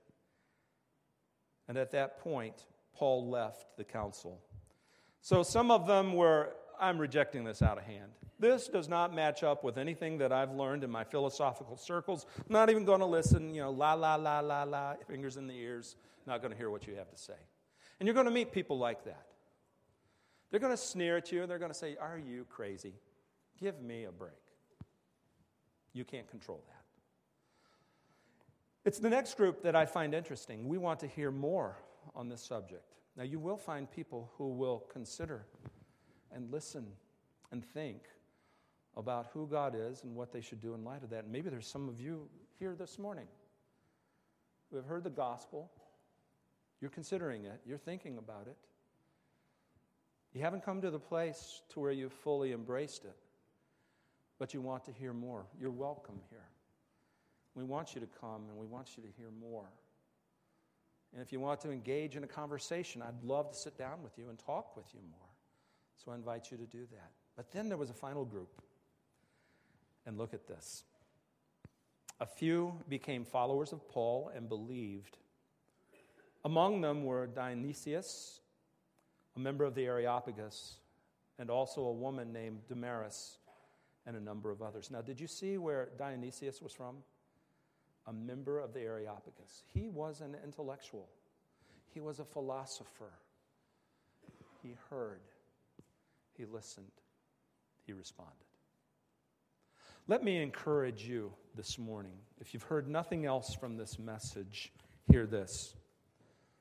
And 1.69 1.77
at 1.77 1.91
that 1.93 2.21
point, 2.21 2.65
Paul 2.95 3.29
left 3.29 3.77
the 3.77 3.85
council. 3.85 4.41
So 5.21 5.43
some 5.43 5.71
of 5.71 5.87
them 5.87 6.15
were, 6.15 6.55
I'm 6.81 6.99
rejecting 6.99 7.45
this 7.45 7.61
out 7.61 7.77
of 7.77 7.85
hand. 7.85 8.11
This 8.41 8.69
does 8.69 8.89
not 8.89 9.15
match 9.15 9.43
up 9.43 9.65
with 9.65 9.77
anything 9.77 10.19
that 10.19 10.33
I've 10.33 10.53
learned 10.53 10.85
in 10.85 10.91
my 10.91 11.05
philosophical 11.05 11.77
circles. 11.77 12.25
I'm 12.39 12.53
not 12.53 12.71
even 12.71 12.85
going 12.85 13.01
to 13.01 13.07
listen, 13.07 13.53
you 13.53 13.61
know, 13.61 13.71
la, 13.71 13.95
la, 13.95 14.15
la, 14.15 14.41
la, 14.41 14.63
la, 14.63 14.95
fingers 15.07 15.37
in 15.37 15.47
the 15.47 15.55
ears, 15.55 15.97
not 16.27 16.41
going 16.41 16.53
to 16.53 16.57
hear 16.57 16.71
what 16.71 16.87
you 16.87 16.95
have 16.95 17.11
to 17.11 17.19
say. 17.19 17.35
And 18.01 18.07
you're 18.07 18.15
going 18.15 18.27
to 18.27 18.33
meet 18.33 18.53
people 18.53 18.79
like 18.79 19.05
that. 19.05 19.28
They're 20.51 20.61
going 20.61 20.73
to 20.73 20.77
sneer 20.77 21.17
at 21.17 21.31
you 21.31 21.43
and 21.43 21.51
they're 21.51 21.59
going 21.59 21.73
to 21.73 21.79
say, 21.79 21.97
Are 22.01 22.19
you 22.19 22.47
crazy? 22.49 22.95
Give 23.59 23.81
me 23.81 24.05
a 24.05 24.13
break. 24.13 24.33
You 25.93 26.05
can't 26.05 26.29
control 26.29 26.63
that. 26.69 26.75
It's 28.85 28.99
the 28.99 29.11
next 29.11 29.37
group 29.37 29.63
that 29.63 29.77
I 29.77 29.85
find 29.85 30.15
interesting. 30.15 30.69
We 30.69 30.79
want 30.79 31.01
to 31.01 31.07
hear 31.07 31.31
more 31.31 31.77
on 32.15 32.29
this 32.29 32.41
subject. 32.41 32.95
Now, 33.17 33.25
you 33.25 33.39
will 33.39 33.57
find 33.57 33.91
people 33.91 34.31
who 34.39 34.49
will 34.49 34.85
consider 34.93 35.45
and 36.33 36.51
listen 36.51 36.87
and 37.51 37.65
think 37.65 38.03
about 38.97 39.27
who 39.33 39.47
God 39.47 39.75
is 39.77 40.05
and 40.05 40.15
what 40.15 40.33
they 40.33 40.41
should 40.41 40.61
do 40.61 40.75
in 40.75 40.85
light 40.85 41.03
of 41.03 41.11
that. 41.11 41.25
And 41.25 41.33
maybe 41.33 41.51
there's 41.51 41.67
some 41.67 41.89
of 41.89 42.01
you 42.01 42.29
here 42.59 42.75
this 42.75 42.99
morning 42.99 43.27
who 44.71 44.77
have 44.77 44.87
heard 44.87 45.05
the 45.05 45.11
gospel. 45.11 45.71
You're 46.81 46.91
considering 46.91 47.45
it, 47.45 47.61
you're 47.67 47.79
thinking 47.79 48.19
about 48.19 48.47
it. 48.47 48.57
You 50.35 50.43
haven't 50.43 50.65
come 50.65 50.81
to 50.83 50.91
the 50.91 50.99
place 50.99 51.63
to 51.71 51.81
where 51.81 51.93
you've 51.93 52.13
fully 52.13 52.53
embraced 52.53 53.05
it, 53.05 53.17
but 54.39 54.55
you 54.55 54.61
want 54.61 54.85
to 54.85 54.93
hear 54.93 55.13
more. 55.13 55.47
You're 55.59 55.71
welcome 55.71 56.21
here. 56.31 56.45
We 57.55 57.65
want 57.65 57.95
you 57.95 58.01
to 58.01 58.07
come 58.21 58.43
and 58.49 58.57
we 58.57 58.67
want 58.67 58.97
you 58.97 59.03
to 59.03 59.09
hear 59.17 59.31
more. 59.41 59.69
And 61.13 61.23
if 61.23 61.33
you 61.33 61.41
want 61.41 61.61
to 61.63 61.71
engage 61.71 62.17
in 62.17 62.25
a 62.25 62.29
conversation, 62.29 63.03
I'd 63.03 63.25
love 63.25 63.51
to 63.51 63.57
sit 63.57 63.79
down 63.79 64.03
with 64.03 64.19
you 64.19 64.29
and 64.29 64.39
talk 64.39 64.77
with 64.77 64.87
you 64.93 65.01
more. 65.11 65.29
So 66.05 66.13
I 66.13 66.15
invite 66.15 66.51
you 66.51 66.57
to 66.59 66.67
do 66.67 66.87
that. 66.93 67.11
But 67.37 67.51
then 67.51 67.69
there 67.69 67.79
was 67.79 67.91
a 67.91 67.95
final 67.95 68.25
group. 68.25 68.61
And 70.07 70.19
look 70.19 70.35
at 70.35 70.47
this. 70.47 70.85
A 72.21 72.27
few 72.27 72.75
became 72.89 73.25
followers 73.25 73.73
of 73.73 73.89
Paul 73.89 74.31
and 74.35 74.49
believed. 74.49 75.19
Among 76.45 76.81
them 76.81 77.05
were 77.05 77.27
Dionysius 77.27 78.41
a 79.39 79.41
member 79.41 79.65
of 79.65 79.75
the 79.75 79.87
Areopagus, 79.87 80.79
and 81.39 81.49
also 81.49 81.83
a 81.83 81.93
woman 81.93 82.33
named 82.33 82.59
Damaris, 82.69 83.39
and 84.05 84.17
a 84.17 84.21
number 84.21 84.51
of 84.51 84.63
others. 84.63 84.91
Now, 84.91 85.01
did 85.01 85.21
you 85.21 85.29
see 85.29 85.59
where 85.59 85.91
Dionysius 85.97 86.61
was 86.61 86.73
from? 86.73 86.97
A 88.09 88.13
member 88.13 88.59
of 88.59 88.75
the 88.75 88.81
Areopagus. 88.81 89.63
He 89.73 89.89
was 89.89 90.23
an 90.23 90.35
intellectual, 90.45 91.09
he 91.95 92.01
was 92.01 92.19
a 92.19 92.25
philosopher. 92.25 93.13
He 94.61 94.75
heard, 94.91 95.21
he 96.37 96.45
listened, 96.45 96.91
he 97.87 97.93
responded. 97.93 98.35
Let 100.09 100.25
me 100.25 100.43
encourage 100.43 101.05
you 101.05 101.33
this 101.55 101.79
morning. 101.79 102.17
If 102.41 102.55
you've 102.55 102.65
heard 102.65 102.89
nothing 102.89 103.25
else 103.25 103.55
from 103.55 103.77
this 103.77 104.01
message, 104.01 104.73
hear 105.09 105.27
this. 105.27 105.77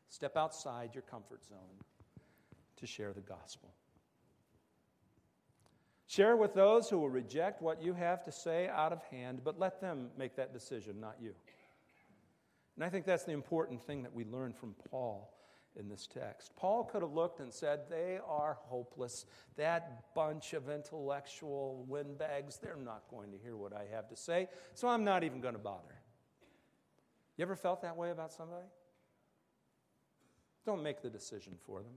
Step 0.10 0.38
outside 0.38 0.92
your 0.94 1.04
comfort 1.10 1.44
zone 1.44 1.84
to 2.78 2.88
share 2.88 3.14
the 3.14 3.22
gospel. 3.22 3.74
Share 6.08 6.38
with 6.38 6.54
those 6.54 6.90
who 6.90 7.00
will 7.00 7.10
reject 7.10 7.62
what 7.62 7.82
you 7.82 7.94
have 7.94 8.24
to 8.24 8.32
say 8.32 8.70
out 8.70 8.94
of 8.94 9.04
hand, 9.04 9.42
but 9.44 9.60
let 9.60 9.82
them 9.82 10.10
make 10.18 10.36
that 10.38 10.54
decision, 10.54 11.02
not 11.02 11.18
you. 11.22 11.34
And 12.76 12.86
I 12.86 12.90
think 12.90 13.06
that's 13.06 13.26
the 13.26 13.34
important 13.34 13.82
thing 13.82 14.04
that 14.04 14.14
we 14.14 14.24
learn 14.24 14.54
from 14.54 14.74
Paul 14.90 15.34
in 15.78 15.90
this 15.90 16.08
text. 16.08 16.56
Paul 16.56 16.86
could 16.86 17.02
have 17.02 17.12
looked 17.12 17.40
and 17.40 17.54
said, 17.54 17.82
They 17.90 18.20
are 18.26 18.58
hopeless. 18.62 19.26
That 19.58 20.14
bunch 20.16 20.54
of 20.54 20.70
intellectual 20.70 21.86
windbags, 21.88 22.58
they're 22.58 22.78
not 22.78 23.04
going 23.10 23.32
to 23.32 23.38
hear 23.38 23.58
what 23.58 23.74
I 23.74 23.86
have 23.94 24.08
to 24.10 24.16
say, 24.16 24.48
so 24.74 24.88
I'm 24.88 25.04
not 25.04 25.24
even 25.24 25.42
going 25.42 25.56
to 25.56 25.60
bother. 25.60 25.96
You 27.36 27.44
ever 27.44 27.56
felt 27.56 27.82
that 27.82 27.98
way 27.98 28.12
about 28.12 28.32
somebody? 28.32 28.66
Don't 30.66 30.84
make 30.84 31.02
the 31.02 31.10
decision 31.10 31.54
for 31.66 31.82
them. 31.82 31.94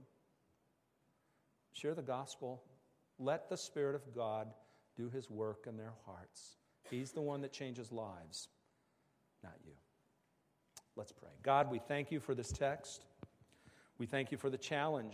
Share 1.73 1.93
the 1.93 2.01
gospel. 2.01 2.63
Let 3.19 3.49
the 3.49 3.57
Spirit 3.57 3.95
of 3.95 4.15
God 4.15 4.47
do 4.97 5.09
his 5.09 5.29
work 5.29 5.65
in 5.67 5.77
their 5.77 5.93
hearts. 6.05 6.57
He's 6.89 7.11
the 7.11 7.21
one 7.21 7.41
that 7.41 7.53
changes 7.53 7.91
lives, 7.91 8.49
not 9.43 9.53
you. 9.63 9.73
Let's 10.95 11.11
pray. 11.11 11.29
God, 11.43 11.71
we 11.71 11.79
thank 11.79 12.11
you 12.11 12.19
for 12.19 12.35
this 12.35 12.51
text. 12.51 13.05
We 13.97 14.05
thank 14.05 14.31
you 14.31 14.37
for 14.37 14.49
the 14.49 14.57
challenge 14.57 15.09